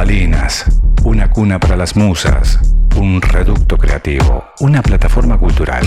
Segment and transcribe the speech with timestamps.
[0.00, 0.64] Bambalinas,
[1.04, 2.58] una cuna para las musas,
[2.96, 5.82] un reducto creativo, una plataforma cultural.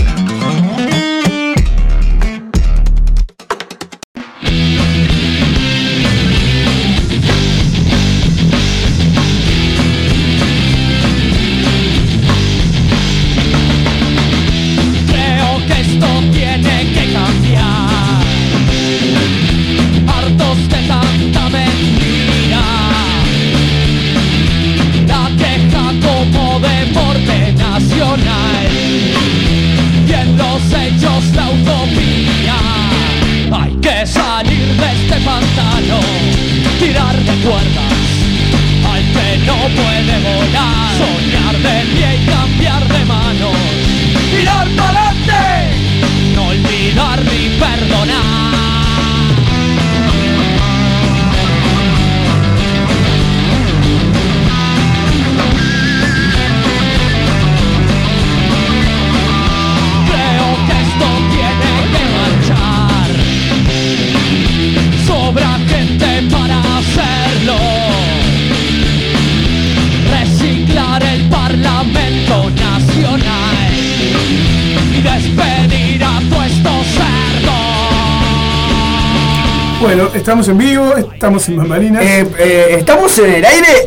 [80.24, 82.02] Estamos en vivo, estamos en Bambalinas.
[82.02, 83.68] Eh, eh, ¿Estamos en el aire?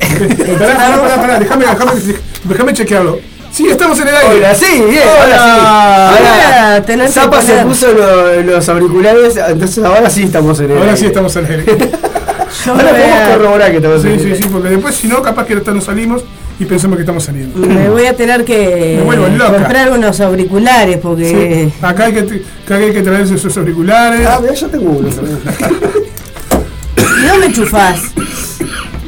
[0.48, 1.92] Eh, pará, pará, pará, pará, déjame, déjame,
[2.44, 3.20] déjame chequearlo.
[3.52, 4.36] Sí, estamos en el aire.
[4.38, 5.24] Hola, sí, bien, Hola.
[5.24, 6.20] ahora sí.
[6.20, 10.90] Ahora Ahora, Zapa se puso lo- los auriculares, entonces ahora sí estamos en el Ahora
[10.92, 10.98] aire.
[10.98, 11.74] sí estamos en el aire.
[12.68, 14.38] Ahora podemos a, corroborar que estamos en Sí, el sí, aire.
[14.44, 16.24] sí, porque después si no, capaz que ahorita nos salimos
[16.60, 17.58] y pensamos que estamos saliendo.
[17.68, 19.00] me voy a tener que
[19.52, 22.20] comprar unos auriculares porque Sí, Acá hay que,
[22.66, 24.26] acá hay que traerse esos auriculares.
[24.28, 25.38] Ah, mira, yo tengo uno también.
[25.40, 25.46] ¿Y
[25.94, 26.07] dónde
[27.48, 28.00] enchufás?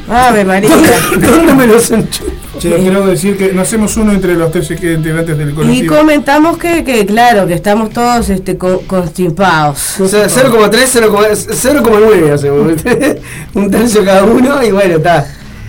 [0.08, 0.70] Ave María.
[1.18, 2.30] ¿Dónde me los enchufo?
[2.58, 5.96] Che, quiero decir que no hacemos uno entre los tres integrantes del Y colectivo.
[5.96, 9.98] comentamos que, que claro, que estamos todos este co- constipados.
[10.00, 12.72] O sea, 0,3, 0,9 hacemos.
[13.54, 15.26] Un tercio cada uno y bueno, está.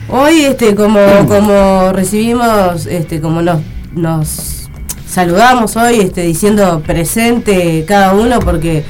[0.10, 3.60] Hoy este como como recibimos este como nos
[3.94, 4.68] nos
[5.08, 8.84] saludamos hoy este diciendo presente cada uno porque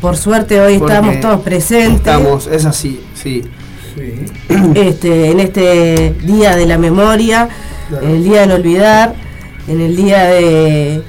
[0.00, 1.96] por suerte hoy Porque estamos todos presentes.
[1.96, 3.42] Estamos, es así, sí.
[3.94, 4.12] Sí.
[4.74, 7.48] este, en este día de la memoria,
[7.88, 8.06] Claro.
[8.06, 9.14] en el día de no olvidar,
[9.66, 11.02] en el día de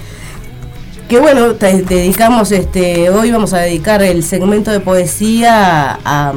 [1.08, 6.34] que bueno, te- dedicamos este, hoy vamos a dedicar el segmento de poesía a,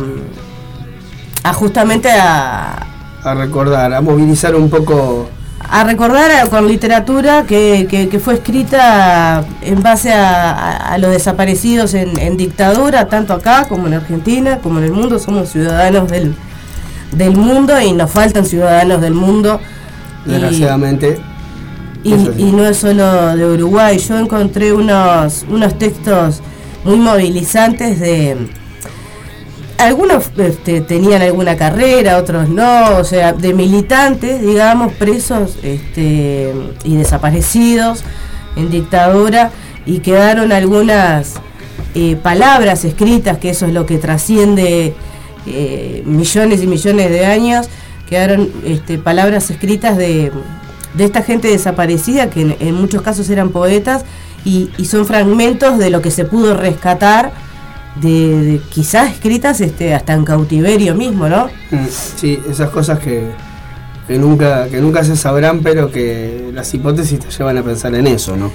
[1.44, 2.86] a justamente a,
[3.22, 5.28] A recordar, a movilizar un poco.
[5.70, 11.10] A recordar con literatura que, que- que fue escrita en base a, a- a los
[11.10, 15.18] desaparecidos en, en dictadura, tanto acá como en Argentina, como en el mundo.
[15.18, 16.34] Somos ciudadanos del,
[17.12, 19.60] del mundo y nos faltan ciudadanos del mundo.
[20.26, 21.18] Desgraciadamente.
[22.04, 22.30] y, sí.
[22.38, 23.98] y no es solo de Uruguay.
[23.98, 26.40] Yo encontré unos, unos textos
[26.84, 28.36] muy movilizantes de...
[29.82, 36.52] Algunos este, tenían alguna carrera, otros no, o sea, de militantes, digamos, presos este,
[36.84, 38.04] y desaparecidos
[38.54, 39.50] en dictadura
[39.84, 41.34] y quedaron algunas
[41.96, 44.94] eh, palabras escritas, que eso es lo que trasciende
[45.46, 47.68] eh, millones y millones de años,
[48.08, 50.30] quedaron este, palabras escritas de,
[50.94, 54.04] de esta gente desaparecida, que en, en muchos casos eran poetas,
[54.44, 57.32] y, y son fragmentos de lo que se pudo rescatar,
[57.96, 58.08] de,
[58.42, 61.46] de quizás escritas este, hasta en cautiverio mismo, ¿no?
[61.70, 61.86] Mm,
[62.16, 63.24] Sí, esas cosas que,
[64.08, 68.06] que nunca que nunca se sabrán, pero que las hipótesis te llevan a pensar en
[68.06, 68.50] eso, ¿no?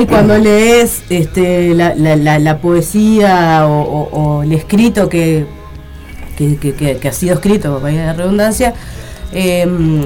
[0.00, 5.46] y cuando lees este, la, la- la- la poesía o, o- o el escrito que,
[6.36, 8.74] que, que- que- que ha sido escrito, vaya la redundancia,
[9.32, 10.02] em,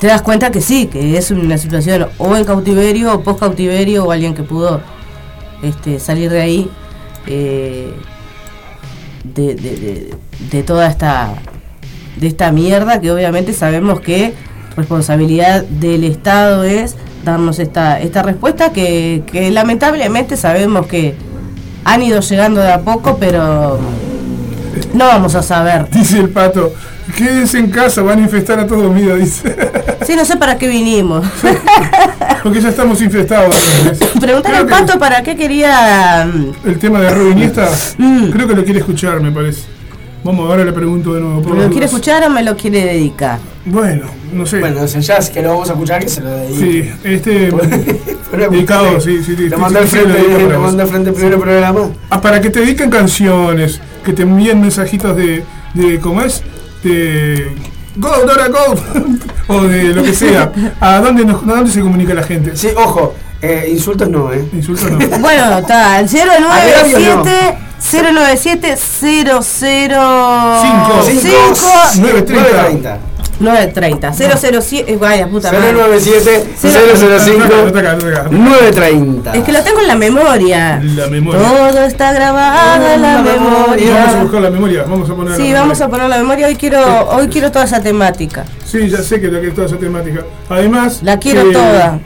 [0.00, 4.04] te das cuenta que sí, que es una situación o en cautiverio o post cautiverio
[4.06, 4.80] o alguien que pudo
[5.62, 6.70] este, salir de ahí
[7.26, 7.92] eh,
[9.24, 10.14] de, de- de-
[10.50, 11.34] de toda esta
[12.16, 14.34] de esta mierda que obviamente sabemos que
[14.76, 21.14] responsabilidad del Estado es darnos esta, esta respuesta que, que lamentablemente sabemos que
[21.84, 23.78] han ido llegando de a poco, pero
[24.92, 25.88] no vamos a saber.
[25.90, 26.72] Dice el pato,
[27.16, 29.54] Quédense en casa, van a infestar a todos, mira, dice.
[30.06, 31.26] Sí, no sé para qué vinimos.
[32.42, 33.54] Porque ya estamos infestados.
[34.20, 36.26] Preguntarle al pato para qué quería.
[36.32, 37.68] mm, El tema de Robin Iniesta,
[37.98, 38.30] Mm.
[38.30, 39.62] creo que lo quiere escuchar, me parece.
[40.24, 41.42] Vamos, ahora le pregunto de nuevo.
[41.42, 43.38] por ¿Me las lo quiere escuchar o me lo quiere dedicar?
[43.66, 44.58] Bueno, no sé.
[44.60, 46.82] Bueno, si ya es que lo vamos a escuchar, que se lo dedique.
[46.82, 47.50] sí, este.
[48.50, 49.48] Dedicado, sí, sí, sí.
[49.48, 51.90] Lo sí, mandó al frente, dedico frente primero programa.
[52.10, 55.44] Ah, para que te dediquen canciones, que te envíen mensajitos de,
[55.74, 56.42] de ¿cómo es?
[56.84, 57.52] De
[57.96, 58.74] Go, Dora, go,
[59.48, 60.50] o de lo que sea.
[60.80, 62.56] ¿A dónde, nos, a dónde se comunica la gente?
[62.56, 64.44] Sí, ojo, eh, insultos no, ¿eh?
[64.52, 64.98] Insultos no.
[65.18, 71.02] Bueno, está, el 097 097 00 Cinco.
[71.02, 72.98] 5 930.
[73.40, 75.72] 930 007 eh, vaya puta madre.
[75.72, 78.28] 097 Cero- No te 005 acá, no te acá.
[78.30, 79.32] 930.
[79.34, 80.80] Es que lo tengo en la memoria.
[80.96, 81.40] La memoria.
[81.40, 84.16] Todo está grabado en la La Vamos a memoria.
[84.22, 85.90] buscar la memoria, vamos a poner Sí, la vamos a memoria.
[86.04, 86.46] poner la memoria.
[86.46, 88.44] Hoy quiero, hoy quiero toda esa temática.
[88.64, 90.20] Sí, ya sé que lo que es toda esa temática.
[90.48, 91.00] Además.
[91.02, 91.98] La quiero toda.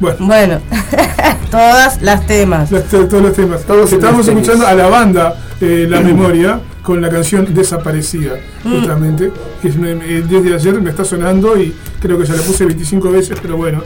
[0.00, 0.60] Bueno, Bueno,
[1.50, 2.70] todas las temas.
[2.70, 3.62] todos los temas.
[3.62, 8.78] Todos Estamos escuchando a la banda eh, La Memoria con la canción Desaparecida, Mm.
[8.78, 9.30] justamente.
[9.60, 12.64] Que es- me- me- desde ayer me está sonando y creo que ya la puse
[12.64, 13.82] 25 veces, pero bueno.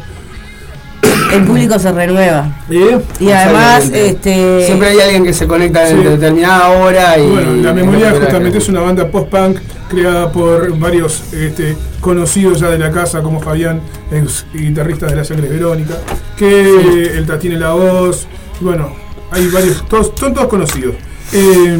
[1.32, 2.60] El público se renueva.
[2.70, 4.64] Eh, Y además, este.
[4.64, 6.04] Siempre hay alguien que se conecta en Sí.
[6.04, 7.28] determinada hora y.
[7.28, 9.58] Bueno, La Memoria justamente es una banda post-punk
[9.90, 15.24] creada por varios este, conocidos ya de la casa, como Fabián, ex guitarrista de La
[15.24, 15.94] Sangre Verónica,
[16.36, 18.26] que el Tatín en la voz,
[18.60, 18.92] bueno,
[19.30, 20.94] hay varios, todos, son todos conocidos.
[21.32, 21.78] Eh,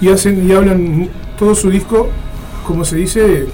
[0.00, 2.08] y hacen y hablan todo su disco,
[2.66, 3.46] como se dice,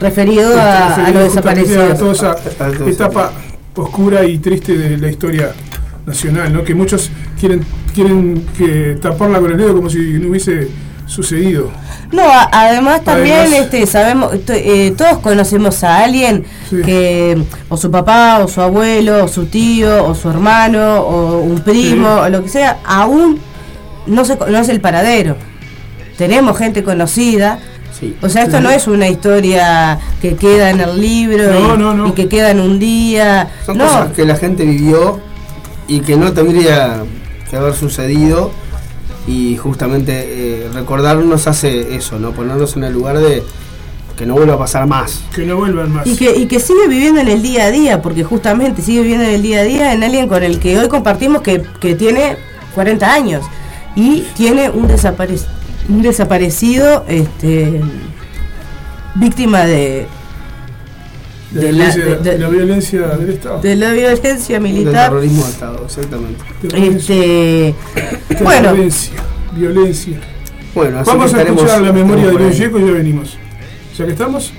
[0.00, 1.98] referido a, a referido a desaparecidos.
[1.98, 3.32] toda esa A toda esa etapa
[3.74, 5.52] oscura y triste de la historia
[6.06, 6.62] nacional, ¿no?
[6.64, 10.68] Que muchos quieren quieren que taparla con el dedo como si no hubiese
[11.06, 11.70] sucedido.
[12.10, 16.76] No, a- además también Además- este sabemos eh, todos conocemos a alguien Sí.
[16.82, 21.60] que o su papá o su abuelo o su tío o su hermano o un
[21.60, 22.20] primo Sí.
[22.24, 23.38] o lo que sea aún
[24.06, 25.36] no se conoce el paradero.
[26.22, 27.58] Tenemos gente conocida.
[27.98, 28.16] Sí.
[28.22, 31.94] O sea, esto no es una historia que queda en el libro No, y, no,
[31.94, 32.08] no.
[32.08, 33.48] y que queda en un día.
[33.66, 35.18] Son no, cosas que la gente vivió
[35.88, 37.02] y que no tendría
[37.50, 38.52] que haber sucedido.
[39.26, 42.30] Y justamente eh, recordarnos hace eso, ¿no?
[42.30, 43.42] Ponernos en el lugar de
[44.16, 45.20] que no vuelva a pasar más.
[45.34, 46.06] Que no vuelvan más.
[46.06, 49.24] Y que, y que sigue viviendo en el día a día, porque justamente sigue viviendo
[49.24, 52.36] en el día a día en alguien con el que hoy compartimos que, que tiene
[52.76, 53.44] 40 años
[53.96, 55.38] y tiene un, desapare-
[55.92, 57.80] un desaparecido este,
[59.14, 60.06] víctima de,
[61.52, 63.60] la, de la- violencia, de- de- la violencia del Estado.
[63.60, 65.10] de la violencia Del militar.
[65.10, 66.44] terrorismo de Estado, exactamente.
[66.74, 67.74] Este,
[68.42, 69.12] bueno, Violencia.
[69.54, 70.20] Violencia.
[70.74, 72.56] Bueno, así Vamos que a estaremos- escuchar la memoria de Luis.
[72.58, 73.36] Yeco y ya venimos.
[73.98, 74.52] Ya que estamos,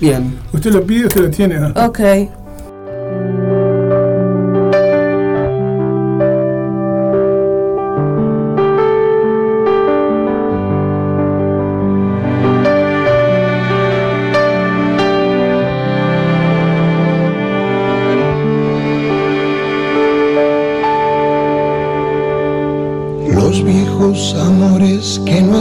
[0.00, 0.34] Bien.
[0.52, 1.56] usted lo pide, usted lo tiene.
[1.60, 1.68] ¿no?
[1.68, 2.00] ok.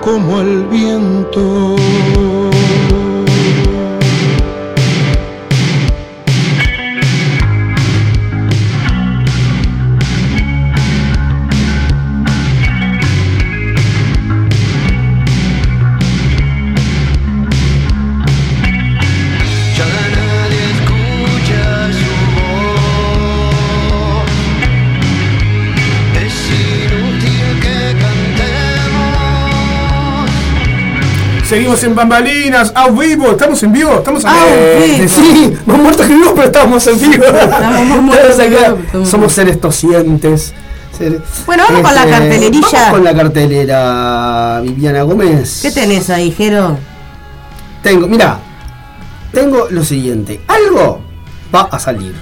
[0.00, 1.76] como el viento.
[31.54, 34.44] Seguimos en Bambalinas, a vivo, estamos en vivo, estamos en Ah,
[34.96, 35.08] vivo.
[35.08, 35.52] sí.
[35.54, 37.24] Eh, más muertos que vivos, pero estamos en vivo.
[37.26, 38.68] Estamos más muertos que Estamos acá.
[38.72, 40.52] vivos, estamos- Somos seres tosientes.
[41.46, 42.66] Bueno, vamos con la cartelerilla.
[42.72, 45.60] Vamos con la cartelera, Viviana Gómez.
[45.62, 46.76] ¿Qué tenés ahí, Jero?
[47.84, 48.38] Tengo, mira,
[49.32, 50.40] tengo lo siguiente.
[50.48, 51.02] Algo
[51.54, 52.14] va a salir.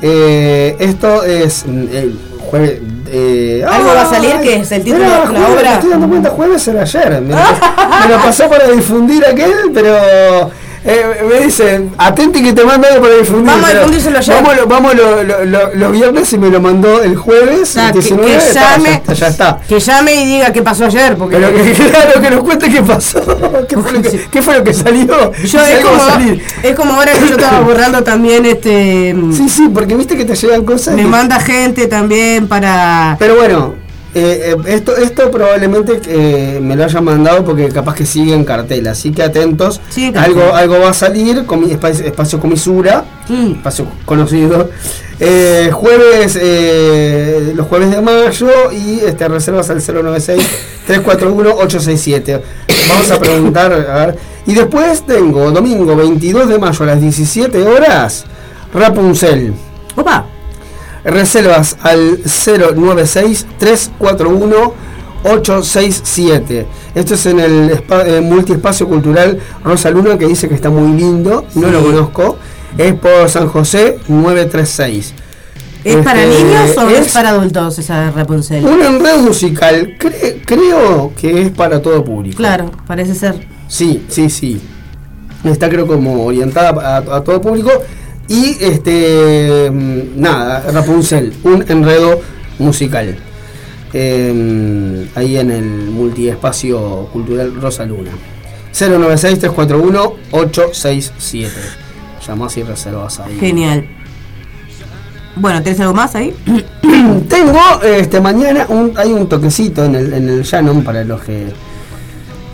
[0.00, 2.18] Eh, esto es mm, el
[2.56, 2.80] jueves.
[3.08, 5.62] eh, Algo va a salir, que es el título de la jueves, obra.
[5.70, 7.10] Me estoy dando cuenta, jueves era ayer.
[7.20, 10.50] Me, me lo pasó para difundir aquel, pero
[10.86, 13.46] Eh, me dicen, atenti que te mando algo para difundir.
[13.46, 14.34] Vamos a difundírselo ya.
[14.36, 17.70] Vamos, lo- vamos lo- lo- lo- los viernes y me lo mandó el jueves.
[17.70, 19.58] sea, el que- 19, que está, llame- ya, está, ya está.
[19.68, 22.82] Que llame y diga qué pasó ayer, porque Pero que, claro, que nos cuente qué
[22.82, 23.20] pasó.
[23.68, 25.32] ¿Qué fue lo que, qué fue lo que salió?
[25.32, 26.42] yo es como, va a salir.
[26.62, 30.34] es como ahora que yo estaba borrando también este Sí, sí, porque viste que te
[30.36, 30.94] llegan cosas.
[30.94, 33.74] me que- manda gente también para Pero bueno,
[34.18, 38.44] eh, eh, esto, esto probablemente eh, me lo hayan mandado porque capaz que sigue en
[38.44, 39.78] cartel, así que atentos.
[39.94, 40.16] Cartel.
[40.16, 43.52] algo, algo va a salir, comi- espacio, espacio comisura, Mm.
[43.56, 44.70] espacio conocido.
[45.18, 46.38] Eh, jueves,
[47.56, 52.40] los jueves de mayo y este, reservas al 096-341-867.
[52.88, 54.16] Vamos a preguntar, a ver.
[54.46, 58.24] Y después tengo domingo 22 de mayo a las 17 horas,
[58.72, 59.52] Rapunzel.
[59.96, 60.26] Opa,
[61.06, 62.18] Reservas al
[65.24, 66.66] 096-341-867.
[66.94, 70.98] Esto es en el espa- eh, multiespacio cultural Rosa Luna que dice que está muy
[70.98, 71.44] lindo.
[71.54, 71.72] No Sí.
[71.72, 72.36] lo conozco.
[72.78, 75.14] Es por San José 936.
[75.84, 78.64] ¿es para Este, niños o es, es para adultos esa Rapunzel?
[78.66, 79.94] Un enredo musical.
[79.98, 82.36] Cre- creo que es para todo público.
[82.36, 83.46] Claro, parece ser.
[83.68, 84.60] Sí, sí, sí.
[85.44, 87.70] Está creo como orientada a, a todo público.
[88.28, 92.20] Y este mm, nada, Rapunzel, un enredo
[92.58, 93.16] musical.
[93.92, 98.10] Eh, ahí en el multiespacio cultural Rosa Luna.
[98.72, 101.48] 096-341-867.
[102.26, 103.38] Llamás y reservas ahí.
[103.38, 103.86] Genial.
[105.36, 106.34] Bueno, ¿tenés algo más ahí?
[107.28, 111.46] Tengo este mañana un, hay un toquecito en el, en el Shannon para los que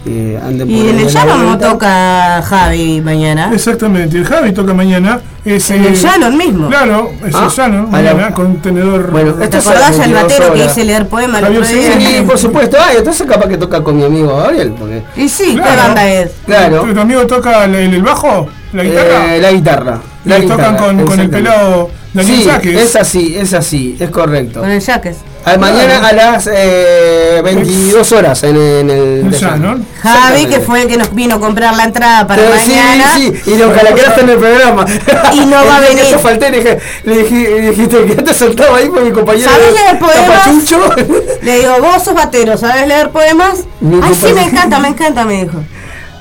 [0.07, 3.51] eh, anden Y en el Shannon no toca Javi mañana.
[3.55, 5.21] Exactamente, el Javi toca mañana.
[5.45, 6.69] Es, En el eh, Shannon mismo.
[6.69, 9.11] Claro, es Ah, el Shannon, a la- mañana, con un tenedor.
[9.11, 11.45] Bueno, ¿Te esto es a acordás las al 22 batero que hice leer poema el
[11.45, 11.65] Javier?
[11.67, 12.77] Sí, por supuesto.
[12.81, 14.73] Ah, entonces capaz que toca con mi amigo Gabriel.
[14.79, 15.83] Porque, Y sí, ¿qué Claro.
[15.83, 16.31] banda es?
[16.47, 16.83] claro.
[16.83, 18.49] ¿Tu amigo toca el, el bajo?
[18.73, 19.35] ¿La guitarra?
[19.37, 20.01] eh, la guitarra.
[20.25, 24.61] y La tocan con, con el pelado Daniel Sí, es así, es así, es correcto.
[24.61, 25.17] Con el Jaques.
[25.45, 28.99] Ah, mañana a las eh, 22 horas en, en el.
[29.23, 29.87] El de Shannon.
[30.01, 33.13] Javi, que fue el que nos vino a comprar la entrada para Pero mañana.
[33.15, 34.87] Sí, sí, y lo calaqueaste en el programa.
[35.33, 36.05] Y no va a venir.
[36.11, 39.51] Yo falté, le, dije, le, dije, le dijiste que te saltaba ahí con mi compañero.
[39.51, 41.33] ¿Sabes leer poemas?
[41.43, 43.65] Le digo, vos sos batero, ¿sabes leer poemas?
[43.81, 45.59] Mi Ay, sí, me encanta, me encanta, me dijo.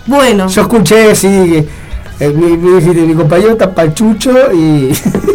[0.08, 4.94] Bueno, Yo escuché, sí, que, eh, mi, mi, dijiste, mi compañero tapachucho y.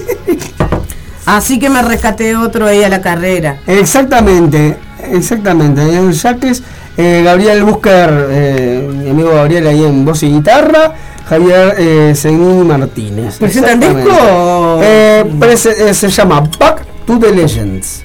[1.26, 3.58] así que me rescaté otro ahí a la carrera.
[3.66, 4.76] exactamente,
[5.10, 5.82] exactamente.
[5.82, 6.62] En Yaques,
[6.96, 10.94] eh, Gabriel Buscar, eh, mi amigo Gabriel ahí en voz y guitarra.
[11.28, 13.38] Javier eh, Seguini Martínez.
[13.38, 18.04] ¿Presentan disco Eh, prese- eh, se llama Back to the Legends.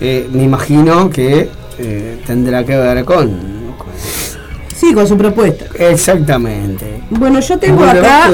[0.00, 1.48] Me imagino que
[2.26, 3.30] tendrá que ver con.
[4.82, 5.66] Sí, con su propuesta.
[5.78, 7.04] Exactamente.
[7.10, 8.28] Bueno, yo tengo acá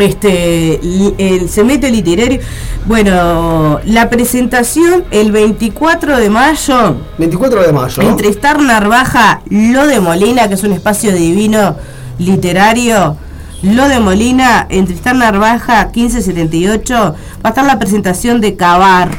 [0.00, 0.80] este
[1.16, 2.40] el cemento literario.
[2.86, 8.02] Bueno, la presentación el 24 de mayo 24 de mayo.
[8.02, 11.76] en Tristar Narvaja, Lo de Molina, que es un espacio divino
[12.18, 13.16] literario.
[13.62, 19.10] Lo de Molina, en Tristar Narvaja 1578, va a estar la presentación de Cavar,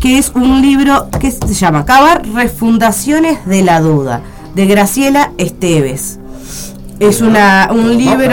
[0.00, 4.22] que es un libro que se llama Cavar Refundaciones de la Duda,
[4.54, 6.18] de Graciela Esteves.
[7.00, 8.28] Es una, un libro...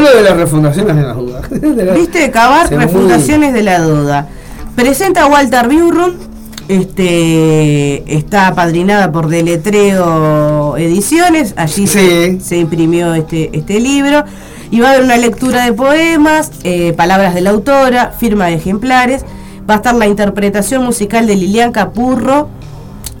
[0.00, 1.50] Lo de las refundaciones de las dudas.
[1.50, 2.30] De la- ¿Viste?
[2.30, 4.28] Cavar muy- Refundaciones de la Duda.
[4.74, 6.12] Presenta a Walter Burrum.
[6.68, 11.54] Este está apadrinada por Deletreo Ediciones.
[11.56, 14.24] Allí se, se imprimió este, este libro.
[14.70, 18.54] Y va a haber una lectura de poemas, eh, palabras de la autora, firma de
[18.54, 19.24] ejemplares.
[19.68, 22.48] Va a estar la interpretación musical de Lilian Capurro.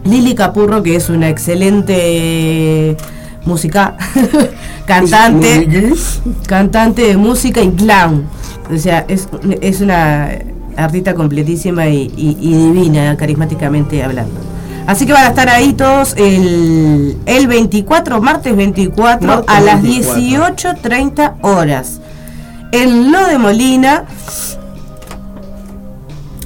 [0.06, 2.96] Lili Capurro, que es una excelente
[3.44, 3.96] música,
[4.86, 5.92] cantante
[6.46, 8.24] cantante de música y clown.
[8.72, 9.28] O sea, es,
[9.60, 10.30] es una
[10.76, 14.40] artista completísima y, y- y divina, carismáticamente hablando.
[14.86, 19.82] Así que van a estar ahí todos el, el 24, martes 24, Martes a las
[19.82, 20.74] 24.
[20.82, 22.00] 18.30 horas.
[22.72, 24.04] En Lo de Molina.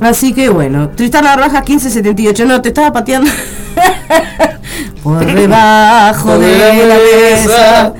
[0.00, 2.44] Así que bueno, Tristán Narvaja 1578.
[2.46, 3.30] No, te estaba pateando.
[5.02, 7.92] Por debajo de la mesa.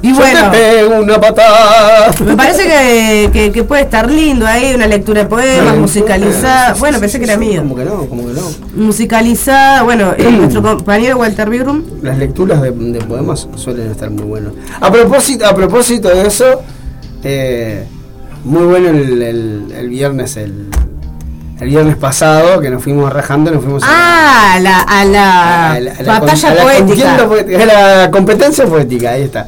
[0.00, 0.50] Y Yo bueno.
[0.52, 2.12] te pego una patada.
[2.24, 6.74] Me parece que, que- que puede estar lindo ahí, una lectura de poemas, musicalizada.
[6.74, 7.62] Bueno, pensé que era mío.
[7.62, 8.42] Como que no, como que no.
[8.76, 11.82] Musicalizada, bueno, eh, nuestro compañero Walter Bigrum.
[12.02, 14.52] Las lecturas de, de poemas suelen estar muy buenas.
[14.80, 16.62] A propósito, a propósito de eso,
[17.24, 17.84] eh,
[18.44, 20.68] muy bueno el, el- el viernes, el,
[21.60, 25.80] el viernes pasado, que nos fuimos rajando, nos fuimos Ah, a la, a la a
[25.80, 27.14] la- a la batalla con- poética.
[27.62, 27.66] a
[28.04, 29.46] la competencia poética, ahí está.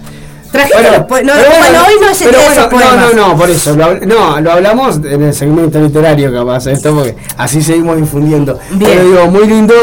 [0.50, 1.36] Trajiste los poemas.
[1.36, 3.36] No, pero bueno, hoy no es el pero día de esos bueno, no, no, no,
[3.36, 3.76] por eso.
[3.76, 8.58] Lo, no, lo hablamos en el segmento literario capaz, esto porque así seguimos difundiendo.
[8.72, 8.90] Bien.
[8.90, 9.74] Pero digo, muy lindo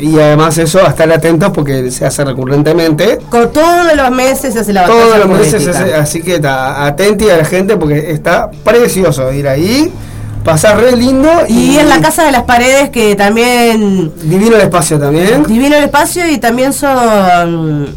[0.00, 3.18] y además eso, a estar atentos porque se hace recurrentemente.
[3.28, 6.38] Con todos los meses se hace la batalla Todos los meses, se hace- así que
[6.38, 9.92] ta- atenti a la gente porque está precioso ir ahí,
[10.44, 14.98] pasar re lindo Y en la Casa de las Paredes que también Divino el espacio
[14.98, 15.42] también.
[15.44, 17.88] divino el espacio y también son...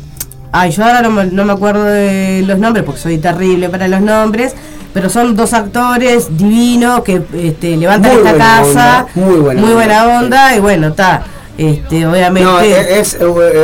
[0.51, 3.87] Ay, yo ahora no me, no me acuerdo de los nombres porque soy terrible para
[3.89, 4.53] los nombres,
[4.93, 9.05] pero son dos actores divinos que este, levantan Muy esta buena casa.
[9.15, 9.21] onda,
[9.61, 10.19] muy buena onda.
[10.19, 11.23] onda, y bueno, está.
[11.57, 12.49] Este, obviamente...
[12.49, 13.17] No, es, es-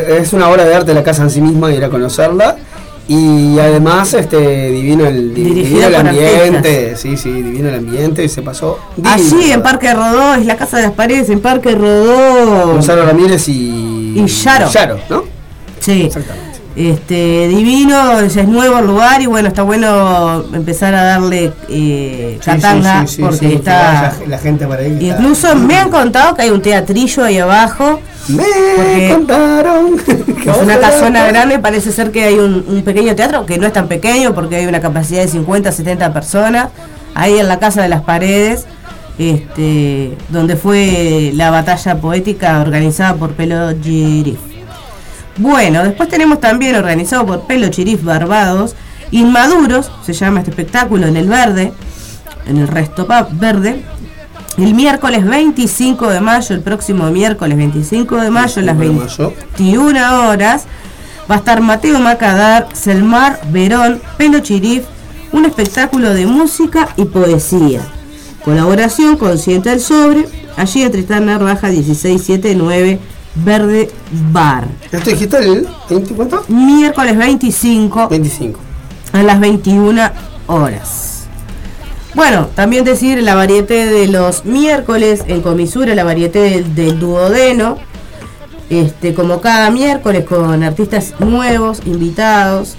[0.10, 2.58] es una obra de arte la casa en sí misma ir a conocerla.
[3.08, 8.80] Y además, este divino el, divino el ambiente, sí, sí, divino el ambiente, se pasó.
[8.96, 9.62] divino, Allí en.
[9.62, 12.68] Parque Rodó, es la Casa de las Paredes, en Parque Rodó.
[12.74, 14.14] Gonzalo Ramírez y.
[14.16, 14.70] Y Yaro.
[15.10, 15.24] ¿no?
[15.80, 16.04] Sí.
[16.04, 16.54] Exactamente.
[16.76, 22.46] Este, divino, es nuevo el lugar y bueno, está bueno empezar a darle eh, Sí,
[22.46, 24.16] catanga sí, sí, sí, porque está...
[24.28, 24.94] la gente para ahí.
[25.10, 28.44] está- Incluso me han contado que hay un teatrillo ahí abajo, Me
[28.76, 29.96] porque- contaron.
[30.08, 33.74] es una casona grande, parece ser que hay un, un pequeño teatro, que no es
[33.74, 36.70] tan pequeño porque hay una capacidad de 50, 70 personas,
[37.16, 38.66] ahí en la Casa de las Paredes,
[39.18, 44.40] este, donde fue la batalla poética organizada por Pelo Girif.
[45.38, 48.76] Bueno, después tenemos también organizado por Pelo Chirif Barbados,
[49.12, 51.72] Inmaduros, se llama este espectáculo en el verde,
[52.48, 53.84] en el Resto verde,
[54.58, 59.28] el miércoles 25 de mayo, el próximo miércoles 25 de mayo, a las 25 de
[59.28, 59.34] mayo.
[59.58, 60.66] 21 horas,
[61.30, 64.84] va a estar Mateo Macadar, Selmar Verón, Pelo Chirif,
[65.32, 67.82] un espectáculo de música y poesía.
[68.46, 73.00] Colaboración con Sienta el Sobre, allí en Tristán Narvaja 1679,
[73.36, 73.90] Verde
[74.32, 74.68] Bar.
[74.92, 76.44] ¿Esto dijiste el 20 cuánto?
[76.50, 78.60] Miércoles 25 25.
[79.14, 80.12] a las 21
[80.48, 81.23] horas.
[82.16, 87.78] Bueno, también decir la varieté de los miércoles en comisura, la varieté del, del duodeno.
[88.70, 92.76] Este, como cada miércoles con artistas nuevos, invitados.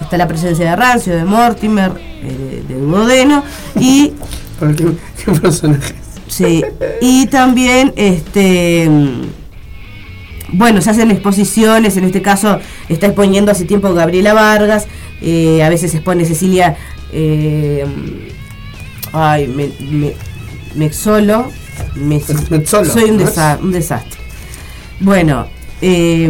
[0.00, 3.42] Está la presencia de Rancio, de Mortimer, eh, de, de duodeno.
[3.78, 4.12] Y
[4.60, 4.86] ¿Pero qué,
[5.24, 5.94] qué personaje?
[6.28, 6.64] Sí,
[7.00, 8.88] y también, este,
[10.48, 12.58] bueno, se hacen exposiciones, en este caso
[12.88, 14.86] está exponiendo hace tiempo Gabriela Vargas,
[15.20, 16.76] eh, a veces expone Cecilia,
[17.12, 17.84] eh,
[19.14, 20.14] ay, me, me, me-
[20.74, 21.50] Mezzolo,
[22.92, 24.20] soy un, desa- un desastre.
[25.00, 25.46] Bueno,
[25.80, 26.28] eh,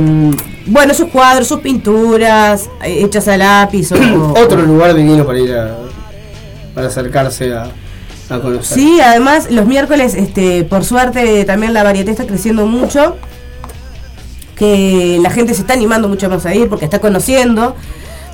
[0.66, 3.90] bueno, sus cuadros, sus pinturas, eh, hechas a lápiz.
[3.92, 3.97] o-
[4.35, 5.77] o- Otro lugar divino para ir a.
[6.75, 7.70] para acercarse a,
[8.31, 8.77] a conocer.
[8.79, 13.16] Sí, además los miércoles, este, por suerte también la variedad está creciendo mucho,
[14.57, 17.75] que la gente se está animando mucho más a ir porque está conociendo.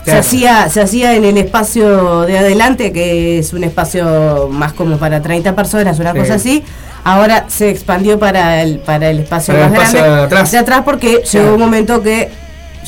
[0.04, 4.96] Se hacía, se hacía en el espacio de adelante, que es un espacio más como
[4.96, 6.18] para 30 personas, una Sí.
[6.18, 6.64] cosa así.
[7.04, 10.18] Ahora se expandió para el, para el espacio Para el más espacio grande.
[10.20, 10.50] de atrás.
[10.52, 12.28] de atrás porque llegó un momento que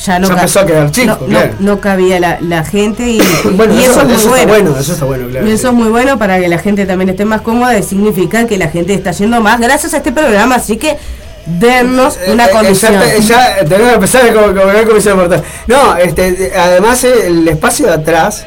[0.03, 1.53] ya no, Ya empezó a quedar chico, no, no- claro.
[1.59, 3.21] no cabía la, la gente y,
[3.55, 4.75] Bueno, y eso, eso, es muy eso bueno.
[4.79, 5.47] eso está bueno, claro.
[5.47, 8.45] Y Eso es muy bueno para que la gente también esté más cómoda y significa
[8.47, 10.97] que la gente está yendo más gracias a este programa, así que
[11.45, 12.93] dennos una Eh, eh, comisión.
[12.99, 15.43] Te- ya tenemos que empezar como, como una comisión mortal.
[15.67, 18.45] No, este, de- además eh, el espacio de atrás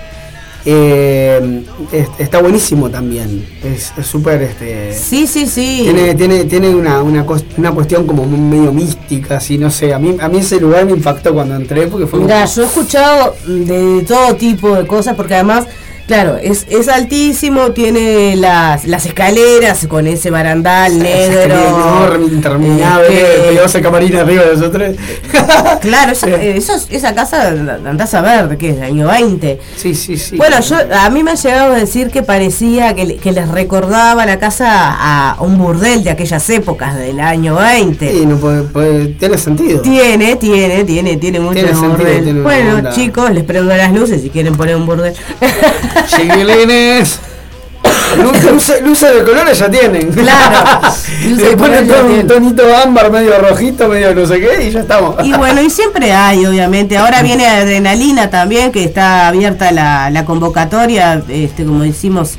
[0.68, 3.46] eh, es- está buenísimo también.
[3.62, 4.42] Es es súper.
[4.42, 5.82] este, Sí, sí, sí.
[5.84, 7.24] Tiene, tiene, tiene una, una,
[7.56, 9.94] una cuestión como medio mística, así, no sé.
[9.94, 12.66] A mí, a mí ese lugar me impactó cuando entré porque fue Mira, yo he
[12.66, 15.66] escuchado de todo tipo de cosas porque además,
[16.06, 21.54] claro, es, es altísimo, tiene las, las escaleras con ese barandal negro.
[21.54, 24.96] enorme, interminable, este, pegados a camarín arriba de nosotros.
[25.80, 29.60] Claro, esa, eh, eso es- esa casa andás a ver qué es, del año 20.
[29.76, 30.36] Sí, sí, sí.
[30.36, 34.26] Bueno, yo a mí me han llegado a decir que parecía que, que les recordaba
[34.26, 38.10] la casa a un burdel de aquellas épocas del año 20.
[38.12, 39.80] Sí, no puede, puede- tiene sentido.
[39.82, 44.30] Tiene, tiene, tiene, tiene mucho Tiene sentido, tiene bueno, chicos, les prendo las luces si
[44.30, 45.14] quieren poner un burdel.
[46.08, 47.20] Chiquilines.
[48.16, 50.10] Lu- Luces luces de colores ya tienen.
[50.12, 50.80] Claro,
[51.24, 55.16] Le ponen todo un tonito ámbar, medio rojito, medio no sé qué, y ya estamos.
[55.24, 56.96] Y bueno, y siempre hay, obviamente.
[56.96, 62.34] Ahora viene Adrenalina también, que está abierta la, la convocatoria, este, como decimos,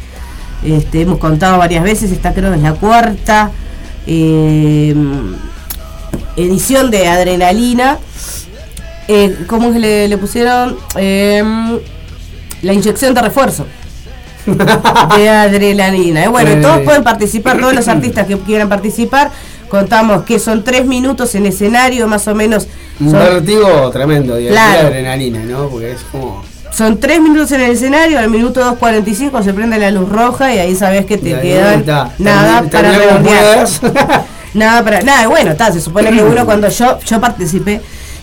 [0.65, 3.51] este, hemos contado varias veces, esta creo que es la cuarta
[4.07, 4.95] eh,
[6.35, 7.97] edición de Adrenalina.
[9.07, 10.77] Eh, ¿Cómo que le, le pusieron?
[10.95, 11.77] Em,
[12.61, 13.65] la inyección de refuerzo
[15.17, 16.23] de adrenalina.
[16.23, 16.59] Eh, bueno, Eh.
[16.61, 19.31] todos pueden participar, todos los artistas que quieran participar.
[19.69, 22.67] Contamos que son tres minutos en escenario, más o menos.
[23.01, 24.83] Un son- vertigo tremendo, digamos, Claro.
[24.83, 25.67] la adrenalina, ¿no?
[25.67, 26.43] Porque es como.
[26.71, 30.59] son tres minutos en el escenario, al minuto 2.45 se prende la luz roja y
[30.59, 31.85] ahí sabes que te quedan
[32.17, 33.67] nada para redondear.
[34.53, 35.01] nada para.
[35.01, 37.81] Nada, bueno, está, se supone que uno cuando yo, yo participé,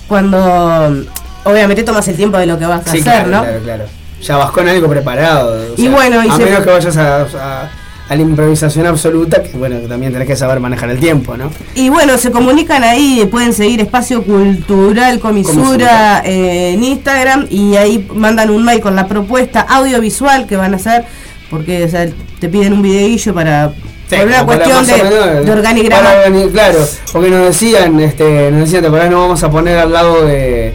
[0.09, 1.05] cuando
[1.45, 3.43] obviamente tomas el tiempo de lo que vas a Sí, hacer, claro, ¿no?
[3.43, 3.85] claro, claro.
[4.25, 5.53] Ya vas con algo preparado.
[5.77, 7.71] o Y bueno, y a se- menos que vayas a, a-
[8.07, 11.51] a la improvisación absoluta, que bueno, que también tenés que saber manejar el tiempo, ¿no?
[11.75, 18.07] Y bueno, se comunican ahí, pueden seguir Espacio Cultural Comisura eh, en Instagram y ahí
[18.15, 21.05] mandan un mail con la propuesta audiovisual que van a hacer,
[21.51, 22.07] porque o sea,
[22.41, 23.73] te piden un videillo para...
[24.09, 26.11] Sí, por una cuestión de, menos, de organigrama.
[26.11, 26.79] para claro,
[27.11, 29.11] porque nos decían, este, nos decían, ¿te?
[29.11, 30.75] No vamos a poner al lado de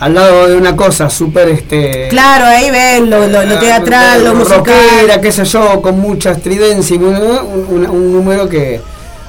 [0.00, 4.34] al lado de una cosa súper este Claro, ahí ven lo, lo- lo teatral, lo
[4.34, 4.58] musical.
[4.58, 7.06] rockera, qué sé yo, con mucha estridencia un,
[7.70, 8.80] un- un número que,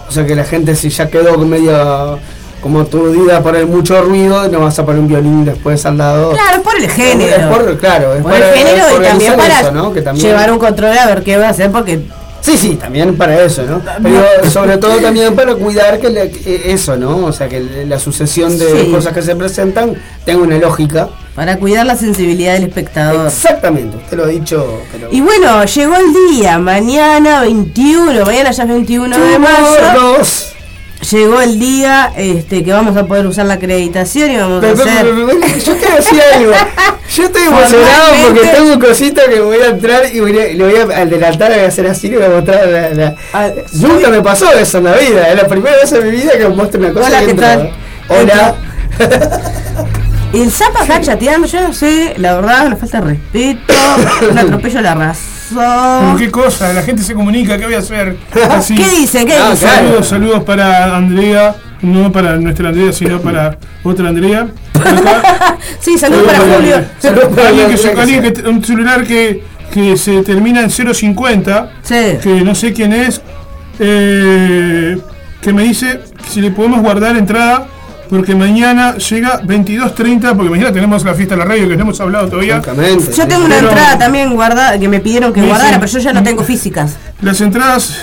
[0.08, 2.20] o sea que la gente si ya quedó medio
[2.62, 6.32] como aturdida por el mucho ruido, no vas a poner un violín después al lado.
[6.32, 7.36] Claro, es por el género.
[7.36, 9.94] Es por, claro, es por el género por y también para eso, ¿no?
[9.94, 12.00] Que también- llevar un control a ver qué va a hacer, porque
[12.46, 13.82] Sí, sí, también para eso, ¿no?
[14.04, 16.32] Pero sobre todo también para cuidar que, le-
[16.72, 17.26] eso, ¿no?
[17.26, 18.92] O sea, que la sucesión de Sí.
[18.92, 21.10] cosas que se presentan tenga una lógica.
[21.34, 23.26] para cuidar la sensibilidad del espectador.
[23.28, 25.10] Exactamente, usted lo ha dicho, pero...
[25.12, 30.16] Y bueno, llegó el día, mañana 21, mañana ya es 21 de mayo.
[30.18, 30.55] Dos.
[31.12, 34.74] Llegó el día este, que vamos a poder usar la acreditación y vamos a Pero,
[34.84, 34.94] hacer.
[35.06, 36.52] pero, pero, yo te decía algo.
[37.14, 40.64] Yo estoy emocionado porque tengo un cosito que voy a entrar y voy a- le
[40.64, 43.50] voy a adelantar, voy a hacer así y le voy a mostrar la, la- Ah,
[43.74, 45.30] Nunca me pasó eso en la vida.
[45.30, 47.72] Es la primera vez en mi vida que me muestro una cosa Hola, ¿qué tal?
[48.08, 48.56] Hola.
[50.34, 53.74] Y el Zapa acá chateando, yo no sé, la verdad, una falta de respeto,
[54.32, 54.96] un atropello a la
[55.60, 58.16] Pero qué cosa, la gente se comunica, ¿qué voy a hacer?
[58.52, 58.76] Así.
[58.76, 59.26] ¿Qué dicen?
[59.28, 59.68] ¿Qué Ah, dicen?
[59.70, 59.86] claro.
[59.86, 64.48] Saludos, saludos para Andrea, no para nuestra Andrea, sino para otra Andrea.
[64.74, 65.58] Acá.
[65.80, 66.84] Sí, saludos para Julio.
[67.00, 71.72] Saludos para alguien que, se- alguien que un celular que, que se termina en 050,
[71.84, 72.18] Sí.
[72.22, 73.22] que no sé quién es,
[73.80, 74.98] eh,
[75.42, 77.68] que me dice si le podemos guardar entrada
[78.10, 82.00] porque mañana llega 22.30, porque mañana tenemos la fiesta de la radio que no hemos
[82.00, 82.62] hablado todavía.
[82.62, 86.00] Yo tengo una Pero- entrada también guardada que me pidieron que guardara, dicen- pero yo
[86.00, 86.98] ya no tengo físicas.
[87.22, 87.98] Las entradas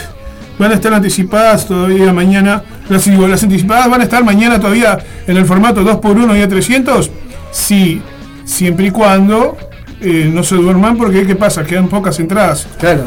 [0.59, 2.63] van a estar anticipadas todavía mañana.
[2.89, 6.49] Las, digo, las anticipadas van a estar mañana todavía en el formato 2x1 y a
[6.49, 7.11] 300.
[7.51, 8.03] Sí,
[8.45, 9.57] siempre y cuando
[10.03, 11.65] eh, no se duerman, porque ¿qué pasa?
[11.65, 12.67] Quedan pocas entradas.
[12.79, 13.05] Claro,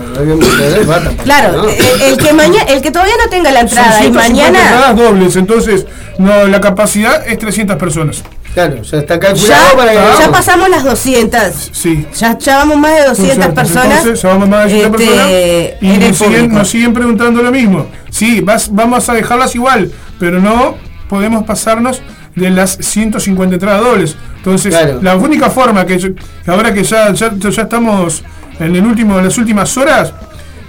[1.23, 1.69] Claro, ¿no?
[1.69, 4.59] el, el que mañana, el que todavía no tenga la Son entrada y 150 mañana
[4.59, 5.85] entradas dobles, entonces
[6.17, 8.23] no, la capacidad es 300 personas.
[8.53, 11.71] Claro, ya está ya, calculado para que ya pasamos las 200.
[11.73, 12.05] Sí.
[12.17, 13.97] Ya, ya vamos más de 200 Entonces, personas.
[13.97, 15.81] Entonces, ya vamos más de 200 este, personas.
[15.81, 17.87] Y nos siguen, nos siguen preguntando lo mismo.
[18.09, 20.77] Sí, vas, vamos a dejarlas igual, pero no
[21.09, 22.01] podemos pasarnos
[22.35, 24.15] de las 150 entradas dobles.
[24.37, 24.99] Entonces, Claro.
[25.01, 28.23] la única forma que, yo- que ahora que ya, ya, ya estamos
[28.59, 30.13] en, el último, en las últimas horas,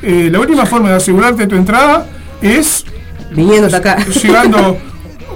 [0.03, 2.07] eh, la última forma de asegurarte tu entrada
[2.41, 2.85] es
[3.33, 3.97] Viniendo hasta acá.
[4.23, 4.79] llegando,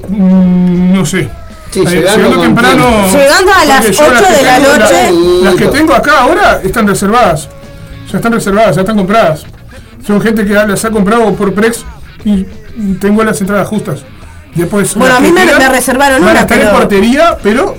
[0.08, 1.28] mm, no sé.
[1.70, 2.84] Sí, eh, llegando con temprano.
[3.12, 5.10] Llegando a las porque yo 8 que de la noche.
[5.44, 7.48] las que tengo acá ahora están reservadas.
[8.10, 9.44] Ya están reservadas, ya están compradas.
[10.04, 11.84] Son gente que las ha comprado por Prex
[12.24, 12.44] y
[13.00, 14.00] tengo las entradas justas.
[14.54, 17.76] Después, Bueno, las a mí me- me reservaron una, estar pero- en portería, pero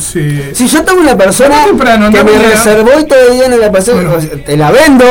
[0.00, 2.48] se, Si yo tengo una persona temprano, que no me mañana.
[2.50, 4.16] reservó y todavía no la pasé, Bueno.
[4.44, 5.04] te la vendo.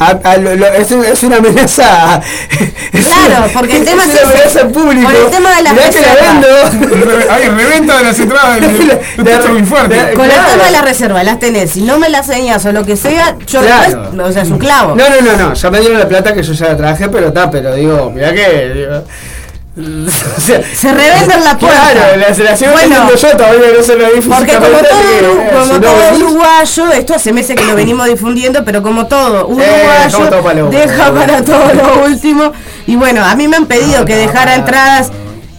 [0.00, 2.22] a- a lo- lo- es, un- es una amenaza.
[2.92, 5.06] es Claro, una- porque el tema es es una amenaza al público.
[5.12, 6.80] Con el tema de las Mirá que la reservas.
[6.80, 7.06] vendo.
[7.18, 8.58] Re- hay reventa de las entradas.
[9.18, 9.96] La- Esto es muy fuerte.
[9.96, 10.42] la- Con Claro.
[10.42, 11.70] el tema de la reserva, las tenés.
[11.72, 13.82] Si no me las señas o lo que sea, yo Claro.
[14.06, 14.94] después, o sea, es un clavo.
[14.94, 17.28] No, no, no, no, ya me dieron la plata que yo ya la traje, pero
[17.28, 18.72] está, pero digo, mirá que.
[18.74, 19.04] digo,
[19.78, 21.90] o sea, Se revenden la puerta.
[21.92, 24.66] Claro, la, se la sigo Bueno, vendiendo yo todavía no se lo di Porque como
[24.66, 29.06] todo, que, eh, como todo uruguayo, esto hace meses que lo venimos difundiendo, pero como
[29.06, 32.52] todo uruguayo, para lo- deja para todo lo último.
[32.86, 35.10] Y bueno, a mí me han pedido que dejara entradas.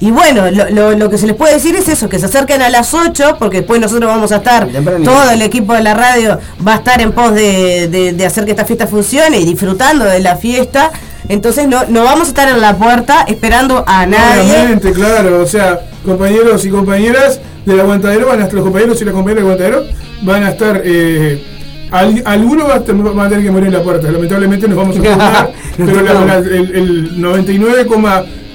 [0.01, 2.61] Y bueno, lo, lo- lo que se les puede decir es eso, que se acerquen
[2.61, 4.65] a las 8, porque después nosotros vamos a estar,
[5.03, 8.45] todo el equipo de la radio va a estar en pos de, de- de hacer
[8.45, 10.89] que esta fiesta funcione y disfrutando de la fiesta.
[11.29, 14.51] Entonces no, no vamos a estar en la puerta esperando a nadie.
[14.51, 15.41] Obviamente, claro.
[15.41, 19.45] O sea, compañeros y compañeras del aguantadero, van a estar, los compañeros y las compañeras
[19.45, 19.85] del aguantadero
[20.23, 20.81] van a estar.
[20.83, 21.41] Eh,
[21.91, 22.79] al- alguno va a,
[23.13, 24.11] va a tener que morir en la puerta.
[24.11, 27.17] Lamentablemente nos vamos a formar, pero la- la- el, el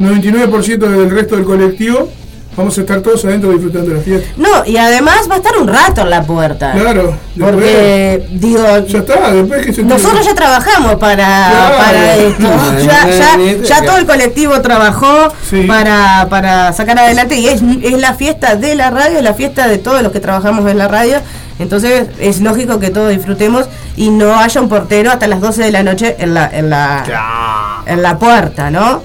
[0.00, 2.08] 99,99% del resto del colectivo
[2.56, 4.28] vamos a estar todos adentro disfrutando de la fiesta.
[4.36, 6.72] No, y además va a estar un rato en la puerta.
[6.72, 11.76] Claro, Porque, digo, Ya está, después que se nosotros ya trabajamos para, Claro.
[11.78, 12.48] para esto.
[12.84, 15.62] Ya, ya, ya todo el colectivo trabajó Sí.
[15.62, 19.66] para, para sacar adelante y es, es la fiesta de la radio, es la fiesta
[19.68, 21.18] de todos los que trabajamos en la radio.
[21.58, 23.66] Entonces es lógico que todos disfrutemos
[23.96, 27.82] y no haya un portero hasta las 12 de la noche en la, en la,
[27.86, 29.02] en la puerta, ¿no?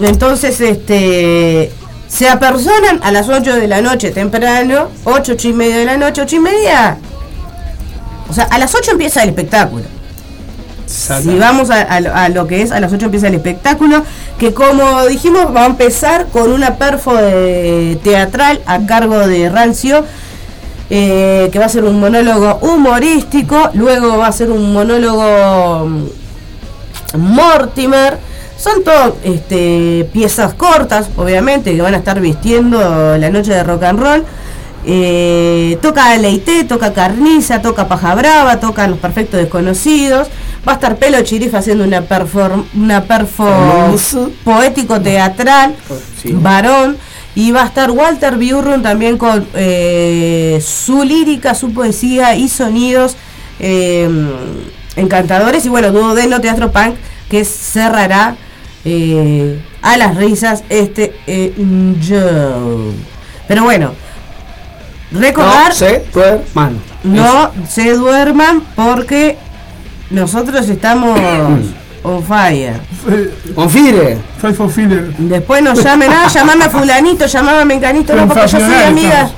[0.00, 1.70] Entonces, este
[2.08, 5.96] se apersonan a las 8 de la noche temprano, 8, 8 y media de la
[5.96, 6.98] noche, 8 y media.
[8.28, 9.84] O sea, a las 8 empieza el espectáculo.
[11.20, 14.04] Si vamos a, a lo- a lo que es, a las 8 empieza el espectáculo,
[14.38, 20.04] que como dijimos va a empezar con una perfo de teatral a cargo de Rancio,
[20.90, 26.06] eh, que va a ser un monólogo humorístico, luego va a ser un monólogo mm,
[27.18, 28.18] Mortimer.
[28.66, 33.84] Son todas este, piezas cortas, obviamente, que van a estar vistiendo la noche de rock
[33.84, 34.24] and roll.
[34.84, 40.26] Eh, toca Leite, toca Carniza, toca Paja Brava, tocan Los Perfectos Desconocidos.
[40.66, 44.30] Va a estar Pelo Chirif haciendo una perform una perfo Hermoso.
[44.42, 45.76] poético teatral,
[46.20, 46.32] Sí.
[46.32, 46.96] varón.
[47.36, 53.14] Y va a estar Walter Biurrun también con eh, su lírica, su poesía y sonidos
[53.60, 54.08] eh,
[54.96, 55.64] encantadores.
[55.66, 56.96] Y bueno, Dúo de No Teatro Punk
[57.30, 58.36] que cerrará
[58.88, 61.52] eh, a las risas este eh,
[62.00, 62.94] show.
[63.48, 63.92] Pero bueno,
[65.10, 66.80] recordar, No se duerman.
[67.02, 69.36] no se duerman porque
[70.10, 71.18] nosotros estamos
[72.04, 72.74] on fire.
[73.54, 74.18] Confire.
[74.40, 75.12] Five for Filler.
[75.18, 79.30] Después nos llamen, ah, llamame a fulanito, llamame a menganito, no, porque yo soy amiga.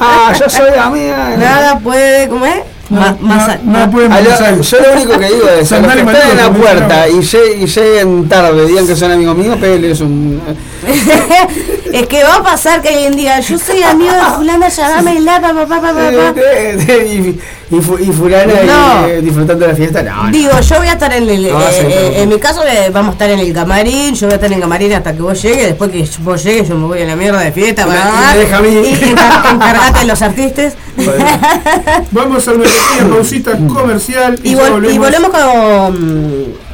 [0.00, 1.36] Ah, yo soy amiga.
[1.36, 2.60] Nada puede, ¿cómo es?
[2.92, 5.92] Ma- No, masa- no, no pueden lo- yo lo único que digo es, a los
[5.92, 9.56] que están en la puerta y, lle- y lleguen tarde, digan que son amigos míos,
[9.60, 10.40] péguenles un...
[11.92, 15.20] es que va a pasar que hoy en día yo soy amigo de fulana, llamame
[15.20, 16.34] la pa, pa, pa, pa, pa, pa.
[17.70, 19.06] y, fu- y fulana No.
[19.06, 20.30] eh, disfrutando de la fiesta, no, no.
[20.30, 21.42] Digo, yo voy a estar en el.
[21.50, 24.14] No, eh, eh, en mi caso, eh, vamos a estar en el camarín.
[24.14, 25.66] Yo voy a estar en el camarín hasta que vos llegues.
[25.68, 27.82] Después que vos llegues, yo me voy a la mierda de fiesta.
[27.82, 28.68] Y me- para deja a mí.
[28.68, 30.74] Y encar- encargate de los artistas.
[32.10, 36.72] Vamos a hacer una pequeña pausita comercial y, volvemos con.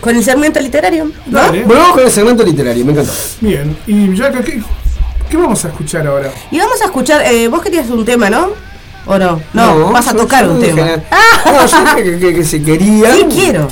[0.00, 1.10] Con el segmento literario.
[1.26, 3.12] Volvemos con el segmento literario, me encantó.
[3.40, 4.62] Bien, y ya que ¿qué,
[5.28, 6.30] qué vamos a escuchar ahora?
[6.52, 7.22] Y vamos a escuchar.
[7.26, 8.50] eh, vos querías un tema, ¿no?
[9.08, 9.40] ¿O no?
[9.54, 10.86] No, vas a tocar un tema.
[11.46, 13.14] No, yo que, que, que se quería.
[13.14, 13.68] Sí, quiero.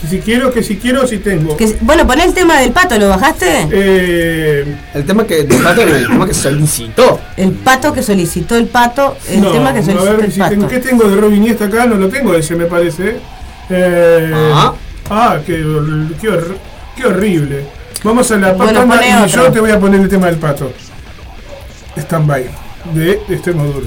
[0.00, 1.56] Que si quiero, que si quiero, si tengo.
[1.56, 3.68] Que, bueno, poné el tema del pato, ¿lo bajaste?
[3.70, 7.20] Eh, El tema que, de pato, el tema que solicitó.
[7.36, 9.16] El pato que solicitó el pato.
[9.28, 10.50] El no, tema que a solicitó ver, el si pato.
[10.50, 11.86] tengo, ¿qué tengo de Robin Iniesta acá?
[11.86, 13.16] No lo tengo ese, me parece.
[13.70, 14.74] Eh, Ah.
[15.10, 15.64] ah, qué,
[16.20, 16.56] qué, hor-
[16.96, 17.64] qué horrible.
[18.02, 19.44] Vamos a la Bueno, patona y otro.
[19.46, 20.72] yo te voy a poner el tema del pato.
[21.96, 22.44] Stand-by,
[22.94, 23.86] de extremo duro.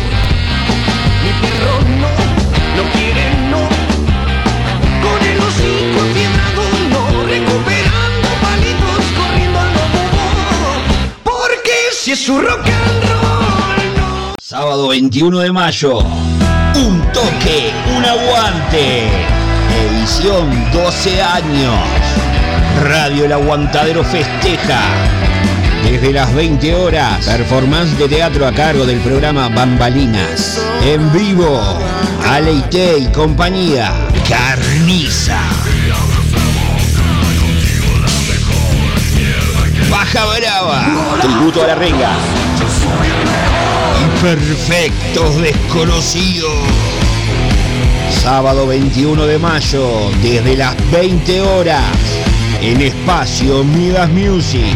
[12.15, 15.99] Su rock and roll Sábado 21 de mayo.
[15.99, 19.03] Un toque, un aguante.
[19.89, 21.73] Edición 12 años.
[22.83, 24.81] Radio El Aguantadero festeja.
[25.83, 30.61] Desde las 20 horas, performance de teatro a cargo del programa Bambalinas.
[30.83, 31.61] En vivo,
[32.27, 33.93] Aleite y compañía.
[34.27, 35.39] Carniza.
[40.01, 41.19] Baja Brava.
[41.21, 42.09] Tributo a la renga.
[44.01, 46.51] Y perfectos desconocidos.
[48.09, 51.85] Sábado 21 de mayo, desde las 20 horas,
[52.61, 54.75] en espacio Midas Music.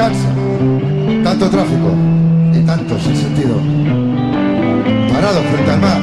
[0.00, 0.30] cansa.
[1.22, 1.94] Tanto tráfico
[2.54, 3.56] y tanto sin sentido.
[5.12, 6.00] Parado frente al mar,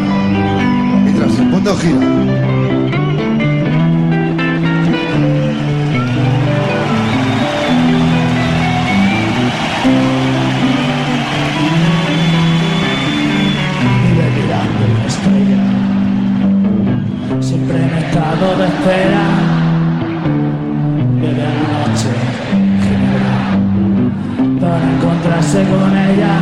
[1.03, 1.99] mientras el mundo gira.
[17.39, 19.46] Siempre en estado de espera
[25.47, 26.39] casarse con ella.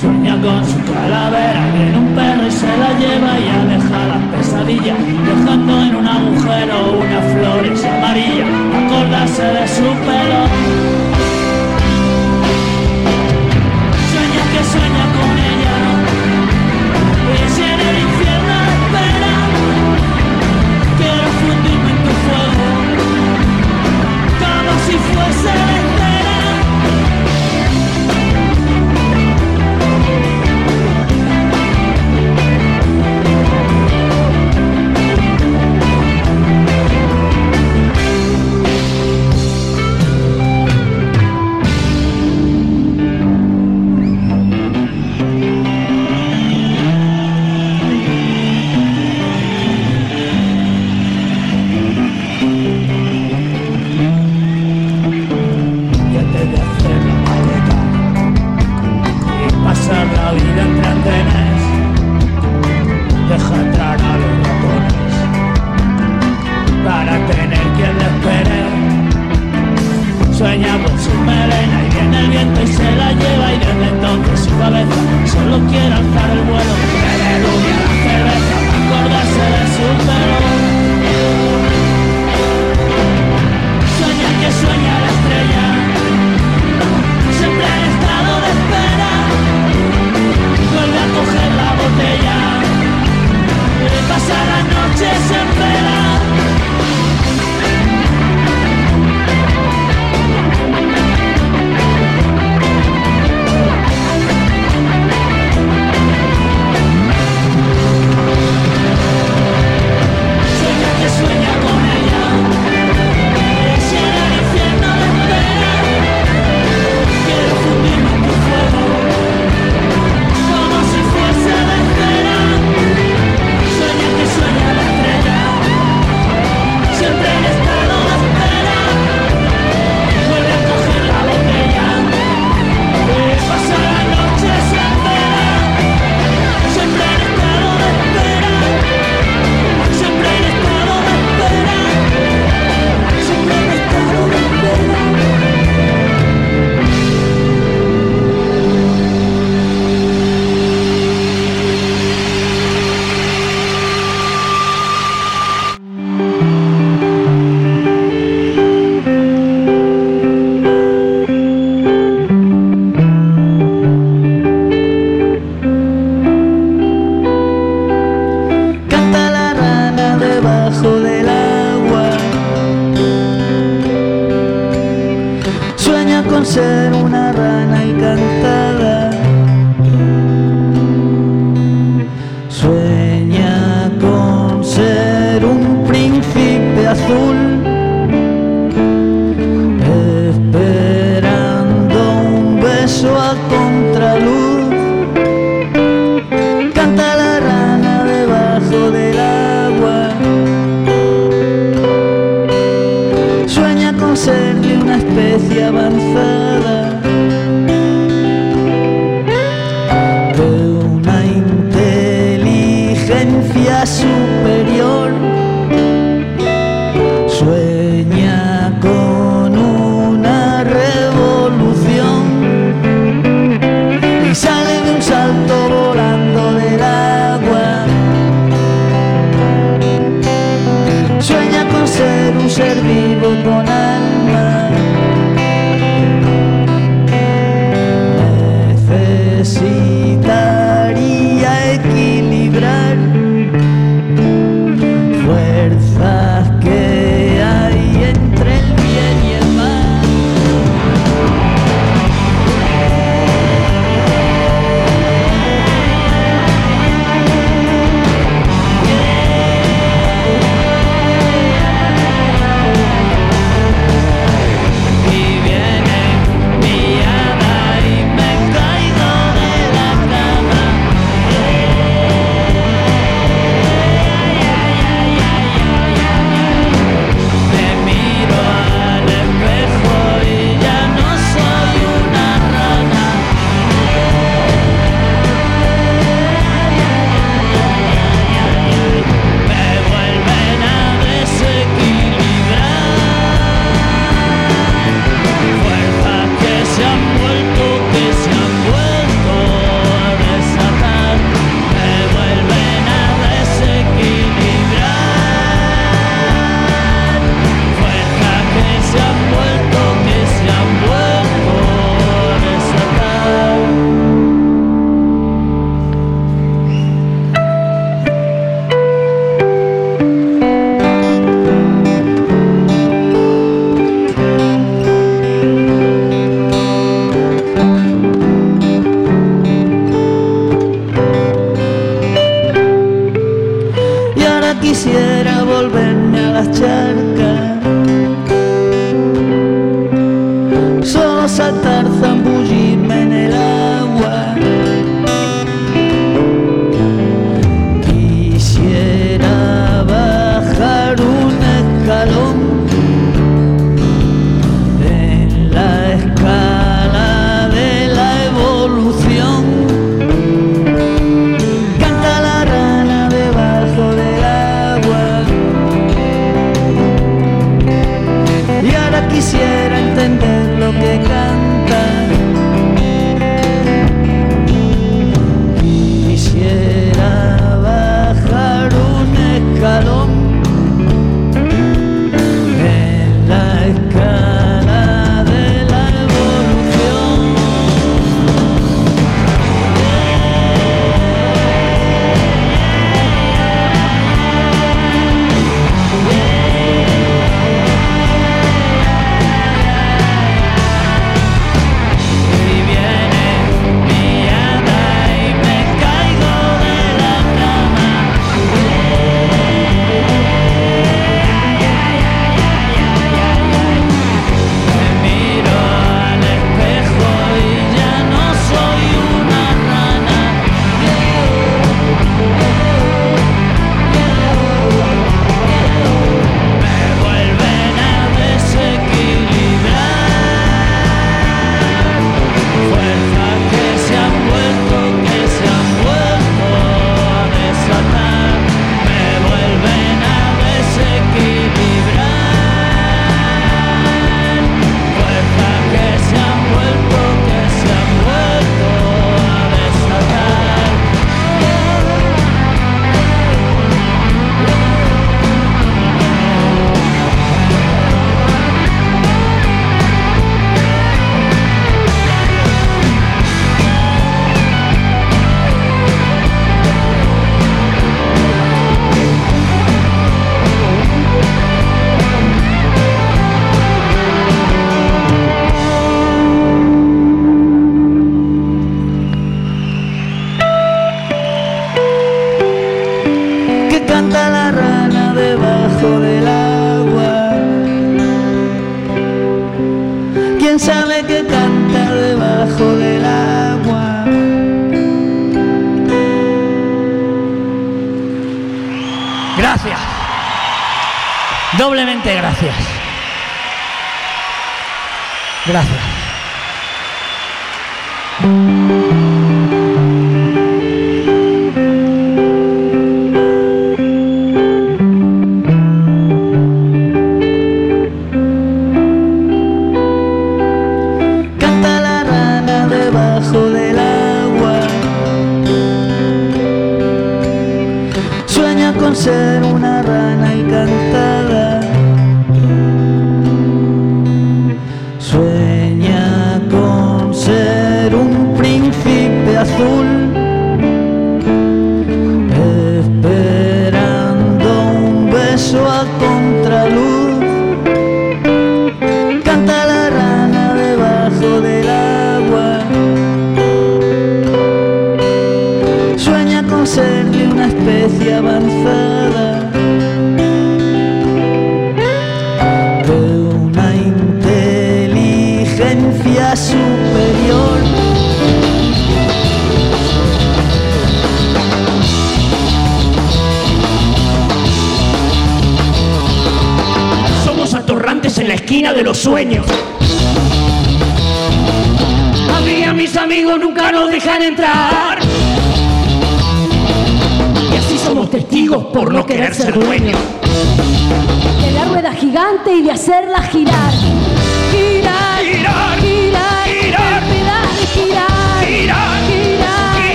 [0.00, 4.98] Sueña con su calavera, viene un perro y se la lleva y aleja las pesadillas,
[5.26, 8.48] dejando en un agujero unas flores amarillas,
[8.86, 10.89] acordarse de su pelo.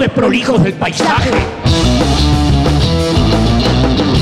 [0.00, 1.30] Desprolijos del paisaje.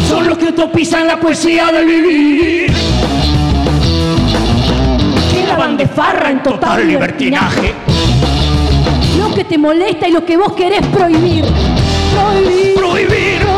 [0.09, 2.73] Son los que utopizan la poesía del vivir.
[5.33, 7.73] Que la van de farra en total libertinaje.
[9.19, 11.45] Lo que te molesta y lo que vos querés prohibir.
[12.15, 12.75] Prohibir.
[12.75, 13.41] Prohibir, Prohibir.
[13.41, 13.58] prohibir,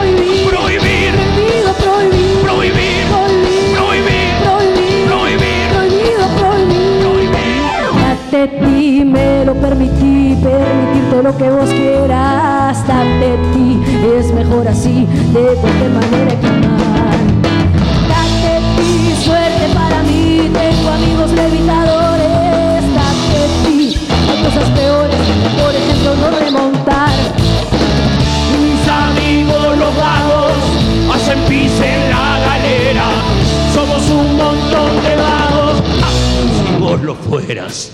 [8.31, 12.87] Date ti, me lo permití, permitirte lo que vos quieras.
[12.87, 13.81] Date ti,
[14.17, 17.19] es mejor así, de cualquier manera que mal.
[18.07, 22.83] Date ti, suerte para mí, tengo amigos levitadores.
[22.95, 23.97] Date ti,
[24.31, 25.21] hay cosas peores,
[25.61, 27.11] por ejemplo no remontar.
[28.55, 33.07] Mis amigos los vagos hacen pis en la galera.
[33.75, 35.40] Somos un montón de vagos.
[36.91, 37.93] Vos lo fueras.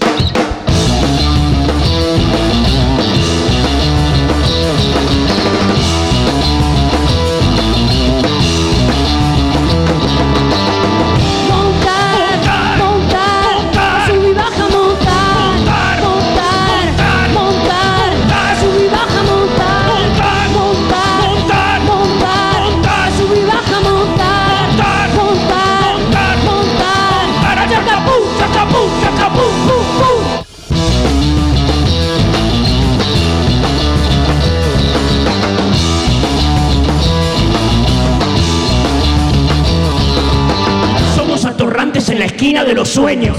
[42.26, 43.36] La esquina de los sueños.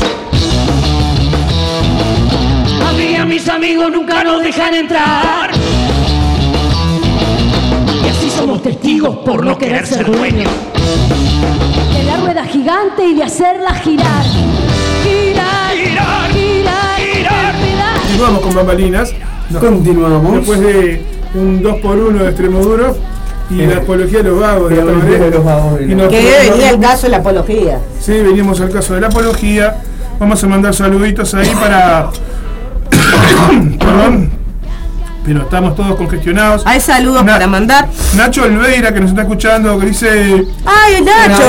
[2.88, 5.51] A mí y a mis amigos nunca nos dejan entrar.
[8.01, 10.49] Y así somos testigos por no querer ser dueños.
[11.97, 14.23] de la rueda gigante y de hacerla girar,
[15.03, 17.99] girar, Girar, girar, girar.
[18.03, 19.13] Continuamos con bambalinas.
[19.49, 20.33] No, Continuamos.
[20.33, 22.95] Después de un 2x1 de extremo duro
[23.49, 24.69] y la apología de los vagos.
[24.69, 27.79] De los vagos, Y nos- Que venía el caso de la apología.
[27.99, 29.77] Sí, venimos al caso de la apología.
[30.19, 32.09] Vamos a mandar saluditos ahí para.
[33.79, 34.29] Perdón.
[35.28, 36.63] Pero estamos todos congestionados.
[36.65, 37.89] Hay saludos Na- para mandar.
[38.15, 40.45] Nacho Olveira, que nos está escuchando, que dice...
[40.65, 41.43] Ay, Nacho,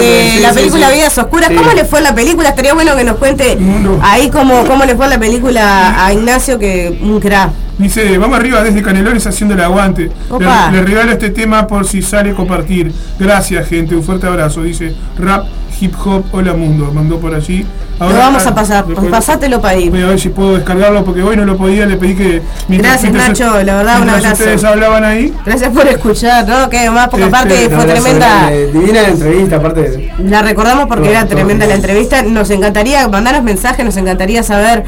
[0.00, 0.94] eh, sí, la sí, película sí.
[0.94, 1.50] Vidas Oscuras.
[1.54, 2.48] ¿Cómo le fue la película?
[2.48, 3.58] Estaría bueno que nos cuente
[4.00, 7.50] ahí cómo, cómo le fue la película a Ignacio, que un crack.
[7.76, 10.10] Dice, vamos arriba desde Canelones haciendo el aguante.
[10.30, 10.70] Opa.
[10.70, 12.90] Le, le regalo este tema por si sale compartir.
[13.18, 13.94] Gracias, gente.
[13.94, 14.62] Un fuerte abrazo.
[14.62, 15.44] Dice, rap,
[15.78, 16.90] hip hop, hola mundo.
[16.94, 17.66] Mandó por allí.
[18.00, 19.88] Lo vamos a pasar, después- pasátelo para ahí.
[19.88, 21.86] Voy a ver si puedo descargarlo porque hoy no lo podía.
[21.86, 22.42] Le pedí que.
[22.68, 24.32] Gracias, Nacho, la verdad, un abrazo.
[24.42, 25.32] ustedes hablaban ahí.
[25.46, 26.68] Gracias por escuchar, ¿no?
[26.68, 28.50] Que más, porque Este, aparte fue tremenda.
[28.50, 30.12] Divina la entrevista, aparte.
[30.18, 32.22] La recordamos porque Todo, era todo tremenda la entrevista.
[32.22, 34.84] Nos encantaría mandarnos mensajes, nos encantaría saber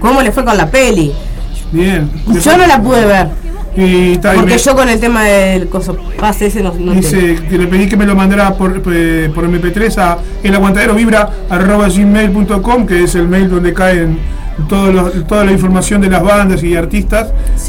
[0.00, 1.12] cómo le fue con la peli.
[1.70, 2.10] Bien.
[2.42, 3.28] Yo no la pude ver.
[3.80, 7.58] Y Porque me- yo con el tema del coso pase ese no, no Dice que
[7.58, 13.28] le pedí que me lo mandara por, eh, por MP3 a elaguantaderovibra.gmail.com que es el
[13.28, 14.18] mail donde caen
[14.68, 17.28] todos los- toda la información de las bandas y artistas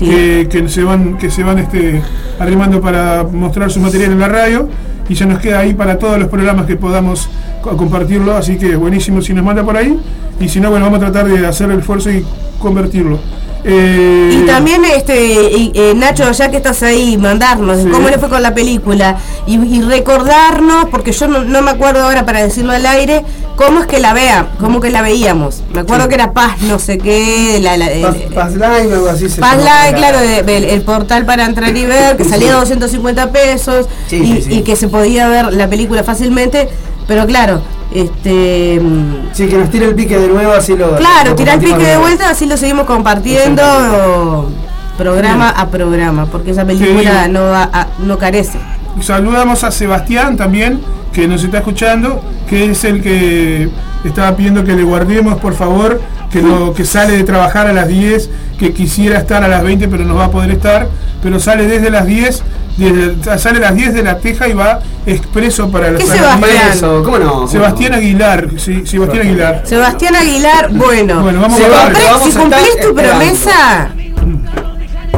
[0.09, 2.01] que, que se van que se van este,
[2.39, 4.67] arrimando para mostrar su material en la radio.
[5.07, 7.29] Y se nos queda ahí para todos los programas que podamos
[7.61, 8.35] co- compartirlo.
[8.35, 9.97] Así que buenísimo si nos manda por ahí.
[10.39, 12.23] Y si no bueno vamos a tratar de hacer el esfuerzo y
[12.59, 13.17] convertirlo
[13.63, 17.87] Eh, Y también este eh, Nacho, ya que estás ahí, mandarnos Sí.
[17.91, 22.03] cómo le fue con la película y, y recordarnos, porque yo no, no me acuerdo
[22.03, 23.23] ahora para decirlo al aire,
[23.57, 25.61] cómo es que la vea, cómo que la veíamos.
[25.73, 26.09] Me acuerdo Sí.
[26.09, 29.29] que era Paz, no sé qué, la, la- Paz, el- Paz Line o algo así
[29.29, 29.57] se Paz.
[29.57, 34.61] Live, claro, el portal para entrar y ver, que salía 250 pesos Sí, y, y
[34.63, 36.69] que se podía ver la película fácilmente,
[37.07, 37.61] pero claro,
[37.93, 40.95] este mm, Sí, que nos tire el pique de nuevo, así lo.
[40.97, 44.49] claro, tirar el pique de vuelta, así lo seguimos compartiendo
[44.97, 47.31] programa a programa, porque esa película Sí.
[47.31, 48.59] no va a- no carece.
[49.01, 50.81] Saludamos a Sebastián también,
[51.13, 53.69] que nos está escuchando, que es el que
[54.03, 57.87] estaba pidiendo que le guardemos, por favor, que, lo, que sale de trabajar a las
[57.87, 58.29] 10,
[58.59, 60.87] que quisiera estar a las 20, pero no va a poder estar,
[61.23, 62.43] pero sale desde las 10,
[62.85, 66.35] desde- sale a las 10 de la Teja y va expreso para la ¿Qué sala-
[66.35, 66.69] Sebastián?
[66.73, 67.47] Eso, ¿cómo no?
[67.47, 69.61] Sebastián Aguilar, sí, Sebastián Aguilar.
[69.65, 73.19] Sebastián Aguilar, bueno, Bueno, vamos si, a ver, vamos si a cumplís tu esperando.
[73.19, 73.89] promesa,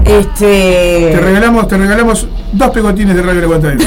[0.06, 3.80] este Te regalamos, te regalamos dos pegotines de Radio Aguantadero.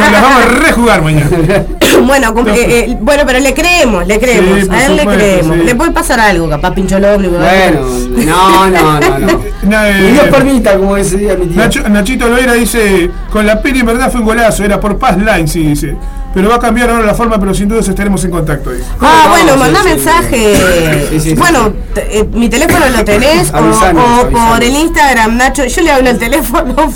[0.00, 1.28] Nos las vamos a rejugar mañana.
[2.06, 2.56] bueno, No, eh,
[2.90, 5.56] eh, bueno, pero le creemos, le creemos, Sí, a él le supuesto, creemos.
[5.58, 5.64] sí.
[5.64, 7.38] Le puede pasar algo, capaz pincho el ómnibus.
[7.38, 7.80] Bueno,
[8.26, 9.40] no, no, no, no.
[9.62, 11.56] Y eh, Dios permita, como decía mi tío.
[11.62, 15.16] Nacho- Nachito Loera dice, con la peli en verdad fue un golazo, era por Paz
[15.18, 15.96] Line, sí, dice.
[16.32, 18.70] Pero va a cambiar ahora la forma, pero sin duda estaremos en contacto.
[18.70, 18.84] dice.
[19.00, 20.56] Ah, No, bueno, sí, mandá sí, mensaje.
[20.56, 24.50] Sí, sí, sí, bueno, eh, mi teléfono lo tenés o, Avisanos, o avisanos.
[24.52, 25.64] por el Instagram, Nacho.
[25.64, 26.74] Yo le hablo el teléfono.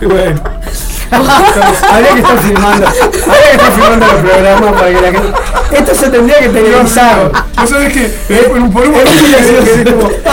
[0.00, 0.40] Y bueno,
[1.10, 2.86] Habría que estar filmando.
[2.86, 5.32] Habría que estar filmando los programas para que la gente.
[5.72, 7.32] Esto se tendría que televisar.
[7.60, 9.10] ¿Vos sabés que eh, por un por un momento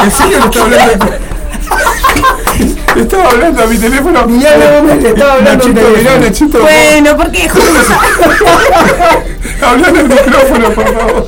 [0.04, 1.06] ¿En serio estaba hablando?
[2.96, 4.26] Le estaba hablando a mi teléfono.
[4.28, 6.18] Ni habla, le estaba hablando Nachito, al mirá.
[6.20, 6.60] Nachito.
[6.60, 7.94] bueno, porque justo.
[9.66, 11.28] Hablando al micrófono, por favor.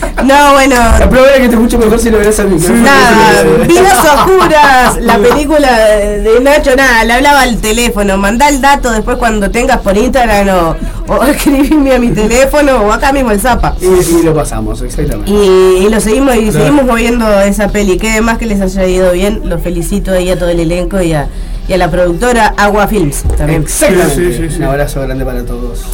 [0.24, 0.74] No, bueno.
[0.98, 2.80] La prueba es que te escucho mejor si lo verás al micrófono.
[2.82, 3.42] Nada.
[3.66, 9.18] Vidas Oscuras, la película de Nacho, nada, le hablaba al teléfono, mandá el dato después
[9.18, 10.76] cuando tengas por Instagram o,
[11.14, 13.76] o escribime a mi teléfono o acá mismo el Zapa.
[13.80, 15.30] Y, y lo pasamos, exactamente.
[15.30, 16.58] Y, y lo seguimos y Claro.
[16.58, 17.98] seguimos moviendo esa peli.
[17.98, 21.12] Que más que les haya ido bien, los felicito ahí a todo el elenco y
[21.12, 21.28] a,
[21.68, 23.62] y a la productora Agua Films también.
[23.62, 24.14] Exactamente.
[24.14, 24.56] Sí, sí, sí, sí.
[24.58, 25.84] Un abrazo grande para todos.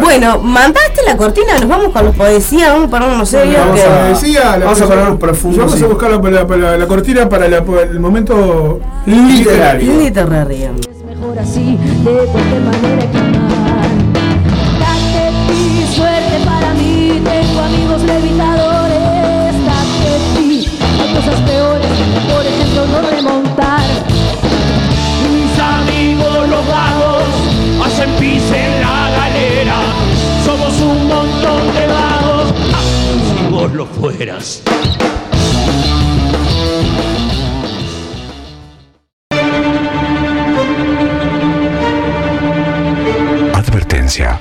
[0.00, 3.58] Bueno, mandaste la cortina, nos vamos con los poesías, vamos a ponernos serios.
[3.60, 5.84] Vamos que- a, decía, la Vamos a ponernos profundos, Vamos sí.
[5.84, 9.92] a buscar la, la, la- la cortina para la- el momento Literario.
[9.98, 10.70] Literario.
[11.08, 13.18] mejor así, de cualquier manera que
[33.86, 34.62] fueras.
[43.54, 44.40] Advertencia.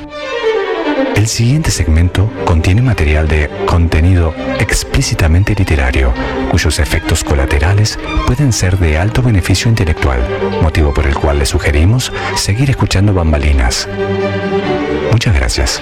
[1.15, 6.13] El siguiente segmento contiene material de contenido explícitamente literario,
[6.49, 10.19] cuyos efectos colaterales pueden ser de alto beneficio intelectual,
[10.61, 13.87] motivo por el cual le sugerimos seguir escuchando bambalinas.
[15.11, 15.81] Muchas gracias.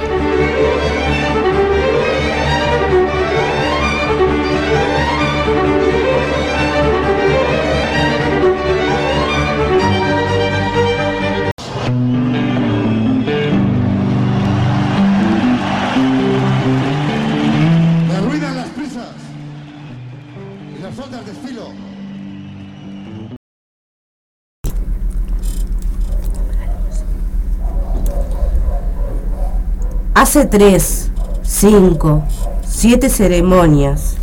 [30.21, 31.09] Hace tres,
[31.43, 32.23] cinco,
[32.67, 34.17] siete ceremonias.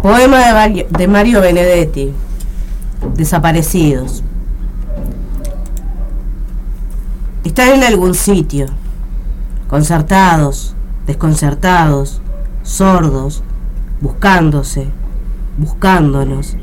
[0.00, 2.14] Poema de Mario, de Mario Benedetti.
[3.16, 4.22] Desaparecidos.
[7.42, 8.66] Están en algún sitio,
[9.66, 12.22] concertados, desconcertados,
[12.62, 13.42] sordos,
[14.00, 14.86] buscándose,
[15.58, 16.56] buscándonos,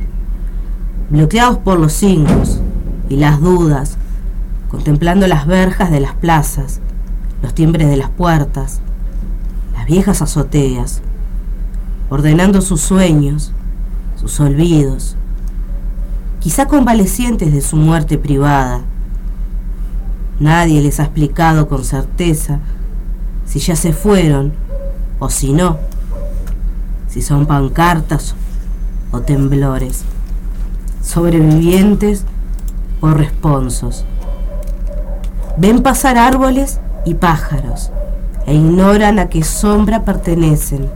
[1.10, 2.62] bloqueados por los signos
[3.10, 3.98] y las dudas,
[4.72, 6.80] contemplando las verjas de las plazas,
[7.44, 8.80] los timbres de las puertas,
[9.74, 11.02] las viejas azoteas,
[12.10, 13.52] ordenando sus sueños,
[14.16, 15.18] sus olvidos,
[16.40, 18.80] quizá convalecientes de su muerte privada.
[20.40, 22.60] Nadie les ha explicado con certeza
[23.46, 24.54] si ya se fueron
[25.20, 25.80] o si no,
[27.10, 28.36] si son pancartas
[29.12, 30.04] o temblores,
[31.04, 32.24] sobrevivientes
[33.02, 34.06] o responsos.
[35.58, 37.92] Ven pasar árboles y pájaros
[38.46, 40.90] e ignoran a qué sombra pertenecen.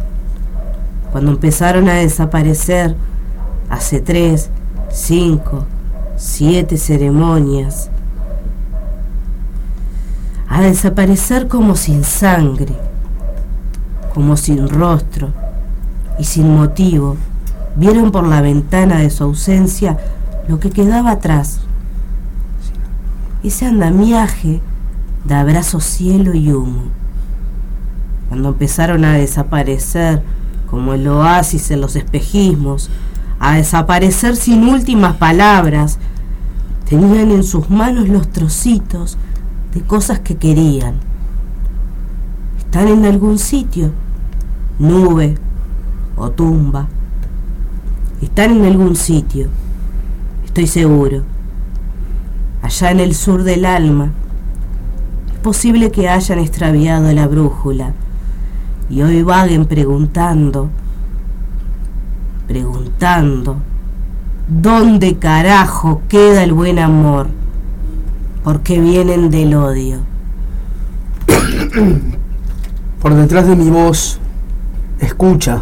[1.11, 2.95] Cuando empezaron a desaparecer
[3.69, 4.49] hace tres,
[4.89, 5.65] cinco,
[6.15, 7.89] siete ceremonias,
[10.47, 12.73] a desaparecer como sin sangre,
[14.13, 15.29] como sin rostro
[16.17, 17.17] y sin motivo,
[17.75, 19.97] vieron por la ventana de su ausencia
[20.47, 21.64] lo que quedaba atrás.
[23.45, 24.59] Ese andamiaje
[25.23, 26.85] de abrazo cielo y humo.
[28.27, 30.23] Cuando empezaron a desaparecer
[30.67, 32.89] como el oasis en los espejismos,
[33.39, 35.99] a desaparecer sin últimas palabras,
[36.89, 39.15] tenían en sus manos los trocitos
[39.75, 40.95] de cosas que querían.
[42.57, 43.91] Están en algún sitio,
[44.79, 45.37] nube
[46.15, 46.87] o tumba.
[48.23, 49.49] Están en algún sitio,
[50.45, 51.34] estoy seguro.
[52.65, 54.09] Allá en el sur del alma,
[55.31, 57.93] es posible que hayan extraviado la brújula
[58.89, 60.71] y hoy vaguen preguntando,
[62.47, 63.57] preguntando,
[64.47, 67.27] ¿dónde carajo queda el buen amor?
[68.43, 69.99] Porque vienen del odio.
[72.99, 74.19] Por detrás de mi voz,
[74.99, 75.61] escucha,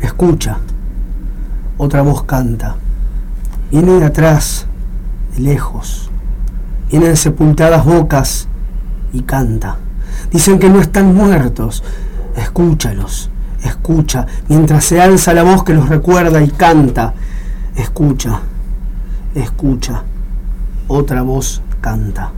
[0.00, 0.56] escucha.
[1.76, 2.76] Otra voz canta.
[3.70, 4.64] Viene de atrás,
[5.36, 6.09] de lejos.
[6.90, 8.48] Vienen sepultadas bocas
[9.12, 9.76] y canta.
[10.30, 11.82] Dicen que no están muertos.
[12.36, 13.30] Escúchalos,
[13.62, 17.14] escucha, mientras se alza la voz que los recuerda y canta.
[17.76, 18.40] Escucha,
[19.34, 20.02] escucha.
[20.88, 22.32] Otra voz canta.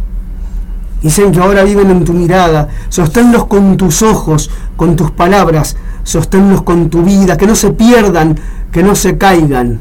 [1.02, 6.62] Dicen que ahora viven en tu mirada, sosténlos con tus ojos, con tus palabras, sosténlos
[6.62, 8.38] con tu vida, que no se pierdan,
[8.70, 9.80] que no se caigan.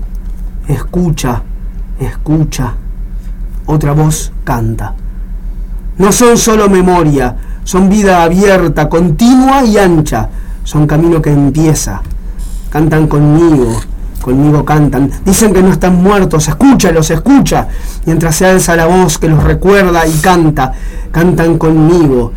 [0.68, 1.44] Escucha,
[2.00, 2.74] escucha.
[3.66, 4.94] Otra voz canta.
[5.98, 10.30] No son solo memoria, son vida abierta, continua y ancha.
[10.64, 12.02] Son camino que empieza.
[12.70, 13.80] Cantan conmigo,
[14.22, 15.12] conmigo cantan.
[15.26, 17.68] Dicen que no están muertos, escúchalos, escucha.
[18.06, 20.72] Mientras se alza la voz que los recuerda y canta.
[21.12, 22.32] Cantan conmigo,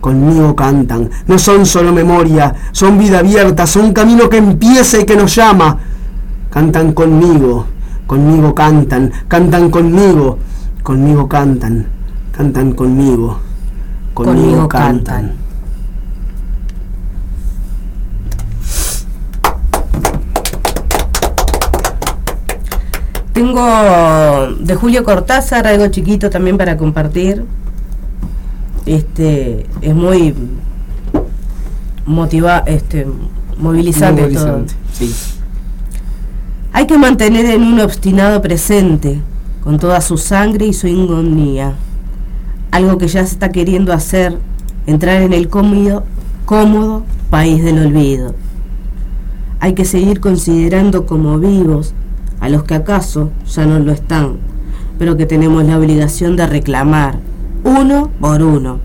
[0.00, 1.08] conmigo cantan.
[1.26, 5.78] No son solo memoria, son vida abierta, son camino que empieza y que nos llama.
[6.50, 7.66] Cantan conmigo,
[8.06, 10.38] conmigo cantan, cantan conmigo,
[10.88, 11.86] conmigo cantan,
[12.32, 13.38] cantan conmigo,
[14.14, 15.04] conmigo, Conmigo cantan.
[15.04, 15.32] cantan.
[23.34, 27.44] Tengo de Julio Cortázar algo chiquito también para compartir.
[28.86, 30.34] Este es muy
[32.06, 33.06] motiva, este
[33.58, 34.30] movilizante, todo.
[34.30, 35.14] movilizante, sí.
[36.72, 39.20] Hay que mantener en un obstinado presente,
[39.68, 41.74] con toda su sangre y su ingonía.
[42.70, 44.38] Algo que ya se está queriendo hacer,
[44.86, 46.04] entrar en el cómodo,
[46.46, 48.34] cómodo país del olvido.
[49.60, 51.92] Hay que seguir considerando como vivos
[52.40, 54.38] a los que acaso ya no lo están,
[54.98, 57.18] pero que tenemos la obligación de reclamar,
[57.62, 58.80] uno por uno,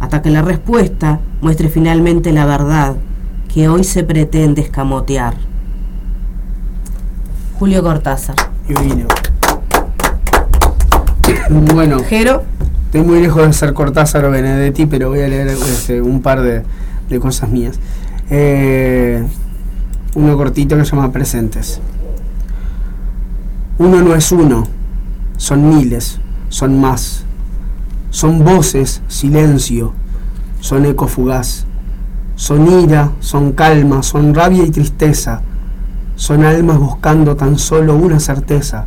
[0.00, 2.96] hasta que la respuesta muestre finalmente la verdad
[3.52, 5.34] que hoy se pretende escamotear.
[7.58, 8.36] Julio Cortázar.
[11.50, 12.42] Bueno, Jero,
[12.84, 16.42] estoy muy lejos de ser Cortázar o Benedetti, pero voy a leer este, un par
[16.42, 16.62] de,
[17.08, 17.80] de cosas mías.
[18.28, 19.26] Eh,
[20.14, 21.80] uno cortito que se llama Presentes.
[23.78, 24.64] Uno no es uno,
[25.38, 26.20] son miles,
[26.50, 27.24] son más.
[28.10, 29.94] Son voces, silencio,
[30.60, 31.64] son eco fugaz.
[32.36, 35.40] Son ira, son calma, son rabia y tristeza.
[36.14, 38.84] Son almas buscando tan solo una certeza,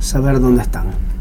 [0.00, 1.11] saber dónde están.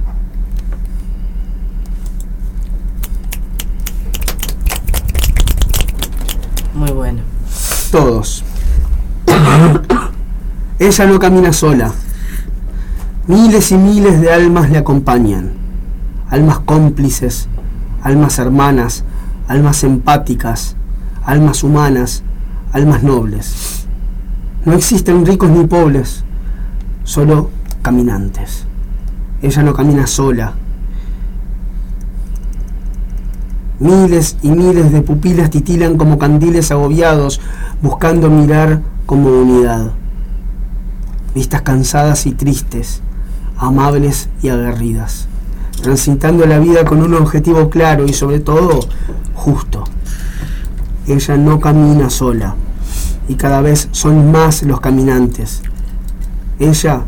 [6.89, 7.21] Bueno.
[7.91, 8.43] Todos.
[10.79, 11.91] Ella no camina sola.
[13.27, 15.51] Miles y miles de almas le acompañan.
[16.29, 17.47] Almas cómplices,
[18.01, 19.03] almas hermanas,
[19.47, 20.75] almas empáticas,
[21.23, 22.23] almas humanas,
[22.71, 23.86] almas nobles.
[24.65, 26.23] No existen ricos ni pobres,
[27.03, 27.49] solo
[27.82, 28.65] caminantes.
[29.41, 30.53] Ella no camina sola.
[33.82, 37.41] Miles y miles de pupilas titilan como candiles agobiados,
[37.82, 39.93] buscando mirar como unidad.
[41.34, 43.01] Vistas cansadas y tristes,
[43.57, 45.27] amables y aguerridas,
[45.82, 48.82] transitando la vida con un objetivo claro y sobre todo
[49.34, 49.84] justo.
[51.07, 52.53] Ella no camina sola
[53.27, 55.63] y cada vez son más los caminantes.
[56.59, 57.01] Ella,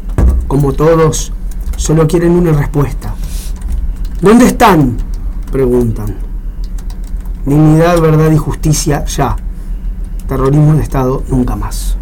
[0.48, 1.34] como todos,
[1.78, 3.14] solo quieren una respuesta.
[4.22, 4.98] ¿Dónde están?
[5.52, 6.33] Preguntan.
[7.46, 9.36] Dignidad, verdad y justicia ya.
[10.28, 11.98] Terrorismo de Estado nunca más.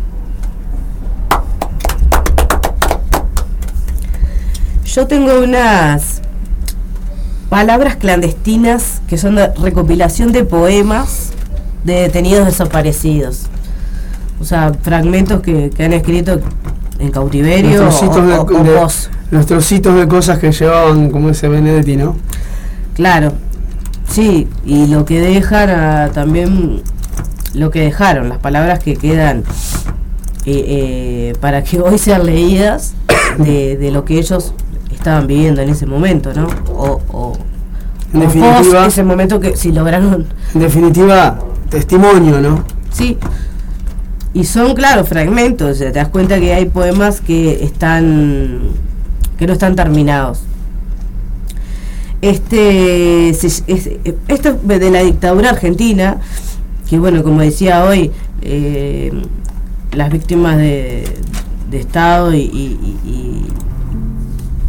[4.86, 6.22] Yo tengo unas
[7.50, 11.32] palabras clandestinas que son de recopilación de poemas
[11.84, 13.44] de detenidos desaparecidos.
[14.40, 16.40] O sea, fragmentos que, que han escrito
[17.00, 19.10] en cautiverio Los o, trocitos de- o- o de- pos.
[19.32, 22.16] Los trocitos de cosas que llevaban, como ese Benedetti, ¿no?
[22.96, 23.32] Claro,
[24.12, 26.82] sí, y lo que dejan también,
[27.54, 29.44] lo que dejaron, las palabras que quedan
[30.46, 32.94] eh, eh, para que hoy sean leídas
[33.38, 34.54] de, de lo que ellos
[34.92, 36.48] estaban viviendo en ese momento, ¿no?
[36.74, 37.34] O, o,
[38.14, 41.40] En definitiva- ese momento que si lograron, En definitiva,
[41.70, 42.64] testimonio, ¿no?
[42.92, 43.18] sí.
[44.34, 48.60] Y son, claro, fragmentos, o sea, te das cuenta que hay poemas que están,
[49.38, 50.44] que no están terminados.
[52.22, 53.50] Este, esto
[54.28, 56.18] es de la dictadura argentina,
[56.90, 58.12] que bueno, como decía hoy,
[58.42, 59.12] eh,
[59.94, 61.04] las víctimas de,
[61.72, 63.48] de Estado y,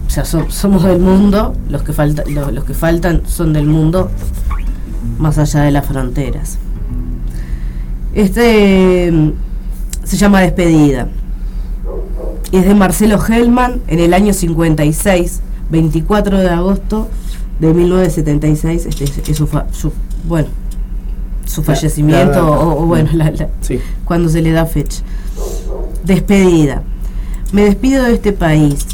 [0.07, 3.67] o sea, so- somos del mundo, los que, falta, lo- los que faltan son del
[3.67, 4.11] mundo,
[5.19, 6.59] más allá de las fronteras.
[8.15, 9.33] Este
[10.05, 11.09] se llama Despedida.
[12.51, 15.41] Y es de Marcelo Hellman en el año 56,
[15.71, 17.09] 24 de agosto
[17.61, 18.87] de 1976.
[18.87, 19.93] Este es, su, su-
[20.27, 20.49] bueno,
[21.45, 23.79] su La- fallecimiento la- o, o bueno, la- la- Sí.
[24.05, 25.03] cuando se le da fecha.
[26.05, 26.83] Despedida.
[27.53, 28.87] Me despido de este país.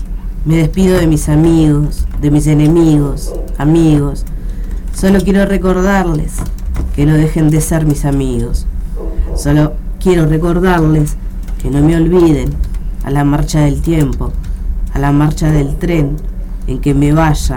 [0.45, 4.25] Me despido de mis amigos, de mis enemigos, amigos.
[4.95, 6.35] Solo quiero recordarles
[6.95, 8.67] que no dejen de ser mis amigos.
[9.37, 11.17] Solo quiero recordarles
[11.63, 12.51] que no me olviden
[13.05, 14.33] a la marcha del tiempo,
[14.93, 16.17] a la marcha del tren
[16.67, 17.57] en que me vaya,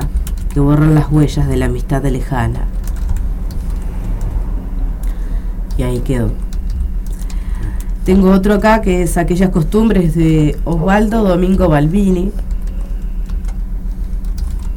[0.54, 2.66] que borran las huellas de la amistad lejana.
[5.78, 6.32] Y ahí quedó.
[8.06, 12.32] Tengo otro acá que es aquellas costumbres de Osvaldo Domingo Balbini,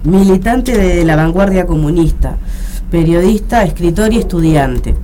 [0.04, 2.36] militante de la vanguardia comunista,
[2.90, 4.94] periodista, escritor y estudiante.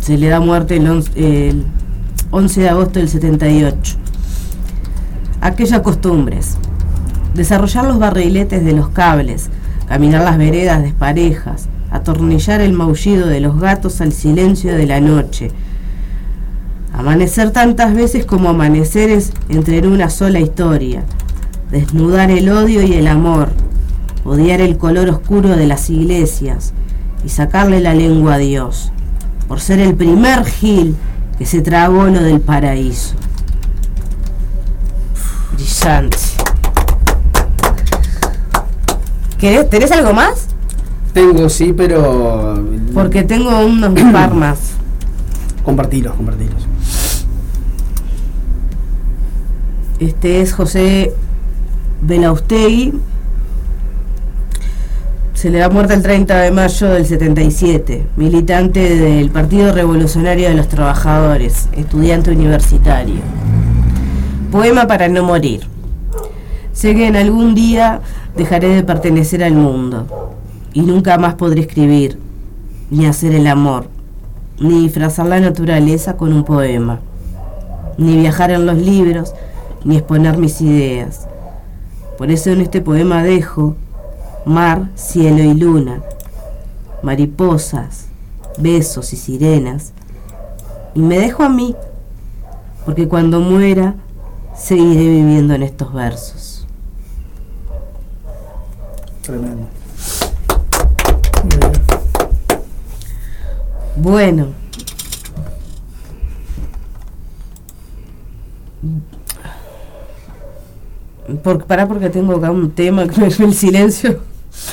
[0.00, 1.66] Se le da muerte el 11, el
[2.32, 3.96] 11 de agosto del 78.
[5.40, 6.58] Aquellas costumbres.
[7.34, 9.48] Desarrollar los barriletes de los cables,
[9.88, 15.50] caminar las veredas desparejas, atornillar el maullido de los gatos al silencio de la noche.
[16.92, 21.04] Amanecer tantas veces como amaneceres entre en una sola historia.
[21.70, 23.48] Desnudar el odio y el amor.
[24.24, 26.74] Odiar el color oscuro de las iglesias
[27.24, 28.92] y sacarle la lengua a Dios.
[29.48, 30.96] Por ser el primer gil
[31.38, 33.14] que se tragó lo del paraíso.
[35.54, 36.41] Brillante.
[39.42, 40.46] ¿Querés, ¿Tenés algo más?
[41.12, 42.64] Tengo, sí, pero.
[42.94, 44.74] Porque tengo unos par más.
[45.64, 46.68] Compartilos, compartilos.
[49.98, 51.12] Este es José
[52.02, 52.92] Belaustegui.
[55.34, 58.06] Se le da muerte el 30 de mayo del 77.
[58.14, 61.68] Militante del Partido Revolucionario de los Trabajadores.
[61.72, 63.22] Estudiante universitario.
[64.52, 65.66] Poema para no morir.
[66.72, 68.02] Sé que en algún día
[68.36, 70.06] dejaré de pertenecer al mundo.
[70.72, 72.18] Y nunca más podré escribir.
[72.90, 73.86] Ni hacer el amor.
[74.58, 77.00] Ni disfrazar la naturaleza con un poema.
[77.98, 79.34] Ni viajar en los libros
[79.84, 81.26] ni exponer mis ideas.
[82.18, 83.76] Por eso en este poema dejo
[84.44, 86.02] mar, cielo y luna,
[87.02, 88.06] mariposas,
[88.58, 89.92] besos y sirenas.
[90.94, 91.74] Y me dejo a mí,
[92.84, 93.94] porque cuando muera
[94.56, 96.51] seguiré viviendo en estos versos.
[99.22, 99.68] Tremendo.
[103.96, 104.48] Bueno.
[111.44, 114.20] Por, pará porque tengo acá un tema con el silencio.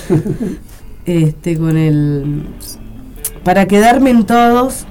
[1.05, 2.47] este, con el.
[3.43, 4.85] Para quedarme en todos.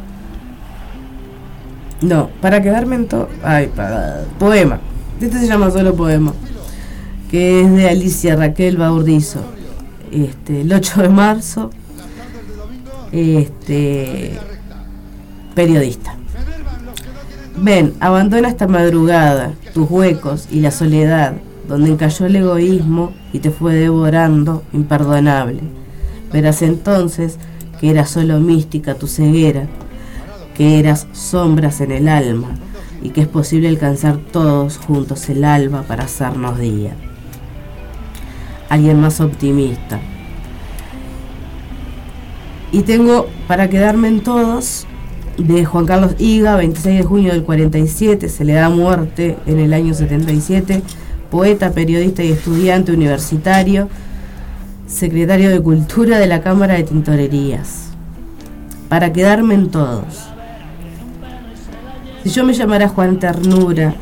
[2.00, 3.28] No, para quedarme en todos.
[3.42, 4.24] Ay, para.
[4.38, 4.78] Poema.
[5.20, 6.32] Este se llama solo poema.
[7.30, 9.40] Que es de Alicia Raquel Baurdizo.
[10.10, 11.70] Este, el 8 de marzo.
[13.12, 14.38] Este.
[15.54, 16.16] Periodista.
[17.60, 21.34] Ven, abandona esta madrugada, tus huecos y la soledad,
[21.66, 25.60] donde encalló el egoísmo y te fue devorando imperdonable.
[26.32, 27.36] Verás entonces
[27.80, 29.66] que era solo mística tu ceguera,
[30.56, 32.50] que eras sombras en el alma
[33.02, 36.94] y que es posible alcanzar todos juntos el alba para hacernos día.
[38.68, 40.00] Alguien más optimista.
[42.70, 44.86] Y tengo para quedarme en todos
[45.38, 49.72] de Juan Carlos Higa, 26 de junio del 47, se le da muerte en el
[49.72, 50.82] año 77,
[51.30, 53.88] poeta, periodista y estudiante universitario,
[54.86, 57.90] secretario de Cultura de la Cámara de Tintorerías.
[58.88, 60.28] Para quedarme en todos.
[62.24, 63.94] Si yo me llamara Juan Ternura,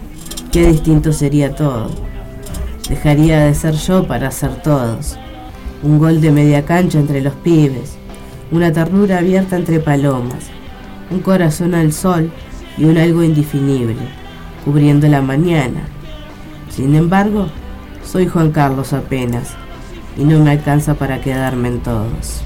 [0.51, 1.91] qué distinto sería todo.
[2.89, 5.19] Dejaría de ser yo para ser todos.
[5.83, 7.97] Un gol de media cancha entre los pibes,
[8.53, 10.47] una ternura abierta entre palomas,
[11.11, 12.31] un corazón al sol
[12.79, 13.97] y un algo indefinible,
[14.65, 15.83] cubriendo la mañana.
[16.71, 17.49] Sin embargo,
[18.05, 19.55] soy Juan Carlos apenas,
[20.17, 22.46] y no me alcanza para quedarme en todos.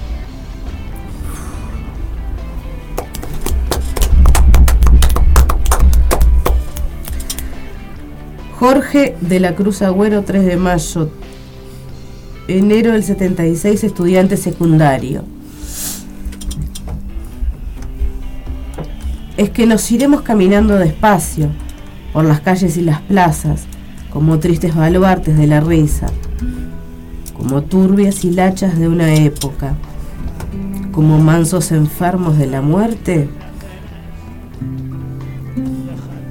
[8.60, 11.10] Jorge de la Cruz Agüero, 3 de mayo,
[12.46, 15.24] enero del 76, estudiante secundario.
[19.38, 21.48] es que nos iremos caminando despacio
[22.12, 23.64] por las calles y las plazas,
[24.12, 26.08] como tristes baluartes de la risa,
[27.34, 29.72] como turbias hilachas de una época,
[30.92, 33.30] como mansos enfermos de la muerte.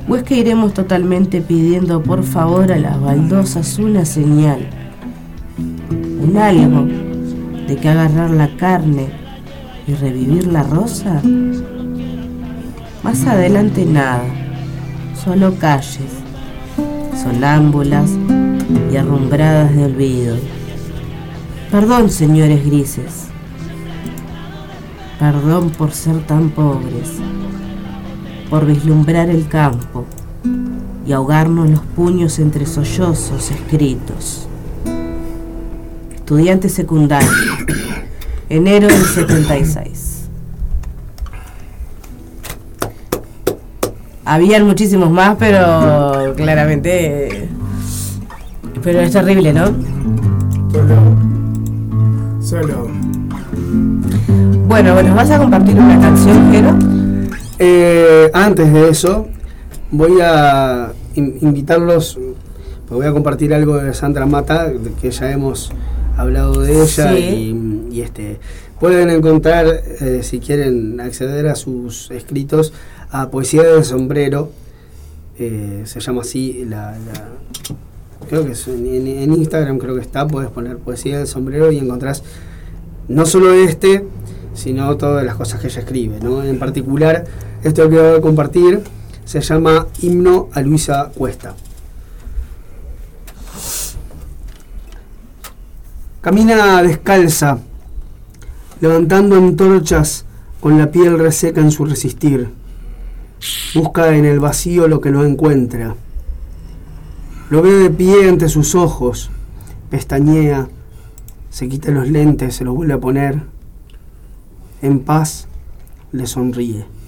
[0.09, 4.67] ¿O es que iremos totalmente pidiendo por favor a las baldosas una señal,
[6.19, 6.87] un algo
[7.67, 9.09] de que agarrar la carne
[9.85, 11.21] y revivir la rosa?
[13.03, 14.23] Más adelante nada,
[15.23, 16.11] solo calles,
[17.21, 18.09] sonámbulas
[18.91, 20.37] y arrumbradas de olvido.
[21.69, 23.27] Perdón, señores grises.
[25.19, 27.19] Perdón por ser tan pobres,
[28.49, 30.05] por vislumbrar el campo
[31.05, 34.47] y ahogarnos los puños entre sollozos escritos.
[36.13, 37.29] Estudiante secundario,
[38.49, 40.29] enero del 76.
[44.25, 47.49] Habían muchísimos más, pero claramente.
[48.83, 49.65] Pero es terrible, ¿no?
[50.71, 51.17] Solo.
[52.39, 52.87] Solo.
[54.67, 56.98] Bueno, ¿nos vas a compartir una canción, Jero?
[57.59, 59.27] Eh, antes de eso,
[59.91, 62.17] voy a in- invitarlos,
[62.89, 64.71] voy a compartir algo de Sandra Mata,
[65.01, 65.71] que ya hemos
[66.17, 67.17] hablado de ella Sí.
[67.91, 68.39] y, y, este
[68.79, 69.67] pueden encontrar,
[69.99, 72.71] eh, si quieren acceder a sus escritos,
[73.11, 74.51] a Poesía del Sombrero,
[75.37, 77.27] eh, se llama así la, la-
[78.29, 82.23] creo que es en Instagram creo que está, puedes poner Poesía del Sombrero y encontrás
[83.09, 84.05] no solo este,
[84.53, 86.19] sino todas las cosas que ella escribe.
[86.21, 86.43] ¿no?
[86.43, 87.25] En particular,
[87.63, 88.83] esto que voy a compartir
[89.25, 91.55] se llama Himno a Luisa Cuesta.
[96.21, 97.59] Camina descalza,
[98.81, 100.25] levantando antorchas
[100.59, 102.49] con la piel reseca en su resistir.
[103.73, 105.95] Busca en el vacío lo que no encuentra.
[107.49, 109.29] Lo ve de pie ante sus ojos,
[109.89, 110.67] pestañea,
[111.49, 113.41] se quita los lentes, se los vuelve a poner.
[114.81, 115.47] En paz
[116.11, 116.98] le sonríe.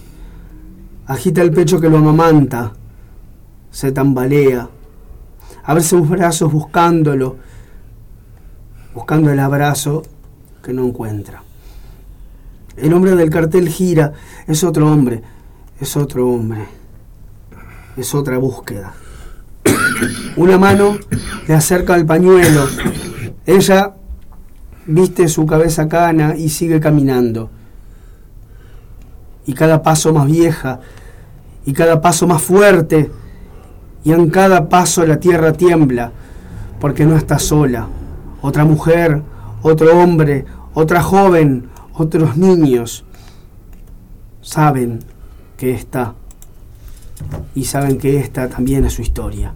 [1.11, 2.71] Agita el pecho que lo amamanta,
[3.69, 4.69] se tambalea.
[5.65, 7.35] Abre sus brazos buscándolo,
[8.93, 10.03] buscando el abrazo
[10.63, 11.43] que no encuentra.
[12.77, 14.13] El hombre del cartel gira,
[14.47, 15.21] es otro hombre,
[15.81, 16.65] es otro hombre,
[17.97, 18.93] es otra búsqueda.
[20.37, 20.97] Una mano
[21.45, 22.65] le acerca al pañuelo.
[23.45, 23.95] Ella
[24.85, 27.49] viste su cabeza cana y sigue caminando.
[29.45, 30.79] Y cada paso más vieja,
[31.65, 33.11] y cada paso más fuerte,
[34.03, 36.11] y en cada paso la tierra tiembla,
[36.79, 37.87] porque no está sola.
[38.41, 39.21] Otra mujer,
[39.61, 43.05] otro hombre, otra joven, otros niños
[44.41, 44.99] saben
[45.57, 46.15] que está
[47.53, 49.53] y saben que esta también es su historia.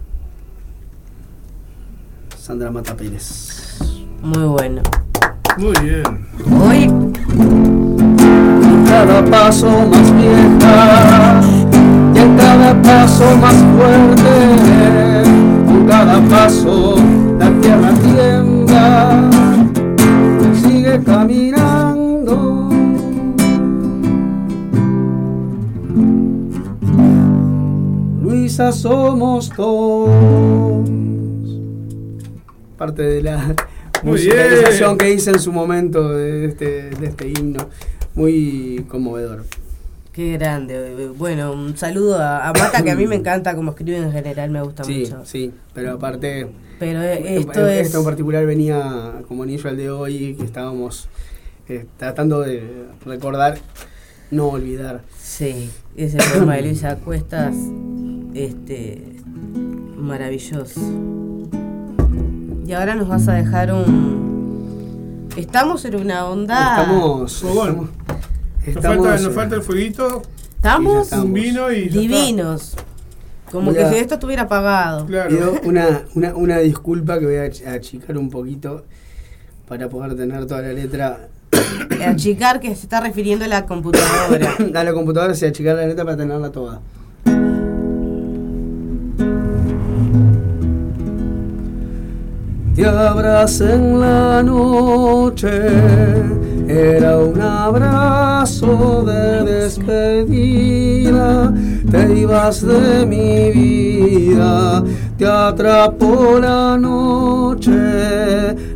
[2.38, 3.78] Sandra Mata Pérez.
[4.22, 4.82] Muy bueno.
[5.58, 6.26] Muy bien.
[6.62, 6.88] Hoy
[8.86, 11.55] cada paso más vieja
[12.86, 15.28] paso más fuerte,
[15.66, 16.94] con cada paso
[17.36, 19.30] la tierra tiembla,
[20.62, 22.70] sigue caminando.
[28.22, 30.88] Luisa somos todos.
[32.78, 33.54] Parte de la
[34.04, 37.68] musicalización que hice en su momento de este, de este himno.
[38.14, 39.44] Muy conmovedor.
[40.16, 41.08] Qué grande.
[41.18, 44.48] Bueno, un saludo a, a Mata, que a mí me encanta como escribe en general,
[44.50, 45.26] me gusta Sí, mucho.
[45.26, 46.48] sí, pero aparte,
[46.78, 47.86] Pero eh, esto en- es...
[47.88, 51.08] esto en particular venía como anillo al de hoy, que estábamos
[51.68, 53.58] eh, tratando de recordar,
[54.30, 55.02] no olvidar.
[55.22, 57.54] Sí, ese poema de Luisa Cuestas,
[58.32, 59.16] este,
[59.98, 60.80] maravilloso.
[62.66, 65.28] Y ahora nos vas a dejar un...
[65.36, 66.80] Estamos en una onda...
[66.80, 67.44] Estamos.
[68.66, 70.22] Estamos, Nos falta, nos falta el fueguito,
[70.56, 72.74] Estamos un vino y ya divinos.
[73.52, 75.06] Como que si esto estuviera apagado.
[75.06, 75.60] pido Claro.
[75.64, 78.84] una, una, una disculpa que voy a ach- achicar un poquito
[79.68, 81.28] para poder tener toda la letra.
[82.06, 84.56] Achicar que se está refiriendo a la computadora.
[84.74, 86.80] A la computadora se achicar la letra para tenerla toda.
[92.74, 95.48] Te abracé en la noche,
[96.68, 101.14] era un abrazo de despedida,
[101.90, 104.82] te ibas de mi vida,
[105.16, 107.72] te atrapó la noche,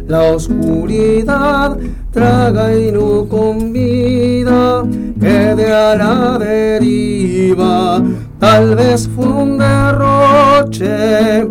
[0.06, 1.76] la oscuridad
[2.12, 4.84] traga y no convida,
[5.20, 8.02] quedé a la deriva,
[8.38, 11.46] tal vez fue un derroche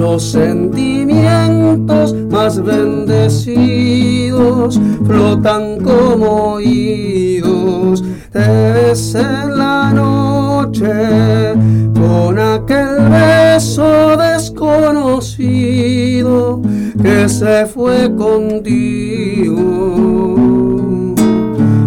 [0.00, 8.02] los sentimientos más bendecidos flotan como oídos.
[8.32, 11.52] Te ves en la noche
[11.94, 16.62] con aquel beso desconocido
[17.02, 19.66] que se fue contigo.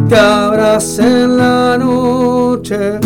[0.07, 2.99] Te abracé en la noche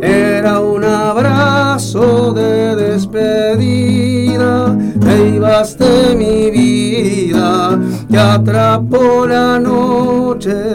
[0.00, 4.17] era un abrazo de despedida,
[5.08, 5.40] te
[5.84, 7.78] de mi vida,
[8.10, 10.74] te atrapó la noche,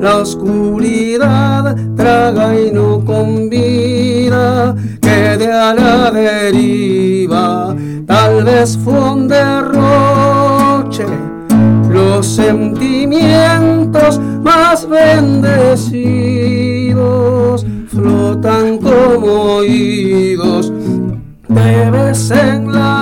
[0.00, 7.76] la oscuridad traga y no convida, quedé a la deriva,
[8.06, 11.04] tal vez fue un derroche
[11.90, 16.40] los sentimientos más bendecidos
[17.88, 20.72] flotan como oídos.
[21.48, 22.99] Te ves en la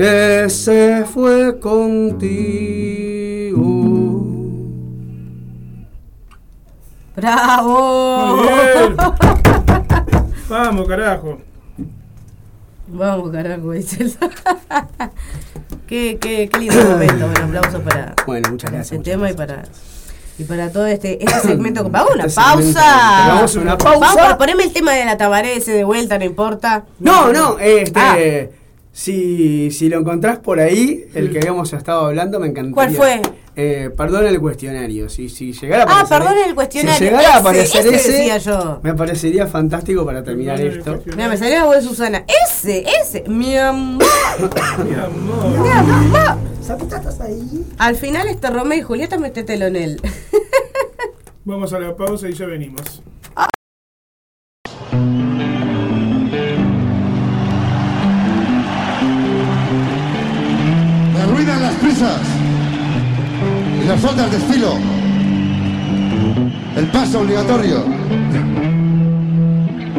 [0.00, 2.20] que se fue contigo.
[7.16, 8.38] ¡Bravo!
[10.48, 11.38] Vamos, carajo.
[12.88, 14.16] Vamos, carajo, dice el-
[15.86, 17.26] qué, qué, qué lindo momento.
[17.26, 19.64] Un aplauso para, Bueno, muchas para gracias, ese muchas tema y para
[20.38, 21.88] y para todo este, este segmento.
[21.90, 22.72] Vamos a una Este segmento.
[22.80, 23.28] pausa.
[23.28, 24.00] Vamos a una pausa.
[24.00, 26.84] Vamos, pero poneme el tema de la tabaré ese de vuelta, no importa.
[26.98, 28.00] No, no, este.
[28.00, 28.16] Ah.
[28.92, 32.74] Si, si lo encontrás por ahí, el que habíamos estado hablando, me encantaría.
[32.74, 33.22] ¿Cuál fue?
[33.56, 35.08] Eh, perdón el cuestionario.
[35.08, 36.18] Si, si llegara a Ah, aparecer.
[36.18, 36.98] perdón el cuestionario.
[36.98, 38.80] Si llegara a Ese, aparecer ese ese, decía yo.
[38.82, 41.10] me parecería fantástico para terminar Perdón esto.
[41.16, 42.24] Mira, me salió la voz de Susana.
[42.46, 44.02] Ese, ese, mi amor.
[44.84, 45.60] Mi amor.
[45.60, 46.38] Mi amor.
[47.78, 50.00] Al final este Romeo y Julieta métetelo en él.
[51.44, 53.02] Vamos a la pausa y ya venimos.
[64.40, 64.74] Estilo.
[66.76, 67.84] El paso obligatorio.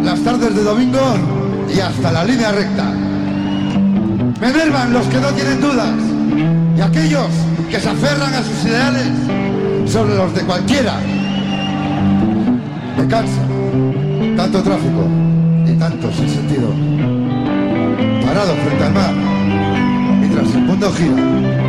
[0.03, 0.99] Las tardes de domingo
[1.73, 2.91] y hasta la línea recta.
[4.39, 5.93] Me enervan los que no tienen dudas
[6.77, 7.27] y aquellos
[7.69, 9.07] que se aferran a sus ideales
[9.85, 10.99] sobre los de cualquiera.
[12.97, 13.41] Me cansa
[14.35, 15.07] tanto tráfico
[15.68, 16.69] y tanto sin sentido.
[18.26, 19.13] Parado frente al mar
[20.19, 21.60] mientras el mundo gira.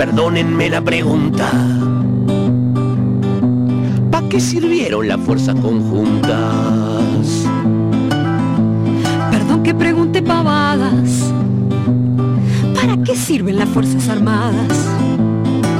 [0.00, 1.50] Perdónenme la pregunta.
[4.10, 7.46] ¿Para qué sirvieron las fuerzas conjuntas?
[9.30, 11.30] Perdón que pregunte pavadas.
[12.74, 14.88] ¿Para qué sirven las Fuerzas Armadas?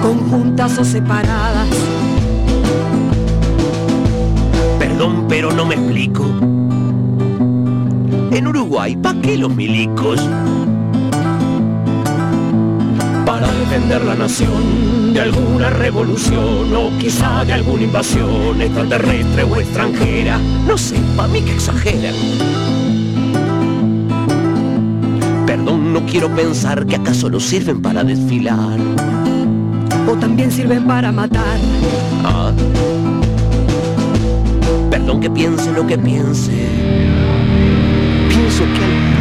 [0.03, 1.69] Conjuntas o separadas.
[4.79, 6.27] Perdón, pero no me explico.
[8.33, 10.21] En Uruguay, ¿para qué los milicos?
[13.41, 20.39] Para defender la nación de alguna revolución o quizá de alguna invasión extraterrestre o extranjera.
[20.67, 22.15] No sé, para mí que exageran.
[25.47, 28.79] Perdón, no quiero pensar que acaso lo sirven para desfilar.
[30.07, 31.59] O también sirven para matar.
[32.25, 32.53] Ah.
[34.91, 36.67] Perdón que piense lo que piense.
[38.29, 39.20] Pienso que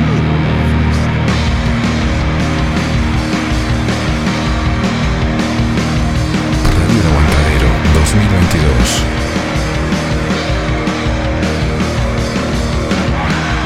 [8.23, 9.03] 2022.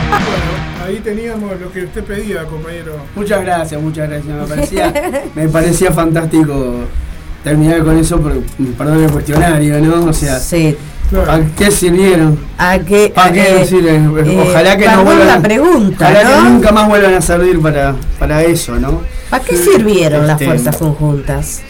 [0.09, 2.97] Bueno, ahí teníamos lo que usted pedía, compañero.
[3.15, 4.35] Muchas gracias, muchas gracias.
[4.35, 4.93] Me parecía,
[5.35, 6.75] me parecía fantástico
[7.43, 8.33] terminar con eso, por,
[8.77, 10.05] perdón el cuestionario, ¿no?
[10.05, 12.39] O sea, ¿a qué sirvieron?
[12.57, 14.13] ¿A qué, ¿Para qué eh, sirven?
[14.25, 15.27] eh, Ojalá que no vuelvan.
[15.27, 16.49] la pregunta, Ojalá que ¿no?
[16.49, 19.01] nunca más vuelvan a servir para, para eso, ¿no?
[19.29, 21.61] ¿Para qué sirvieron las Este, fuerzas conjuntas?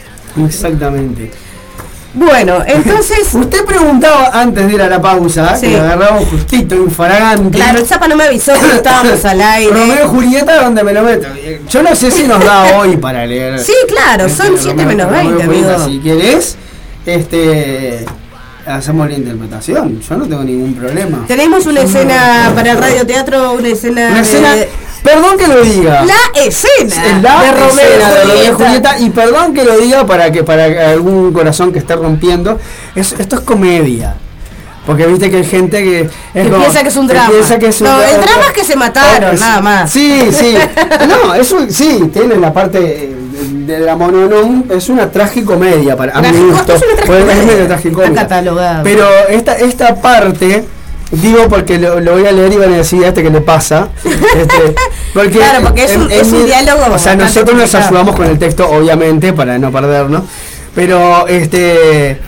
[0.46, 1.30] Exactamente.
[2.14, 3.28] Bueno, entonces.
[3.34, 5.66] Usted preguntaba antes de ir a la pausa, Sí.
[5.66, 7.56] que lo agarramos justito, infragante.
[7.58, 9.70] Claro, el Zapa no me avisó que estábamos al aire.
[9.72, 11.26] Romeo Julieta, ¿dónde me lo meto?
[11.68, 13.58] Yo no sé si nos da hoy para leer.
[13.58, 15.88] Sí, claro, son Este, 7 Romeo- menos Romeo y 20, Julieta, amigo.
[15.90, 16.56] Si querés,
[17.06, 18.04] este,
[18.66, 20.00] hacemos la interpretación.
[20.00, 21.24] Yo no tengo ningún problema.
[21.26, 24.06] Tenemos una escena para el radioteatro, una escena.
[24.08, 24.54] Una de- escena,
[25.04, 26.04] perdón que lo diga.
[26.04, 28.98] La escena Es la de Romeo escena de y Romeo y Julieta.
[28.98, 32.58] Y perdón que lo diga para que para algún corazón que esté rompiendo
[32.96, 34.14] es, esto es comedia
[34.86, 37.30] porque viste que hay gente que es Que como- piensa que es un drama.
[37.58, 38.26] que es un No, el drama.
[38.26, 39.90] drama es que se mataron, nada más.
[39.90, 40.54] sí sí
[41.08, 43.14] no es un- sí tiene la parte de,
[43.66, 46.96] de la mononón es una tragicomedia para a mi gusto es una
[47.66, 48.80] tragicomedia.
[48.82, 50.64] pero esta esta parte
[51.22, 53.40] Digo porque lo, lo voy a leer y van a decir a este que le
[53.40, 53.88] pasa.
[54.04, 54.74] Este,
[55.12, 58.38] porque Claro, porque es un- es un diálogo O sea, nosotros nos ayudamos con el
[58.38, 60.22] texto, obviamente, para no perdernos.
[60.74, 62.18] Pero este.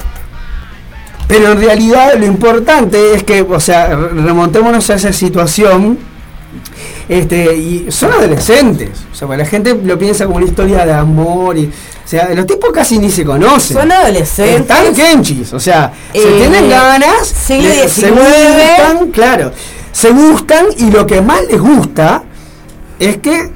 [1.29, 5.99] Pero en realidad lo importante es que, o sea, re- remontémonos a esa situación.
[7.09, 8.91] Este, y son adolescentes.
[9.13, 11.57] O sea, la gente lo piensa como una historia de amor.
[11.57, 13.77] Y, o sea, los tipos casi ni se conocen.
[13.77, 14.61] Son adolescentes.
[14.63, 15.53] Están kenchis.
[15.53, 17.27] O sea, se Eh, tienen ganas.
[17.29, 19.53] siglo se gustan, claro.
[19.93, 22.25] Se gustan y lo que más les gusta
[22.99, 23.51] es que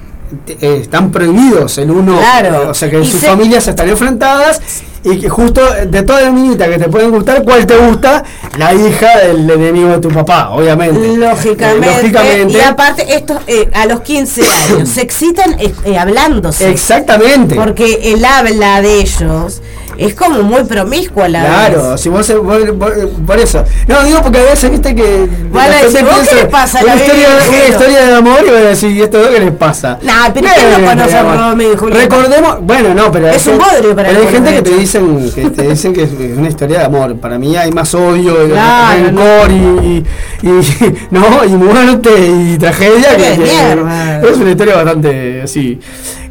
[0.47, 2.19] eh, están prohibidos el uno.
[2.19, 2.63] Claro.
[2.63, 4.61] eh, o sea, que sus se- familias están enfrentadas.
[5.03, 8.23] Y que justo de todas las niñitas que te pueden gustar, ¿cuál te gusta?
[8.59, 11.17] La hija del enemigo de tu papá, obviamente.
[11.17, 11.89] Lógicamente.
[11.89, 12.59] Eh, lógicamente.
[12.59, 14.43] Y aparte, estos eh, a los 15
[14.75, 16.71] años se excitan eh, eh, hablándose.
[16.71, 17.55] Exactamente.
[17.55, 19.63] Porque el habla de ellos
[20.01, 22.93] es como muy promiscua la Claro, si vos, vos- vos-
[23.27, 23.65] por eso.
[23.87, 25.29] No, digo porque a veces viste que.
[25.53, 28.39] Van a decir, ¿vos qué les pasa a la Una historia, una historia de amor
[28.47, 29.99] y van a decir, ¿y esto dos qué les pasa?
[30.03, 32.03] Nah, pero ¿quién no conoce a Romeo y Julieta?
[32.03, 33.29] Recordemos, bueno, no, pero.
[33.29, 36.11] Es un bodrio para Pero hay gente que te dicen que te dicen que es
[36.37, 37.17] una historia de amor.
[37.17, 40.05] Para mí hay más odio, y Claro, rencor y,
[40.43, 43.17] y, y- no, y muerte y tragedia.
[43.17, 45.79] Que- que- es una historia bastante así.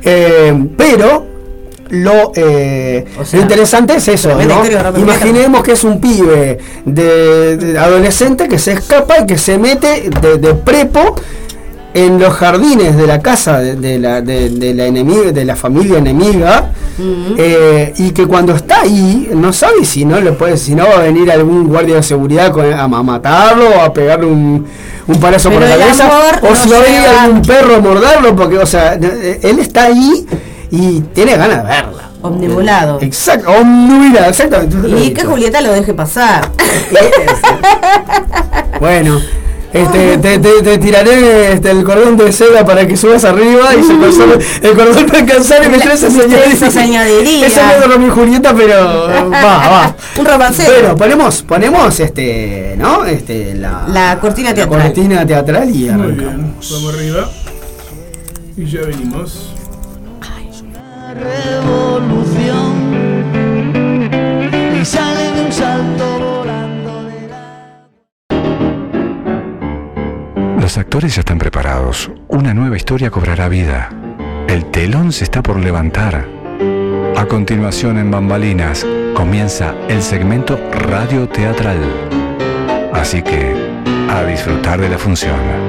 [0.04, 1.39] Eh, pero
[1.90, 3.06] lo, eh,
[3.38, 4.62] lo interesante es eso, ¿no?
[5.02, 10.10] Imaginemos que es un pibe de, de adolescente que se escapa y que se mete
[10.22, 11.16] de, de prepo
[11.96, 15.56] en los jardines de la casa de, de la, de, de la enemiga, de la
[15.56, 16.72] familia enemiga
[17.38, 20.98] eh, y que cuando está ahí no sabe si no le puede si no va
[20.98, 24.68] a venir algún guardia de seguridad con- a, ma- matarlo o a pegarle un,
[25.08, 26.08] un palazo por la cabeza
[26.44, 29.86] o no si va a venir algún perro a morderlo porque o sea él está
[29.86, 30.28] ahí
[30.72, 33.00] y tiene ganas de verla Omnibulado.
[33.02, 35.28] exacto omnibulado exactamente Y que dicho.
[35.30, 36.50] Julieta lo deje pasar.
[38.80, 39.20] Bueno,
[39.74, 43.84] este, te, te- te tiraré este, el cordón de seda para que subas arriba y
[43.84, 47.46] se cordón- el cordón para alcanzar y me traes esa Esa señorería.
[47.48, 49.96] Esa no es de Romeo y Julieta, pero va, va.
[50.18, 50.72] Un romancero.
[50.74, 53.06] Pero ponemos, ponemos este, ¿no?
[53.06, 54.82] Este, la, La cortina la teatral.
[54.84, 56.16] cortina teatral y Muy arrancamos.
[56.16, 57.30] bien, vamos arriba.
[58.58, 59.49] Y ya venimos
[61.20, 62.74] revolución
[64.80, 67.46] y sale de un salto volando de la...
[70.60, 72.12] Los actores ya están preparados.
[72.28, 73.90] Una nueva historia cobrará vida.
[74.48, 76.26] El telón se está por levantar.
[77.16, 81.78] A continuación en Bambalinas comienza el segmento Radio Teatral.
[82.94, 83.54] Así que,
[84.10, 85.69] a disfrutar de la función.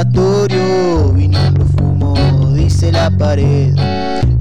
[0.00, 2.14] observatorio, viniendo fumo,
[2.54, 3.74] dice la pared.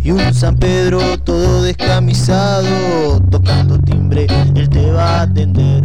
[0.02, 5.84] Y un San Pedro todo descamisado, tocando timbre, él te va a atender.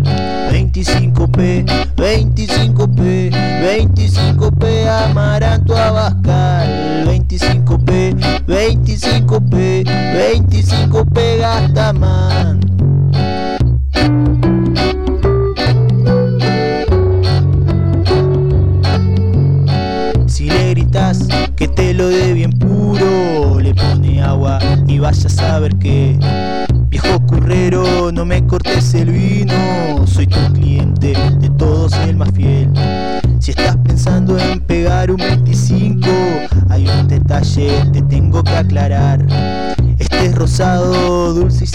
[0.53, 1.65] 25P,
[1.97, 3.31] 25P,
[3.61, 7.05] 25P, Amaranto Abascal.
[7.07, 12.54] 25P, 25P, 25P, Gasta más.
[28.95, 32.71] el vino, soy tu cliente, de todos el más fiel.
[33.41, 36.07] Si estás pensando en pegar un 25,
[36.69, 39.27] hay un detalle, te tengo que aclarar.
[39.99, 41.67] Este es rosado, dulce y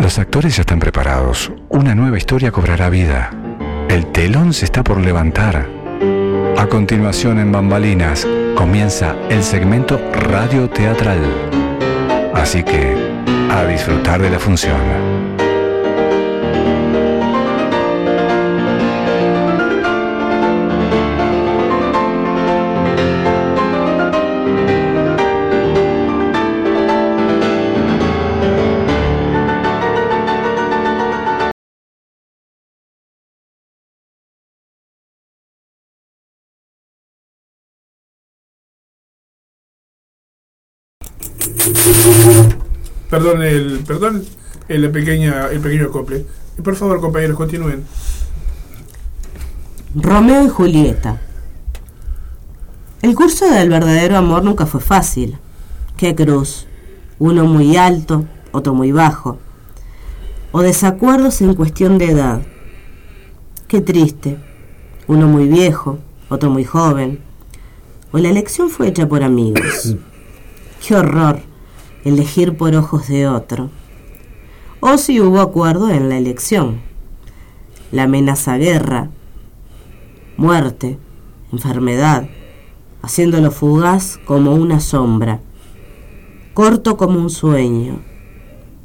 [0.00, 1.50] Los actores ya están preparados.
[1.68, 3.30] Una nueva historia cobrará vida.
[3.88, 5.68] El telón se está por levantar.
[6.56, 11.20] A continuación en Bambalinas comienza el segmento radio teatral.
[12.34, 12.94] Así que
[13.50, 15.05] a disfrutar de la función.
[43.16, 44.24] Perdón el, perdón
[44.68, 46.26] el pequeña, el pequeño acople.
[46.58, 47.82] Y por favor, compañeros, continúen.
[49.94, 51.18] Romeo y Julieta.
[53.00, 55.38] El curso del verdadero amor nunca fue fácil.
[55.96, 56.66] Qué cruz.
[57.18, 59.38] Uno muy alto, otro muy bajo.
[60.52, 62.42] O desacuerdos en cuestión de edad.
[63.66, 64.36] Qué triste.
[65.06, 67.20] Uno muy viejo, otro muy joven.
[68.12, 69.96] O la elección fue hecha por amigos.
[70.86, 71.55] Qué horror
[72.06, 73.68] elegir por ojos de otro.
[74.78, 76.80] O si hubo acuerdo en la elección.
[77.90, 79.10] La amenaza guerra,
[80.36, 80.98] muerte,
[81.52, 82.28] enfermedad,
[83.02, 85.40] haciéndolo fugaz como una sombra,
[86.54, 87.98] corto como un sueño,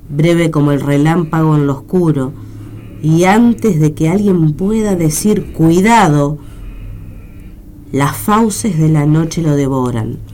[0.09, 2.33] breve como el relámpago en lo oscuro,
[3.03, 6.39] y antes de que alguien pueda decir cuidado,
[7.91, 10.30] las fauces de la noche lo devoran.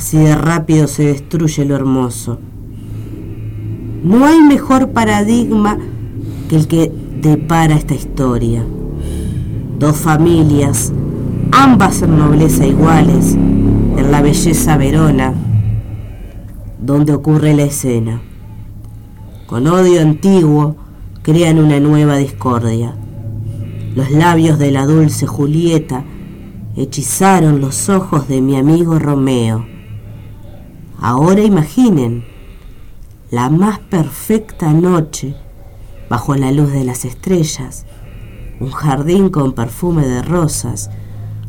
[0.00, 2.38] Así de rápido se destruye lo hermoso.
[4.02, 5.76] No hay mejor paradigma
[6.48, 6.90] que el que
[7.20, 8.64] depara esta historia.
[9.78, 10.90] Dos familias,
[11.52, 15.34] ambas en nobleza iguales, en la belleza Verona,
[16.80, 18.22] donde ocurre la escena.
[19.46, 20.76] Con odio antiguo
[21.20, 22.94] crean una nueva discordia.
[23.94, 26.04] Los labios de la dulce Julieta
[26.74, 29.66] hechizaron los ojos de mi amigo Romeo.
[31.00, 32.24] Ahora imaginen
[33.30, 35.34] la más perfecta noche
[36.10, 37.86] bajo la luz de las estrellas,
[38.60, 40.90] un jardín con perfume de rosas,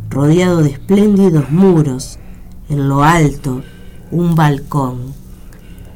[0.10, 2.18] rodeado de espléndidos muros,
[2.70, 3.62] en lo alto
[4.12, 5.14] un balcón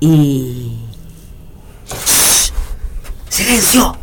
[0.02, 0.80] y...
[3.30, 3.96] ¡Silencio!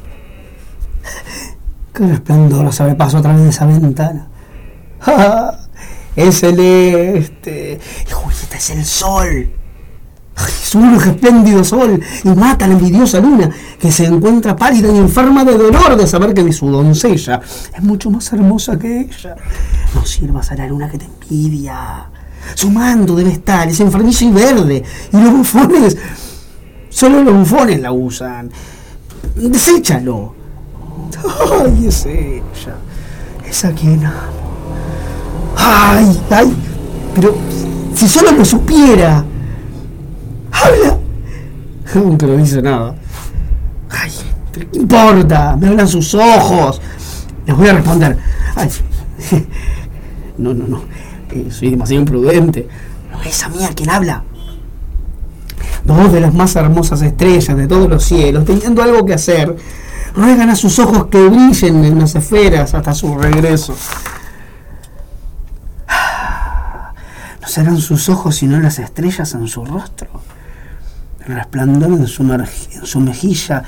[1.93, 4.29] ¡Qué resplandor se me pasó a través de esa ventana!
[5.01, 5.59] ¡Ah!
[6.15, 7.81] Es celeste.
[8.07, 8.13] Y
[8.55, 9.51] Es el sol.
[10.37, 14.97] Es un espléndido sol y mata a la envidiosa luna que se encuentra pálida y
[14.97, 17.41] enferma de dolor de saber que su doncella
[17.75, 19.37] es mucho más hermosa que ella.
[19.95, 22.07] No sirvas a la luna que te envidia.
[22.55, 24.83] Su manto debe estar, es enfermizo y verde.
[25.13, 25.97] Y los bufones,
[26.89, 28.51] solo los bufones la usan.
[29.37, 30.35] Deséchalo.
[31.51, 32.77] Ay, es ella.
[33.49, 34.17] Es a quien amo.
[35.57, 36.57] Ay, ay,
[37.15, 37.37] pero
[37.95, 39.25] si solo lo supiera.
[40.53, 40.99] Habla.
[41.95, 42.95] Aunque no dice nada.
[43.91, 44.11] Ay,
[44.53, 45.57] ¿qué importa?
[45.57, 46.81] Me hablan sus ojos.
[47.47, 48.17] Les voy a responder.
[48.55, 48.69] Ay,
[50.39, 50.83] no, no, no.
[51.31, 52.69] Eh, soy demasiado imprudente.
[53.11, 54.23] No es a mí a quien habla.
[55.85, 59.57] Dos de las más hermosas estrellas de todos los cielos, teniendo algo que hacer,
[60.15, 63.75] ruegan a sus ojos que brillen en las esferas hasta su regreso.
[67.41, 70.09] No serán sus ojos sino las estrellas en su rostro.
[71.27, 72.47] El resplandor en su, en
[72.87, 73.63] su mejilla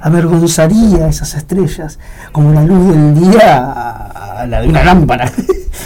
[0.00, 1.98] avergonzaría esas estrellas
[2.30, 3.72] como la luz del día
[4.42, 5.32] a la de una lámpara.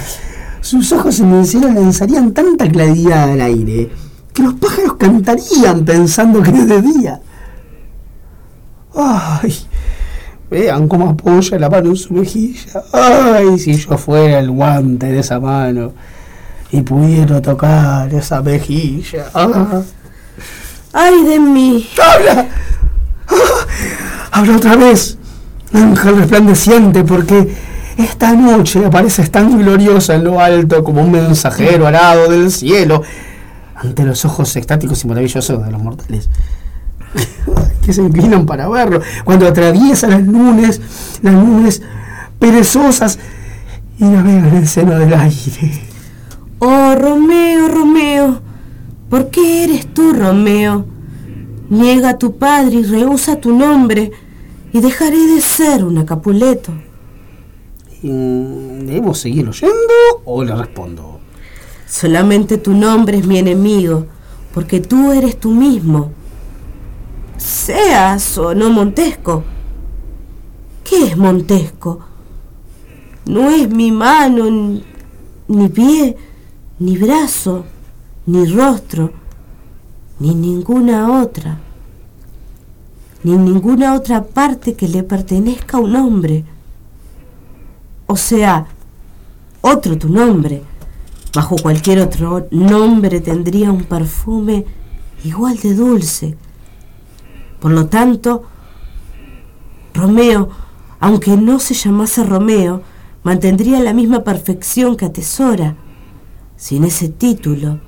[0.61, 3.91] Sus ojos en el cielo lanzarían tanta claridad al aire
[4.35, 7.21] que los pájaros cantarían pensando que es de día.
[8.93, 9.55] Ay,
[10.51, 12.83] vean cómo apoya la mano en su mejilla.
[12.93, 15.93] Ay, si yo fuera el guante de esa mano
[16.71, 19.27] y pudiera tocar esa mejilla.
[20.93, 21.89] ¡Ay de mí!
[22.03, 22.49] ¡Habla!
[23.29, 23.67] ¡Ah!
[24.33, 25.19] Habla otra vez,
[25.73, 27.55] ángel resplandeciente, porque
[27.97, 33.03] esta noche apareces tan gloriosa en lo alto como un mensajero arado del cielo
[33.75, 36.29] ante los ojos estáticos y maravillosos de los mortales
[37.85, 40.81] que se inclinan para verlo cuando atraviesa las nubes,
[41.23, 41.83] las nubes
[42.39, 43.19] perezosas
[43.99, 45.86] y navega en el seno del aire.
[46.59, 48.41] Oh, Romeo, Romeo,
[49.11, 50.87] ¿por qué eres tú, Romeo?
[51.69, 54.11] Niega a tu padre y rehúsa tu nombre,
[54.73, 56.73] y dejaré de ser una Capuleto.
[58.03, 59.75] Mm, ¿Debo seguir oyendo
[60.25, 61.21] o le respondo?
[61.87, 64.07] Solamente tu nombre es mi enemigo,
[64.55, 66.13] porque tú eres tú mismo.
[67.37, 69.45] seas o no Montesco.
[70.85, 72.01] ¿Qué es Montesco?
[73.27, 74.81] No es mi mano,
[75.49, 76.17] ni pie,
[76.79, 77.65] ni brazo,
[78.27, 79.13] ni rostro,
[80.19, 81.59] ni ninguna otra,
[83.23, 86.45] ni ninguna otra parte que le pertenezca a un hombre.
[88.07, 88.67] O sea,
[89.61, 90.63] otro tu nombre.
[91.35, 94.65] Bajo cualquier otro nombre tendría un perfume
[95.25, 96.37] igual de dulce.
[97.61, 98.45] Por lo tanto,
[99.93, 100.51] Romeo,
[101.01, 102.83] aunque no se llamase Romeo,
[103.23, 105.75] mantendría la misma perfección que atesora.
[106.57, 107.81] Sin ese título,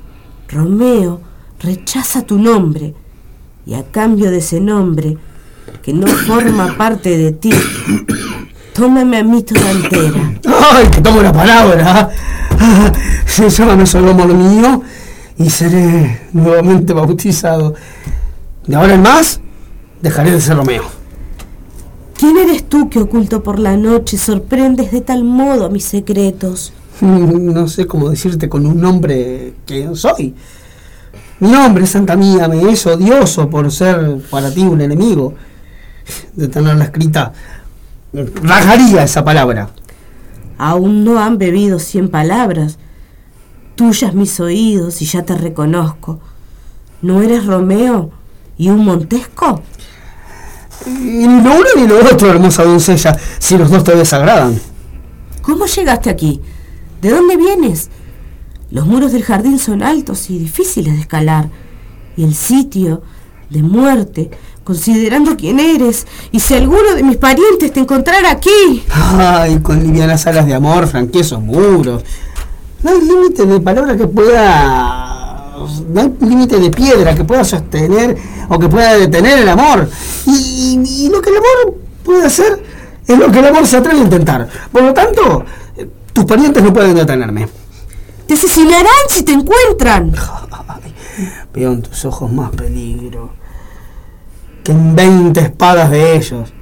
[0.48, 1.20] Romeo
[1.60, 2.94] rechaza tu nombre
[3.64, 5.16] y a cambio de ese nombre,
[5.82, 7.50] que no forma parte de ti,
[8.74, 10.40] tómame a mí toda entera.
[10.72, 12.10] ¡Ay, que tomo la palabra!
[13.26, 14.82] Se llama solo amor mío
[15.38, 17.74] y seré nuevamente bautizado.
[18.66, 19.40] De ahora en más,
[20.02, 20.84] dejaré de ser Romeo.
[22.16, 26.72] ¿Quién eres tú que oculto por la noche sorprendes de tal modo mis secretos?
[27.00, 30.34] No sé cómo decirte con un nombre que soy.
[31.40, 35.34] Mi nombre, Santa Mía, me es odioso por ser para ti un enemigo.
[36.34, 37.32] De tenerla escrita,
[38.12, 39.70] rajaría esa palabra.
[40.56, 42.78] Aún no han bebido cien palabras.
[43.76, 46.18] Tuyas mis oídos y ya te reconozco.
[47.02, 48.10] ¿No eres Romeo
[48.56, 49.62] y un Montesco?
[50.86, 54.58] Ni lo uno ni lo otro, hermosa doncella, si los dos te desagradan.
[55.42, 56.40] ¿Cómo llegaste aquí?
[57.00, 57.90] ¿De dónde vienes?
[58.70, 61.48] Los muros del jardín son altos y difíciles de escalar.
[62.16, 63.02] Y el sitio
[63.50, 64.30] de muerte,
[64.64, 68.84] considerando quién eres, y si alguno de mis parientes te encontrara aquí.
[68.90, 72.02] Ay, con livianas alas de amor, franquea esos muros.
[72.82, 75.04] No hay límite de palabra que pueda.
[75.88, 78.16] No hay límite de piedra que pueda sostener
[78.48, 79.88] o que pueda detener el amor.
[80.26, 82.62] Y, y- lo que el amor puede hacer
[83.06, 84.48] es lo que el amor se atreve a intentar.
[84.70, 85.44] Por lo tanto,
[86.18, 87.46] tus parientes no pueden detenerme.
[88.26, 90.12] Te asesinarán si te encuentran.
[91.54, 93.30] Veo en tus ojos más peligro
[94.64, 96.52] que en 20 espadas de ellos.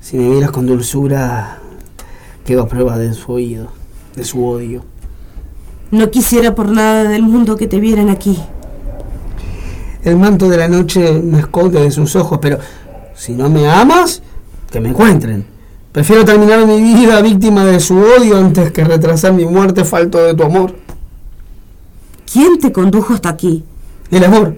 [0.00, 1.60] Si me miras con dulzura,
[2.44, 3.68] quedo a prueba de su oído,
[4.16, 4.84] de su odio.
[5.90, 8.38] No quisiera por nada del mundo que te vieran aquí.
[10.02, 12.58] El manto de la noche me esconde de sus ojos, pero
[13.14, 14.20] si no me amas,
[14.70, 15.53] que me encuentren.
[15.94, 20.34] Prefiero terminar mi vida víctima de su odio antes que retrasar mi muerte falto de
[20.34, 20.74] tu amor.
[22.32, 23.62] ¿Quién te condujo hasta aquí?
[24.10, 24.56] El amor,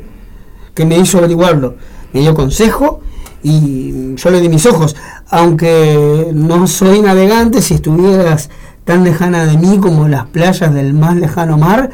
[0.73, 1.75] que me hizo averiguarlo.
[2.15, 3.03] Me dio consejo
[3.43, 4.97] y yo le di mis ojos.
[5.29, 8.49] Aunque no soy navegante, si estuvieras
[8.87, 11.91] tan lejana de mí como las playas del más lejano mar,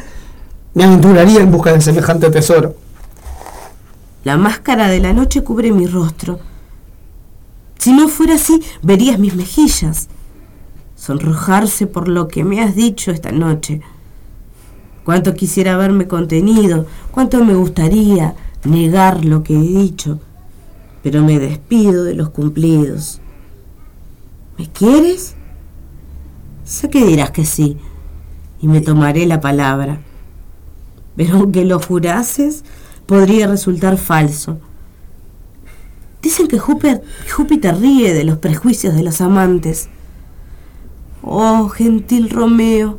[0.75, 2.77] me aventuraría en busca de semejante tesoro.
[4.23, 6.52] La máscara de la noche cubre mi rostro.
[7.83, 10.07] Si no fuera así, verías mis mejillas.
[10.95, 13.81] Sonrojarse por lo que me has dicho esta noche.
[15.03, 20.21] Cuánto quisiera haberme contenido, cuánto me gustaría negar lo que he dicho,
[21.03, 23.21] pero me despido de los cumplidos.
[24.57, 25.35] ¿Me quieres?
[26.63, 27.79] Sé que dirás que sí,
[28.61, 30.01] y me tomaré la palabra.
[31.17, 32.63] Pero aunque lo jurases,
[33.07, 34.61] podría resultar falso.
[36.23, 39.89] Dicen que Júpiter, Júpiter ríe de los prejuicios de los amantes.
[41.21, 42.99] Oh, gentil Romeo,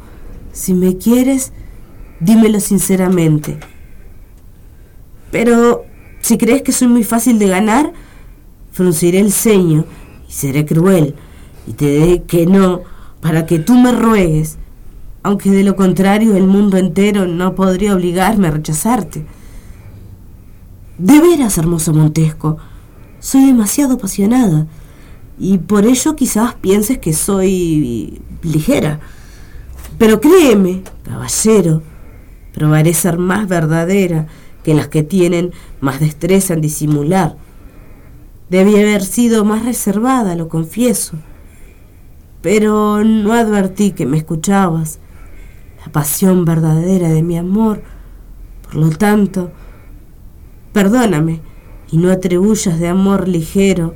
[0.51, 1.53] si me quieres,
[2.19, 3.59] dímelo sinceramente.
[5.31, 5.85] Pero
[6.19, 7.93] si crees que soy muy fácil de ganar,
[8.71, 9.85] frunciré el ceño
[10.27, 11.15] y seré cruel
[11.65, 12.81] y te diré que no
[13.21, 14.57] para que tú me ruegues,
[15.23, 19.25] aunque de lo contrario el mundo entero no podría obligarme a rechazarte.
[20.97, 22.57] De veras, hermoso Montesco,
[23.23, 24.67] soy demasiado apasionada
[25.39, 28.99] y por ello quizás pienses que soy ligera.
[29.97, 31.81] Pero créeme, caballero,
[32.53, 34.27] probaré ser más verdadera
[34.61, 37.37] que las que tienen más destreza en disimular.
[38.49, 41.15] Debí haber sido más reservada, lo confieso,
[42.41, 44.99] pero no advertí que me escuchabas,
[45.85, 47.83] la pasión verdadera de mi amor.
[48.63, 49.53] Por lo tanto,
[50.73, 51.52] perdóname
[51.93, 53.93] y no atribuyas de amor ligero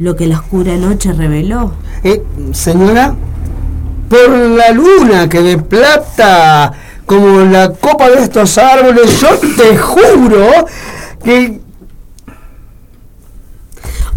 [0.00, 1.70] lo que la oscura noche reveló.
[2.02, 2.20] Eh,
[2.50, 3.14] señora,
[4.10, 6.72] por la luna que de plata
[7.06, 10.48] como la copa de estos árboles, yo te juro
[11.22, 11.60] que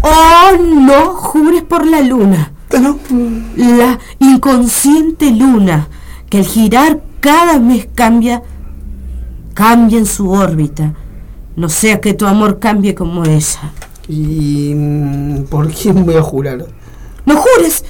[0.02, 2.52] Oh, no jures por la luna.
[3.56, 5.86] La inconsciente luna,
[6.28, 8.42] que al girar cada mes cambia,
[9.54, 10.94] cambia en su órbita,
[11.56, 13.72] No sea que tu amor cambie como ella.
[14.08, 14.74] ¿Y
[15.50, 16.66] por quién voy a jurar?
[17.26, 17.84] No jures.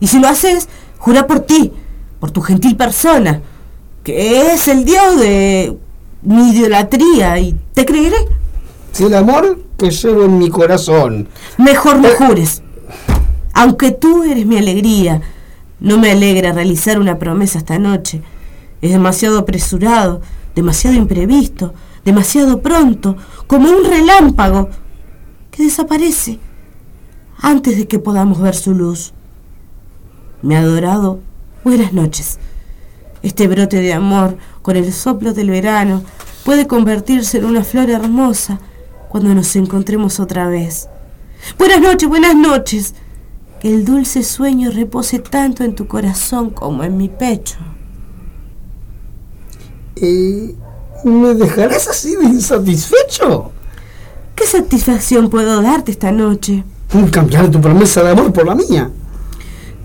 [0.00, 0.68] Y si lo haces,
[0.98, 1.72] jura por ti,
[2.18, 3.42] por tu gentil persona,
[4.02, 5.76] que es el dios de
[6.22, 8.16] mi idolatría y te creeré.
[8.92, 11.28] Si el amor que llevo en mi corazón.
[11.58, 12.62] Mejor no jures.
[13.52, 15.22] Aunque tú eres mi alegría,
[15.80, 18.22] no me alegra realizar una promesa esta noche.
[18.82, 20.20] Es demasiado apresurado,
[20.54, 21.74] demasiado imprevisto,
[22.04, 23.16] demasiado pronto,
[23.46, 24.68] como un relámpago
[25.50, 26.38] que desaparece
[27.40, 29.12] antes de que podamos ver su luz.
[30.42, 31.20] Mi adorado,
[31.64, 32.38] buenas noches.
[33.22, 36.02] Este brote de amor, con el soplo del verano,
[36.44, 38.58] puede convertirse en una flor hermosa
[39.08, 40.88] cuando nos encontremos otra vez.
[41.58, 42.94] Buenas noches, buenas noches.
[43.60, 47.58] Que el dulce sueño repose tanto en tu corazón como en mi pecho.
[49.96, 50.54] ¿Y
[51.04, 53.52] me dejarás así de insatisfecho?
[54.34, 56.64] ¿Qué satisfacción puedo darte esta noche?
[57.12, 58.90] Cambiar tu promesa de amor por la mía.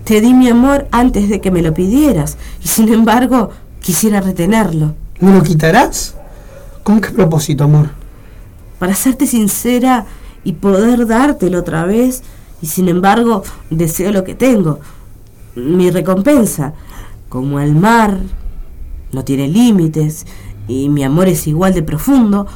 [0.04, 4.94] Te di mi amor antes de que me lo pidieras y sin embargo quisiera retenerlo.
[5.20, 6.14] ¿Me lo quitarás?
[6.82, 7.90] ¿Con qué propósito, amor?
[8.78, 10.06] Para serte sincera
[10.44, 12.22] y poder dártelo otra vez
[12.62, 14.80] y sin embargo deseo lo que tengo.
[15.54, 16.74] Mi recompensa,
[17.28, 18.18] como el mar,
[19.12, 20.26] no tiene límites
[20.68, 22.46] y mi amor es igual de profundo.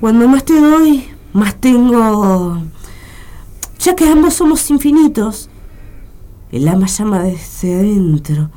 [0.00, 2.62] Cuando más te doy, más tengo...
[3.78, 5.50] Ya que ambos somos infinitos,
[6.52, 8.50] el ama llama desde adentro.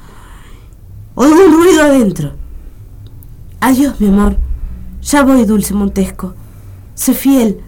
[1.16, 2.34] Oigo un ruido adentro.
[3.60, 4.38] Adiós, mi amor.
[5.02, 6.36] Ya voy, Dulce Montesco.
[6.94, 7.60] Sé fiel.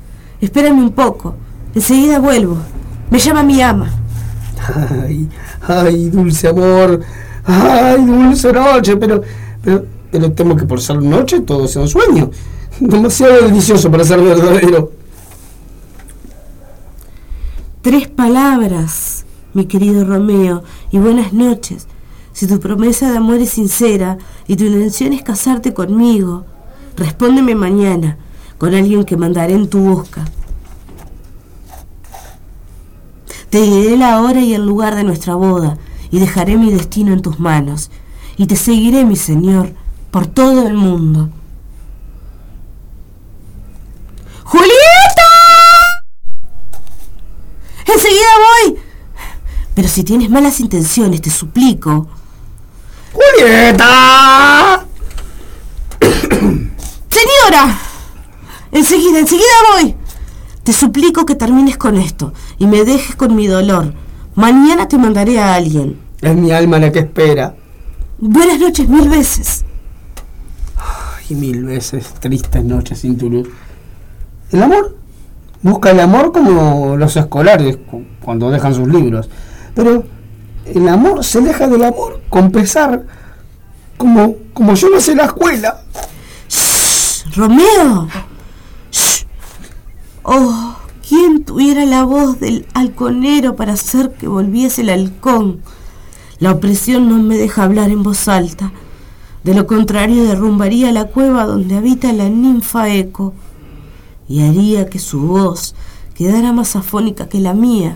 [0.41, 1.35] Espérame un poco.
[1.73, 2.57] Enseguida vuelvo.
[3.09, 3.89] Me llama mi ama.
[5.03, 5.29] Ay,
[5.67, 6.99] ay, dulce amor.
[7.45, 9.21] Ay, dulce noche, pero,
[10.11, 12.31] pero temo que por ser noche todo sea un sueño.
[12.79, 14.91] Demasiado delicioso para ser verdadero.
[17.81, 21.87] Tres palabras, mi querido Romeo, y buenas noches.
[22.33, 24.17] Si tu promesa de amor es sincera
[24.47, 26.45] y tu intención es casarte conmigo,
[26.95, 28.17] respóndeme mañana
[28.57, 30.25] con alguien que mandaré en tu busca.
[33.49, 35.77] Te diré la hora y el lugar de nuestra boda
[36.11, 37.89] y dejaré mi destino en tus manos.
[38.37, 39.71] Y te seguiré, mi Señor,
[40.11, 41.29] por todo el mundo.
[44.43, 44.77] ¡Julieta!
[47.85, 48.29] Enseguida
[48.63, 48.79] voy.
[49.73, 52.07] Pero si tienes malas intenciones, te suplico.
[53.13, 54.85] ¡Julieta!
[55.99, 57.79] Señora,
[58.71, 59.95] enseguida, enseguida voy.
[60.63, 63.93] Te suplico que termines con esto y me dejes con mi dolor.
[64.35, 65.99] Mañana te mandaré a alguien.
[66.21, 67.55] Es mi alma la que espera.
[68.17, 69.63] Buenas noches mil veces.
[71.29, 73.47] Y mil veces tristes noches sin tu luz.
[74.51, 74.95] El amor.
[75.61, 79.29] Busca el amor como los escolares cu- cuando dejan sus libros.
[79.75, 80.05] Pero
[80.65, 83.03] el amor se aleja del amor con pesar.
[83.97, 85.81] Como, como yo no sé la escuela.
[87.35, 88.07] Romeo.
[88.91, 89.25] Shh.
[90.23, 90.75] Oh,
[91.07, 95.61] ¿quién tuviera la voz del halconero para hacer que volviese el halcón?
[96.39, 98.71] La opresión no me deja hablar en voz alta.
[99.47, 103.33] De lo contrario, derrumbaría la cueva donde habita la ninfa Eco
[104.27, 105.73] y haría que su voz
[106.13, 107.95] quedara más afónica que la mía,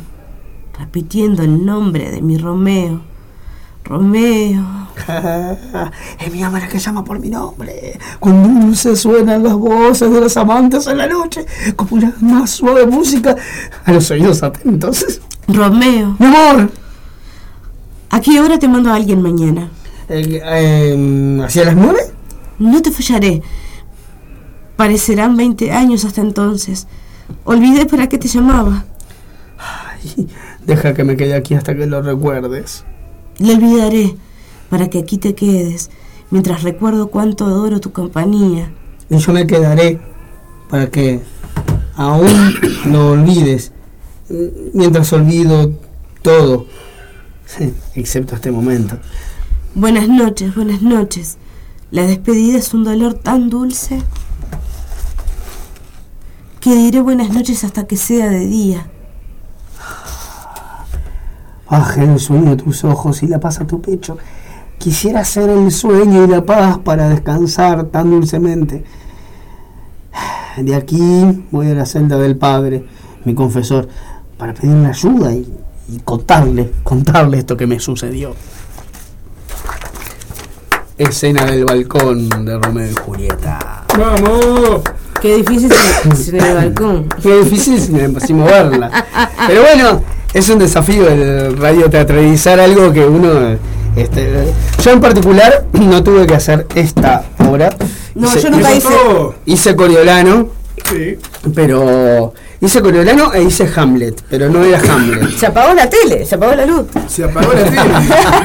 [0.80, 3.02] repitiendo el nombre de mi Romeo.
[3.84, 4.64] Romeo.
[6.22, 8.00] es mi ama la que llama por mi nombre.
[8.22, 11.46] Cuando dulce suenan las voces de los amantes en la noche,
[11.76, 13.36] como la más suave música
[13.84, 15.20] a los oídos atentos.
[15.50, 16.16] Romeo.
[16.18, 16.72] Mi amor.
[18.10, 19.70] ¿A qué hora te mando a alguien mañana?
[20.14, 22.00] Eh, ¿Hacia las nueve?
[22.60, 23.42] No te fallaré.
[24.76, 26.88] Parecerán 20 años hasta entonces.
[27.46, 28.86] Olvidé para qué te llamaba.
[29.58, 30.28] Ay,
[30.66, 32.84] deja que me quede aquí hasta que lo recuerdes.
[33.40, 34.16] Lo olvidaré
[34.70, 35.90] para que aquí te quedes,
[36.30, 38.72] mientras recuerdo cuánto adoro tu compañía.
[39.10, 40.00] Y yo me quedaré
[40.70, 41.22] para que
[41.96, 42.54] aún
[42.86, 43.72] lo olvides,
[44.74, 45.72] mientras olvido
[46.22, 46.66] todo,
[47.96, 48.98] excepto este momento.
[49.74, 51.38] Buenas noches, buenas noches.
[51.92, 54.02] La despedida es un dolor tan dulce
[56.60, 58.90] que diré buenas noches hasta que sea de día.
[61.70, 64.18] Baja el sueño a tus ojos y la paz a tu pecho.
[64.78, 68.84] Quisiera ser el sueño y la paz para descansar tan dulcemente.
[70.58, 72.86] De aquí voy a la celda del Padre,
[73.24, 73.88] mi confesor,
[74.38, 75.48] para pedirle ayuda y,
[75.88, 78.36] y contarle, contarle esto que me sucedió.
[81.02, 83.84] Escena del balcón de Romeo y Julieta.
[83.98, 84.82] ¡Vamos!
[85.20, 85.72] Qué difícil
[86.16, 87.10] sin, el balcón.
[87.22, 89.06] Qué difícil sin, sin moverla.
[89.48, 90.04] Pero bueno,
[90.34, 93.58] es un desafío el radio teatralizar algo que uno.
[93.96, 94.30] Este,
[94.84, 97.76] yo en particular no tuve que hacer esta obra.
[98.14, 98.88] No, yo nunca hice.
[99.46, 100.50] Hice Coriolano,
[100.88, 101.18] Sí.
[101.56, 102.34] pero.
[102.64, 105.36] Hice Coriolano e hice Hamlet, pero no era Hamlet.
[105.36, 106.86] Se apagó la tele, se apagó la luz.
[107.08, 107.82] Se apagó la tele.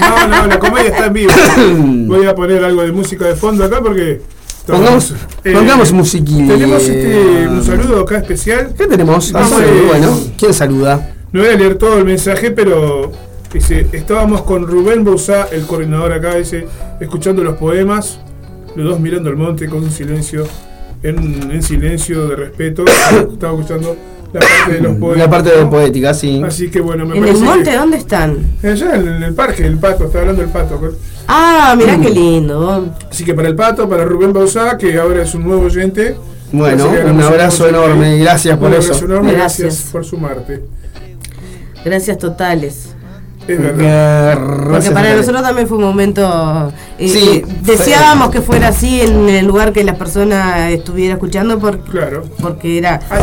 [0.00, 1.32] No, no, la comedia está en vivo.
[2.16, 4.22] Voy a poner algo de música de fondo acá porque.
[4.66, 5.14] Pongamos,
[5.44, 6.54] Eh, pongamos musiquilla.
[6.54, 8.74] Tenemos este, un saludo acá especial.
[8.76, 9.32] ¿Qué tenemos?
[9.34, 11.14] Ah, sí, eh, bueno, ¿quién saluda?
[11.30, 13.12] No voy a leer todo el mensaje, pero
[13.52, 16.66] dice, estábamos con Rubén Bouzá, el coordinador acá, dice,
[17.00, 18.18] escuchando los poemas,
[18.74, 20.46] los dos mirando el monte con un silencio,
[21.08, 22.84] en, en silencio de respeto,
[23.32, 23.96] estaba escuchando
[24.32, 25.18] la parte de los poemas.
[25.18, 26.42] La parte de poética, sí.
[26.44, 28.38] Así que bueno, me ¿En el monte que- dónde están?
[28.62, 30.80] Allá en, en el parque, el pato, está hablando del pato.
[31.28, 32.94] Ah, mirá qué lindo.
[33.10, 36.16] Así que para el pato, para Rubén Bausá, que ahora es un nuevo oyente.
[36.52, 38.86] Bueno, un abrazo enorme gracias por Un eso.
[38.88, 39.60] abrazo enorme, gracias.
[39.68, 39.90] Gracias.
[39.90, 40.62] por sumarte.
[41.84, 42.94] Gracias totales.
[43.48, 44.38] Es verdad.
[44.70, 46.72] Porque para nosotros también fue un momento.
[46.98, 51.58] eh, Sí, eh, deseábamos que fuera así en el lugar que las personas estuviera escuchando
[51.58, 52.24] por, Claro.
[52.40, 53.00] porque era.
[53.08, 53.20] ¡Ay,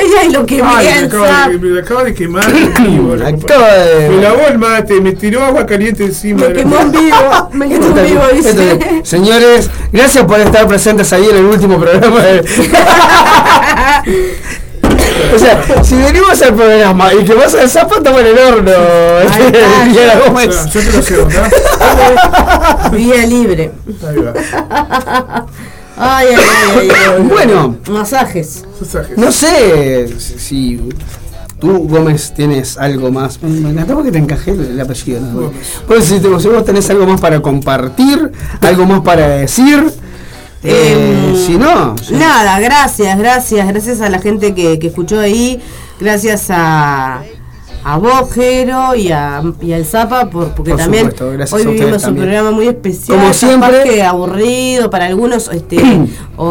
[0.00, 0.32] ay, ay!
[0.32, 3.14] Lo que Ay, me acaba, de, me acaba de quemar en vivo.
[3.16, 6.48] la de- Me lavó el mate, me tiró agua caliente encima.
[6.48, 7.48] Me quemó en vivo.
[7.52, 8.78] Me quemó en vivo, dice.
[9.04, 12.20] Señores, gracias por estar presentes ahí en el último programa.
[12.22, 12.44] de-
[15.34, 18.70] o sea, si venimos al programa y que vas al zapato, estamos en el horno.
[19.30, 19.84] Ahí está.
[19.86, 20.54] Diana O Gómez.
[20.54, 21.50] sea, yo te lo sé, ¿verdad?
[22.92, 23.72] Vía libre.
[24.08, 25.46] Ahí va.
[26.02, 27.22] Ay, ay, ay, ay, ay.
[27.28, 28.64] Bueno, Masajes.
[28.80, 29.18] Mensajes.
[29.18, 30.80] no sé si
[31.58, 33.42] tú, Gómez, tienes algo más.
[33.42, 35.20] Me encantó porque te encajé el, el apellido.
[35.20, 35.40] ¿no?
[35.42, 35.52] Gómez.
[35.86, 38.32] Pues si, te- si vos tenés algo más para compartir,
[38.62, 39.92] algo más para decir.
[40.62, 42.14] Eh, Em, si no, sí.
[42.14, 45.60] Nada, gracias, gracias, gracias a la gente que, que escuchó ahí,
[46.00, 47.22] gracias a,
[47.82, 51.94] a vos, Jero, y, a, y al Zapa, por, porque Por también supuesto, hoy vivimos
[51.94, 52.26] un también.
[52.26, 53.84] programa muy especial, Como siempre.
[53.84, 55.78] que aburrido para algunos, este,
[56.36, 56.44] o,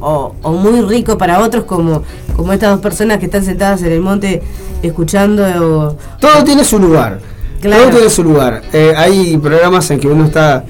[0.00, 2.02] o- o muy rico para otros, como,
[2.36, 4.42] como estas dos personas que están sentadas en el monte
[4.82, 5.44] escuchando.
[5.44, 7.20] o- Todo tiene su lugar.
[7.60, 7.84] Claro.
[7.84, 8.62] Todo tiene su lugar.
[8.72, 10.64] Eh, hay programas en que uno está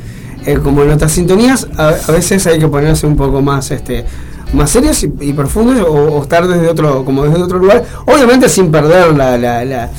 [0.46, 1.66] eh, como en otras sintonías.
[1.76, 4.04] A, a veces hay que ponerse un poco más este
[4.52, 7.84] más serios y, y profundos o, o estar desde otro como desde otro lugar.
[8.06, 9.90] Obviamente sin perder la, la- la-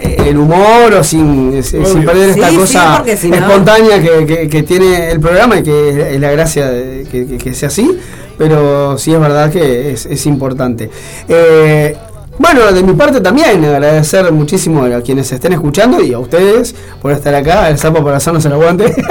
[0.00, 4.02] eh, el humor o sin, eh, sin perder esta Sí, cosa porque si no- espontánea
[4.02, 7.54] que, que- que tiene el programa y que es, la gracia de que, que- que
[7.54, 7.98] sea así.
[8.36, 10.90] Pero sí es verdad que es, es importante.
[11.28, 11.96] Eh,
[12.36, 17.12] bueno, de mi parte también agradecer muchísimo a quienes estén escuchando y a ustedes por
[17.12, 18.92] estar acá, el sapo por hacernos el aguante.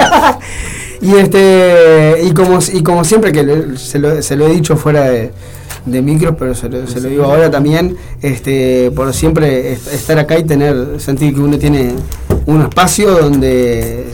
[1.04, 5.04] y este y como y como siempre que se, lo, se lo he dicho fuera
[5.04, 5.30] de,
[5.84, 10.18] de micro, pero se lo, se lo digo ahora también, este por siempre est- estar
[10.18, 11.94] acá y tener sentir que uno tiene
[12.46, 14.04] un espacio donde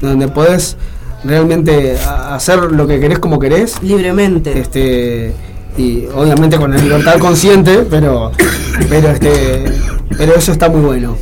[0.00, 0.76] donde podés
[1.24, 1.96] realmente
[2.30, 4.58] hacer lo que querés como querés libremente.
[4.58, 5.32] este
[5.78, 8.32] y obviamente con la libertad consciente pero
[8.88, 9.64] pero este
[10.18, 11.16] pero eso está muy bueno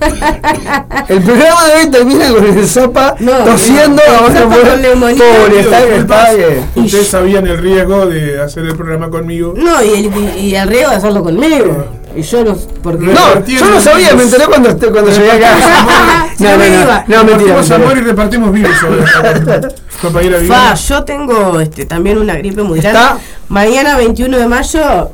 [1.08, 4.70] el programa de hoy termina con el sopa No, tosiendo no, vamos a Zapa poner-
[4.70, 5.24] con neumonía.
[5.24, 6.26] pobre, está que está
[6.74, 9.54] que- Ustedes sabían el riesgo de hacer el programa conmigo.
[9.56, 11.84] No, y el, y el riesgo de hacerlo conmigo.
[12.16, 12.56] Y yo no.
[12.82, 15.56] Porque no yo no sabía me enteré cuando este- cuando llegué acá
[16.38, 18.76] no no no no mentira amor y repartimos virus.
[20.00, 23.20] Compañera Fa, yo tengo este, también una gripe muy grande.
[23.48, 25.10] Mañana 21 de mayo,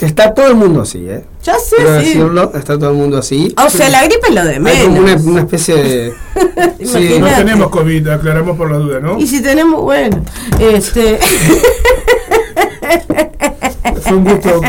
[0.00, 2.06] está todo el mundo así eh ya sé, quiero sí.
[2.06, 4.98] decirlo está todo el mundo así O sea, la gripe es lo de hay como
[4.98, 5.22] una, menos.
[5.24, 6.14] una especie de
[6.84, 9.18] sí, No tenemos COVID, aclaramos por la duda, ¿no?
[9.18, 10.22] Y si tenemos, bueno,
[10.60, 11.18] este.
[14.02, 14.60] Fue un gusto.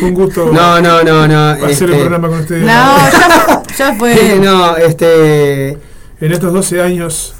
[0.00, 2.62] Fue un gusto no no no no hacer este, el programa con ustedes.
[2.62, 4.38] No, ya, ya Sí, fue.
[4.40, 5.70] no, este.
[6.20, 7.34] En estos 12 años.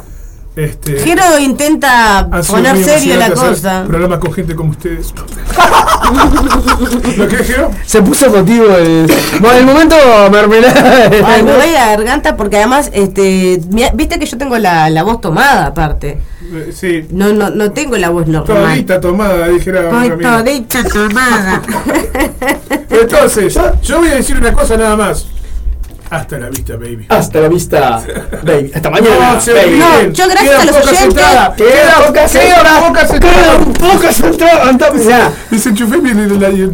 [0.56, 1.04] Este,
[1.40, 3.84] intenta poner serio la cosa.
[3.86, 5.14] Programas con gente como ustedes.
[7.16, 7.70] ¿Lo que Jero?
[7.84, 9.10] Se puso emotivo el.
[9.40, 9.96] Bueno, el momento
[10.30, 11.10] mermelada.
[11.24, 13.60] Ay, me voy a la garganta porque además, este,
[13.94, 16.18] viste que yo tengo la, la voz tomada aparte.
[16.52, 17.06] Eh, Sí.
[17.10, 18.72] No, no, no tengo la voz normal.
[18.74, 21.62] Todita tomada, dijera todita tomada.
[22.90, 25.26] Entonces, yo voy a decir una cosa nada más.
[26.10, 27.06] Hasta la vista, baby.
[27.08, 28.02] Hasta la vista,
[28.42, 28.72] baby.
[28.74, 29.14] Hasta mañana.
[29.34, 29.78] No, baby.
[29.78, 31.56] No, yo gracias Quedan a los pocas oyentes- entradas.
[31.56, 32.82] Quedan pocas entradas.
[32.82, 35.32] pocas Quedan pocas entradas.
[35.50, 36.72] Desenchufé bien.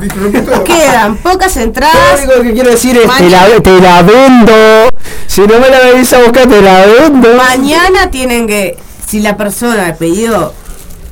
[0.65, 2.21] Quedan pocas Lo entradas.
[2.25, 4.55] único que quiero decir es: te la, te la vendo.
[5.27, 7.35] Si no me la venís a buscar, te la vendo.
[7.35, 10.53] Mañana tienen que, si la persona pidió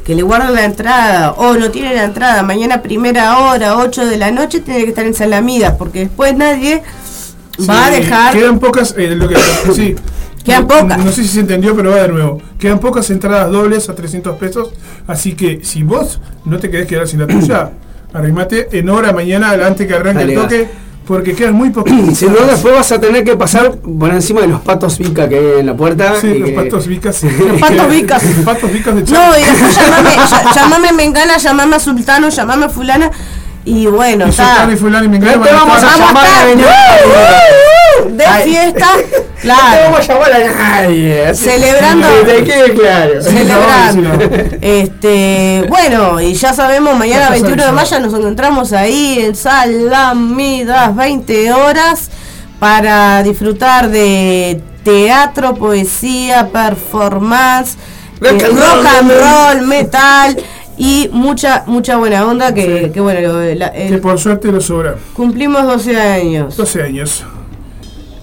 [0.06, 4.16] que le guardan la entrada o no tiene la entrada, mañana primera hora, 8 de
[4.16, 6.82] la noche, tiene que estar en Salamidas, porque después nadie
[7.68, 8.32] va a dejar...
[8.32, 8.94] Quedan pocas.
[8.96, 9.36] eh, lo que,
[9.74, 9.94] sí.
[10.44, 10.98] Quedan No- pocas.
[11.04, 12.40] No, sé si se entendió, pero va de nuevo.
[12.58, 14.70] Quedan pocas entradas dobles a 300 pesos.
[15.06, 17.70] Así que si vos no te querés quedar sin la tuya,
[18.12, 20.68] arrimate en hora mañana antes que arranque Dale, el toque.
[21.06, 21.92] Porque quedan muy pocas.
[22.14, 25.36] Si no, después vas a tener que pasar por encima de los patos Vica que
[25.36, 26.14] hay en la puerta.
[26.20, 27.22] Sí, y los que- patos vicas.
[27.24, 28.22] Los patos vicas.
[28.24, 29.40] Los patos vicas de No, Chile.
[29.40, 33.10] y después llamame, ll- llamame Mengana, llamame a Sultano, llamame a Fulana.
[33.64, 36.26] Y bueno, Y y fulano y Mengana No van te a vamos estar- a llamar
[36.26, 36.66] a venir.
[38.08, 41.26] de fiesta, No te claro, vamos a llamar a nadie.
[41.26, 42.08] así- Celebrando.
[42.08, 43.22] Que te quede claro.
[43.22, 44.10] celebrando.
[44.60, 50.94] Este, bueno, y ya sabemos, mañana Ya 21 de mayo nos encontramos ahí en Salamidas,
[50.96, 52.08] 20 horas,
[52.58, 57.76] para disfrutar de teatro, poesía, performance,
[58.20, 58.46] Rock eh,
[58.98, 59.20] and roll.
[59.58, 60.36] roll, metal
[60.84, 64.96] y mucha mucha buena onda que, que bueno, lo- la- Que por suerte lo sobra.
[65.14, 66.56] cumplimos 12 años.
[66.56, 67.24] 12 años.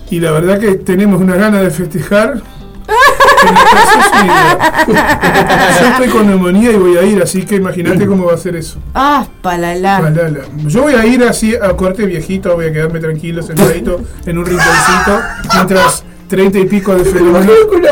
[0.09, 2.41] Y la verdad que tenemos una gana de festejar.
[5.79, 8.55] Yo estoy con neumonía y voy a ir, así que imagínate cómo va a ser
[8.55, 8.79] eso.
[8.93, 9.99] Ah, palala.
[10.01, 10.39] Palala.
[10.67, 14.45] Yo voy a ir así a corte viejito, voy a quedarme tranquilo, sentadito en un
[14.45, 15.21] rinconcito,
[15.53, 17.49] mientras treinta y pico de fenómenos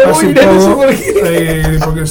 [0.09, 0.85] hacen todo.
[0.89, 2.05] eh, porque, o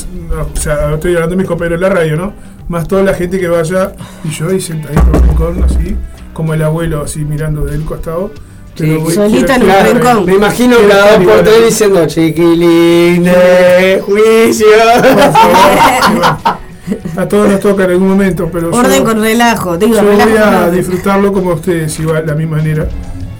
[0.61, 2.33] sea, estoy hablando de mis compañeros de la radio, ¿no?
[2.69, 3.93] Más toda la gente que vaya
[4.25, 5.97] y yo ahí sentadito en un rincón, así,
[6.35, 8.33] como el abuelo, así mirando del costado.
[8.77, 10.27] Pero voy- solita en un rincón.
[10.27, 11.65] Me imagino cada dos por tres ahí.
[11.65, 14.67] diciendo chiquilín de juicio.
[17.17, 20.29] A todos nos toca en algún momento, pero yo- Orden con relajo, digo, yo relajo.
[20.29, 22.87] voy a disfrutarlo como ustedes, igual, de la misma manera.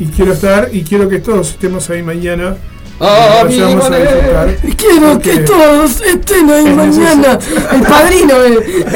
[0.01, 2.57] Y quiero estar, y quiero que todos estemos ahí mañana.
[2.99, 4.57] Y vayamos a mi disfrutar.
[4.77, 7.39] Quiero que todos estén ahí mañana.
[7.73, 8.35] El padrino.
[8.45, 8.77] eh.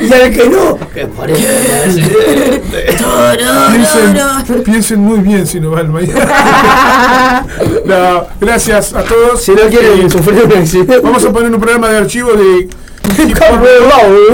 [0.00, 1.08] y al que no, que.
[3.72, 7.46] Piensen, piensen muy bien si no van mañana.
[7.84, 9.42] No, gracias a todos.
[9.42, 10.98] Si no quieren Eh, sufrir un accidente.
[11.00, 12.68] Vamos a poner un programa de archivo de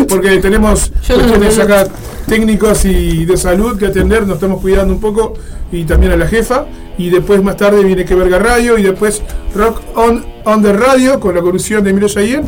[0.08, 1.86] porque tenemos cuestiones acá
[2.28, 5.34] técnicos y de salud que atender, nos estamos cuidando un poco
[5.72, 6.66] y también a la jefa.
[6.96, 9.22] Y después más tarde viene que verga radio y después
[9.54, 12.42] rock on on the radio con la conducción de Emilio Sayer,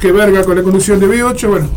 [0.00, 1.68] que verga con la conducción de B8, bueno,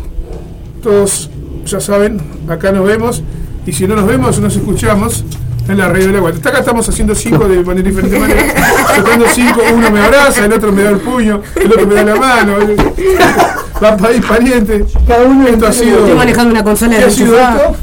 [0.82, 1.30] todos
[1.64, 3.22] ya saben, acá nos vemos
[3.66, 5.24] y si no nos vemos nos escuchamos
[5.68, 6.48] en la radio de la vuelta.
[6.48, 8.42] Acá estamos haciendo cinco de manera diferente manera.
[8.96, 12.04] Tocando cinco, uno me abraza, el otro me da el puño, el otro me da
[12.04, 12.54] la mano.
[13.82, 14.84] Va país pariente.
[15.06, 15.98] Cada uno Esto ha sido.
[16.00, 17.76] Estoy manejando una consola ¿Qué de ha sido esto?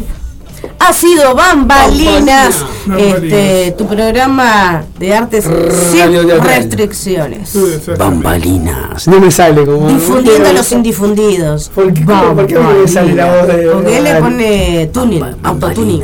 [0.80, 3.24] Ha sido Bambalinas, Bambalinas.
[3.24, 7.58] este, tu programa de artes sin restricciones.
[7.98, 9.08] Bambalinas.
[9.08, 9.88] No me sale como.
[9.88, 11.72] Difundiendo a los indifundidos.
[11.74, 13.70] ¿Por qué, ¿por qué no me sale la voz de.?
[13.72, 16.04] Porque él le pone tuning, autotuning.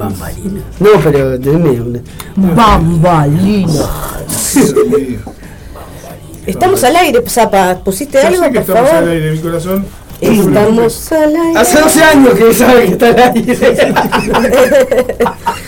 [0.00, 0.64] Bambalinas.
[0.80, 2.00] No, pero tenés una.
[2.36, 3.88] Bambalinas.
[6.46, 7.78] Estamos al aire, Zapa.
[7.84, 9.86] ¿Pusiste Ya algo, sé que por estamos al aire, mi corazón.
[10.20, 11.58] Estamos al aire.
[11.58, 13.58] Hace 12 años que sabe que está al aire.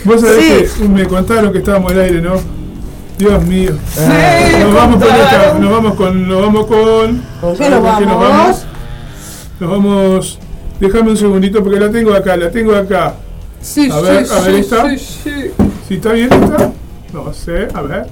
[0.03, 0.81] Vos sabés Sí.
[0.81, 2.33] que me contaron que estábamos al aire, ¿no?
[3.17, 3.71] Dios mío.
[4.59, 7.23] nos vamos con esta, nos vamos con, nos vamos con.
[7.39, 7.71] ¿Con qué ¿sabes
[8.07, 8.65] nos vamos?
[9.59, 10.39] Nos vamos.
[10.79, 13.13] Déjame un segundito porque la tengo acá, la tengo acá.
[13.63, 14.89] Sí, A ver, sí, a ver sí, esta.
[14.89, 15.31] sí, sí.
[15.87, 16.71] ¿Sí está bien esta?
[17.13, 18.07] No sé, a ver.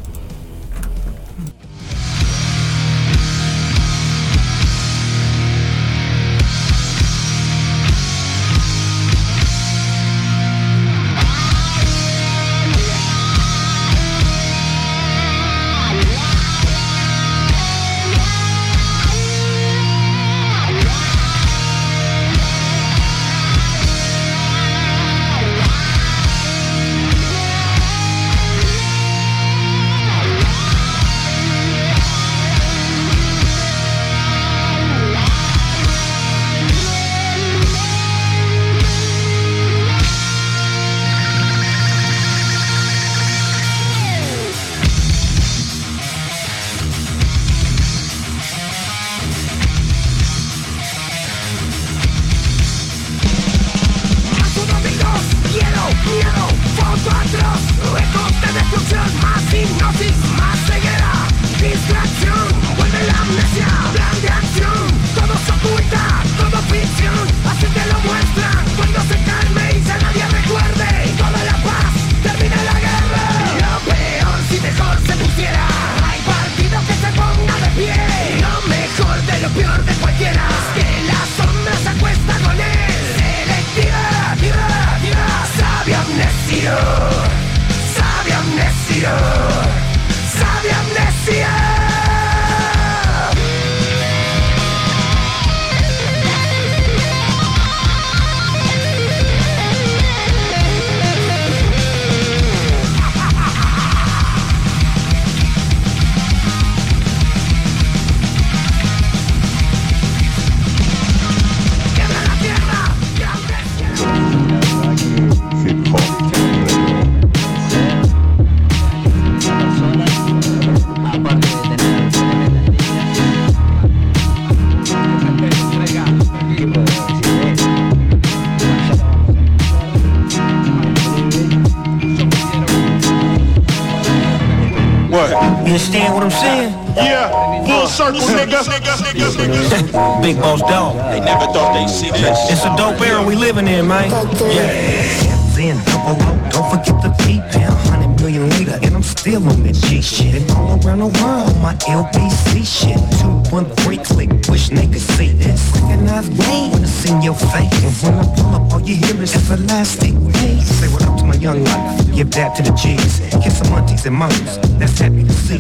[140.32, 140.96] Big boss dog.
[141.12, 142.40] They never thought they'd see this.
[142.48, 144.10] It's a dope era we living in, man.
[144.40, 145.28] Yeah.
[145.60, 149.76] Then double O, don't forget the P-Pound Hundred million later and I'm still on that
[149.76, 150.36] G shit.
[150.36, 152.96] And all around the world, my LBC shit.
[153.20, 155.60] 213 click, wish they could see this.
[155.76, 156.72] Recognize me.
[156.72, 157.84] When it's in your face.
[157.84, 161.26] And when I pull up, all you hear is everlasting bass Say what up to
[161.26, 163.20] my young life, give that to the G's.
[163.44, 165.60] Kiss some aunties and moms, that's happy to see.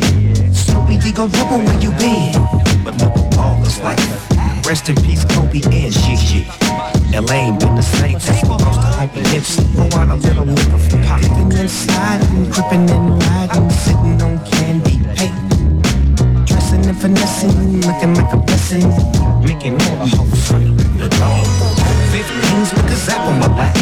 [0.56, 2.39] Snoopy Digo Double, where you been?
[2.85, 4.40] But look at all this life
[4.72, 6.48] Rest in peace, Kobe and Gigi.
[7.11, 8.15] LA ain't been the we
[8.64, 9.68] lost to Uncle Nipsey.
[9.76, 11.19] Pour out a little liquor from pop.
[11.19, 15.35] Creeping inside and creeping and riding, sitting on candy paint.
[16.48, 18.88] Dressing and finessing, looking like a blessing.
[19.43, 20.64] Making all the hoes hurt.
[20.95, 21.45] The dog.
[22.15, 23.76] 15s with a zap on my back.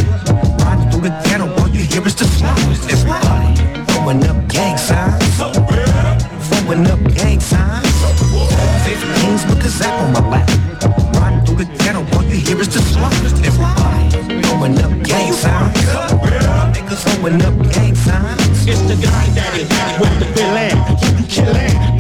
[0.66, 2.82] Riding through the ghetto, all you hear is the slums.
[2.90, 3.54] Everybody
[3.94, 5.38] throwing up gang signs.
[5.38, 7.94] Throwing up gang signs.
[8.90, 10.49] 15s with a zap on my back.
[13.00, 15.34] Everybody throwing up gang
[17.00, 17.96] throwing up gang.
[18.68, 19.26] It's the guy
[20.00, 20.30] with the.
[21.30, 21.44] You.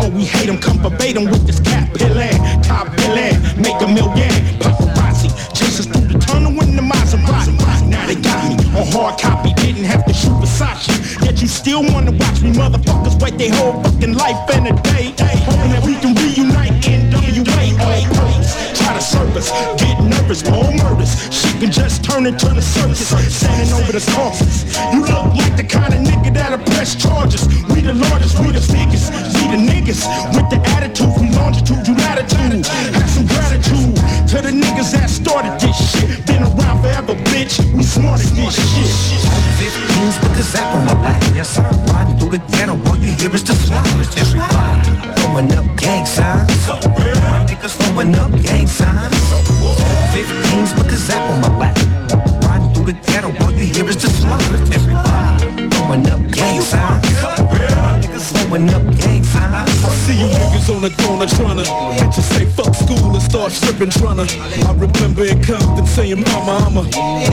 [0.01, 0.57] Oh, we hate him.
[0.57, 2.63] Come verbatim with this cat pillin'.
[2.63, 3.39] Top villain.
[3.61, 4.29] Make a million.
[4.59, 5.29] Paparazzi.
[5.53, 7.53] Chase us through the tunnel in the Maserati.
[7.87, 9.53] Now they got me on hard copy.
[9.53, 11.23] Didn't have to shoot Versace.
[11.23, 12.51] Yet you still wanna watch me.
[12.51, 15.13] Motherfuckers wait their whole fucking life in a day.
[15.47, 16.69] Hoping that we can reunite
[19.49, 19.88] to
[20.43, 20.79] nervous.
[20.79, 21.11] More murders.
[21.33, 23.07] Shit can just turn into the circus.
[23.09, 24.77] Standing over the corpses.
[24.93, 27.47] You look like the kind of nigga that'll press charges.
[27.69, 29.11] We the largest, we the biggest.
[29.35, 30.05] We the niggas
[30.35, 32.65] with the attitude from longitude, to latitude.
[32.95, 33.95] Have some gratitude
[34.29, 36.25] to the niggas that started this shit.
[36.25, 37.59] Been around forever, bitch.
[37.73, 39.39] We smarted this shit.
[39.59, 41.21] 15s with a zap on my back.
[41.35, 41.67] Yes, sir.
[41.91, 44.15] Riding through the ghetto, all you hear is the slums.
[44.17, 46.67] Everybody throwing up gang signs.
[47.27, 49.28] My niggas throwing up gang signs.
[50.99, 51.75] 15s zap on my back.
[52.43, 54.43] Riding through the ghetto, all you hear is the slums.
[54.71, 57.05] Everybody throwing up gang signs.
[58.03, 59.69] Niggas throwing up gang signs.
[59.83, 61.63] I see you niggas on the corner tryna
[61.97, 64.27] Bitch you say fuck school and start stripping tryna
[64.67, 66.83] I remember in Compton saying mama I'm a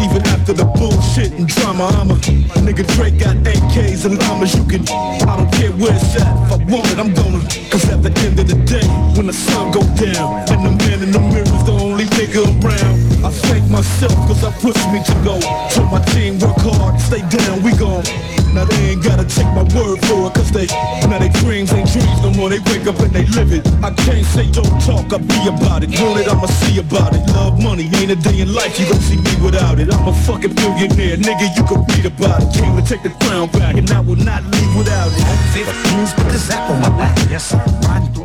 [0.04, 2.14] Even after the bullshit and drama I'm a
[2.62, 6.52] Nigga Drake got AKs and llamas You can I don't care where it's at If
[6.52, 8.86] I want it I'm gonna Cause at the end of the day
[9.16, 13.05] When the sun go down And the man in the mirror's the only nigga around
[13.76, 15.36] myself cause I pushed me to go.
[15.68, 18.04] Told my team work hard, stay down, we gon'
[18.56, 20.64] Now they ain't gotta take my word for it Cause they,
[21.04, 22.48] now they dreams ain't dreams no more.
[22.48, 23.68] They wake up and they live it.
[23.84, 25.92] I can't say don't talk, I be about it.
[26.00, 27.20] Want it, I'ma see about it.
[27.36, 29.92] Love money, ain't a day in life you gon' see me without it.
[29.92, 32.48] I'm a fucking billionaire, nigga you can read about it.
[32.56, 35.20] Came to take the crown back and I will not leave without it.
[35.52, 37.12] 15s with a zap on my back.
[37.28, 37.60] Yes, sir.
[37.84, 38.15] Riding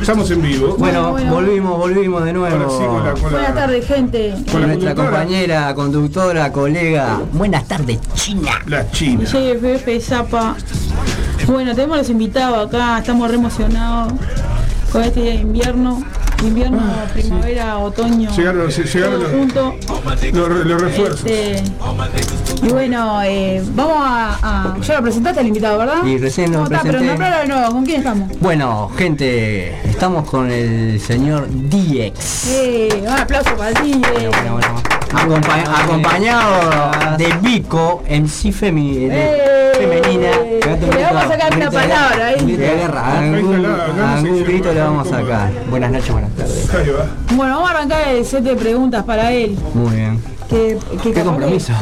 [0.00, 0.76] Estamos en vivo.
[0.78, 1.32] Bueno, bueno.
[1.34, 2.56] volvimos, volvimos de nuevo.
[2.64, 4.34] Ahora sí, con la- con la- Buenas tardes, gente.
[4.50, 7.20] Con nuestra compañera, conductora, colega.
[7.32, 8.52] Buenas tardes, China.
[8.66, 9.24] La China.
[9.24, 10.56] JFF, Zapa.
[11.46, 14.12] Bueno, tenemos los invitados acá, estamos re emocionados
[14.92, 16.02] con este día de invierno.
[16.42, 16.80] Invierno,
[17.12, 18.30] primavera, otoño.
[18.32, 19.74] Ah, Llegaron, sí, llegaron todo los- junto.
[20.32, 21.24] Los, los refuerzos.
[21.26, 21.62] Este,
[22.62, 26.04] y bueno, eh, vamos a, a- Ya lo presentaste al invitado, ¿verdad?
[26.04, 26.78] Y recién lo ¿Cómo está?
[26.82, 27.08] Pero presenté.
[27.08, 28.28] nombralo de nuevo, ¿con quién estamos?
[28.40, 32.46] Bueno, gente, estamos con el señor DX.
[32.50, 34.00] Eh, un aplauso para ti.
[34.18, 34.30] eh.
[35.10, 40.30] Acompa- acompañado de Vico, MC femi- de- femenina.
[40.96, 42.36] Le vamos a sacar una palabra ahí.
[42.44, 45.50] Grito de guerra, algún, algún grito le vamos a sacar.
[45.70, 46.68] Buenas noches, buenas tardes.
[47.34, 49.56] Bueno, vamos a arrancar el set de preguntas para él.
[49.74, 50.22] Muy bien.
[50.50, 50.78] Qué
[51.24, 51.72] compromiso.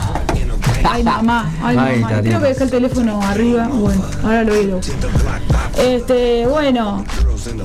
[0.89, 2.21] Ay, mamá, ay, Ahí mamá.
[2.23, 3.69] Creo que dejé el teléfono arriba.
[3.73, 4.81] Bueno, ahora lo oído.
[5.79, 7.05] Este, bueno,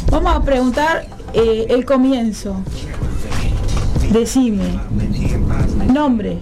[0.10, 2.56] vamos a preguntar eh, el comienzo.
[4.12, 4.78] Decime,
[5.94, 6.38] nombre,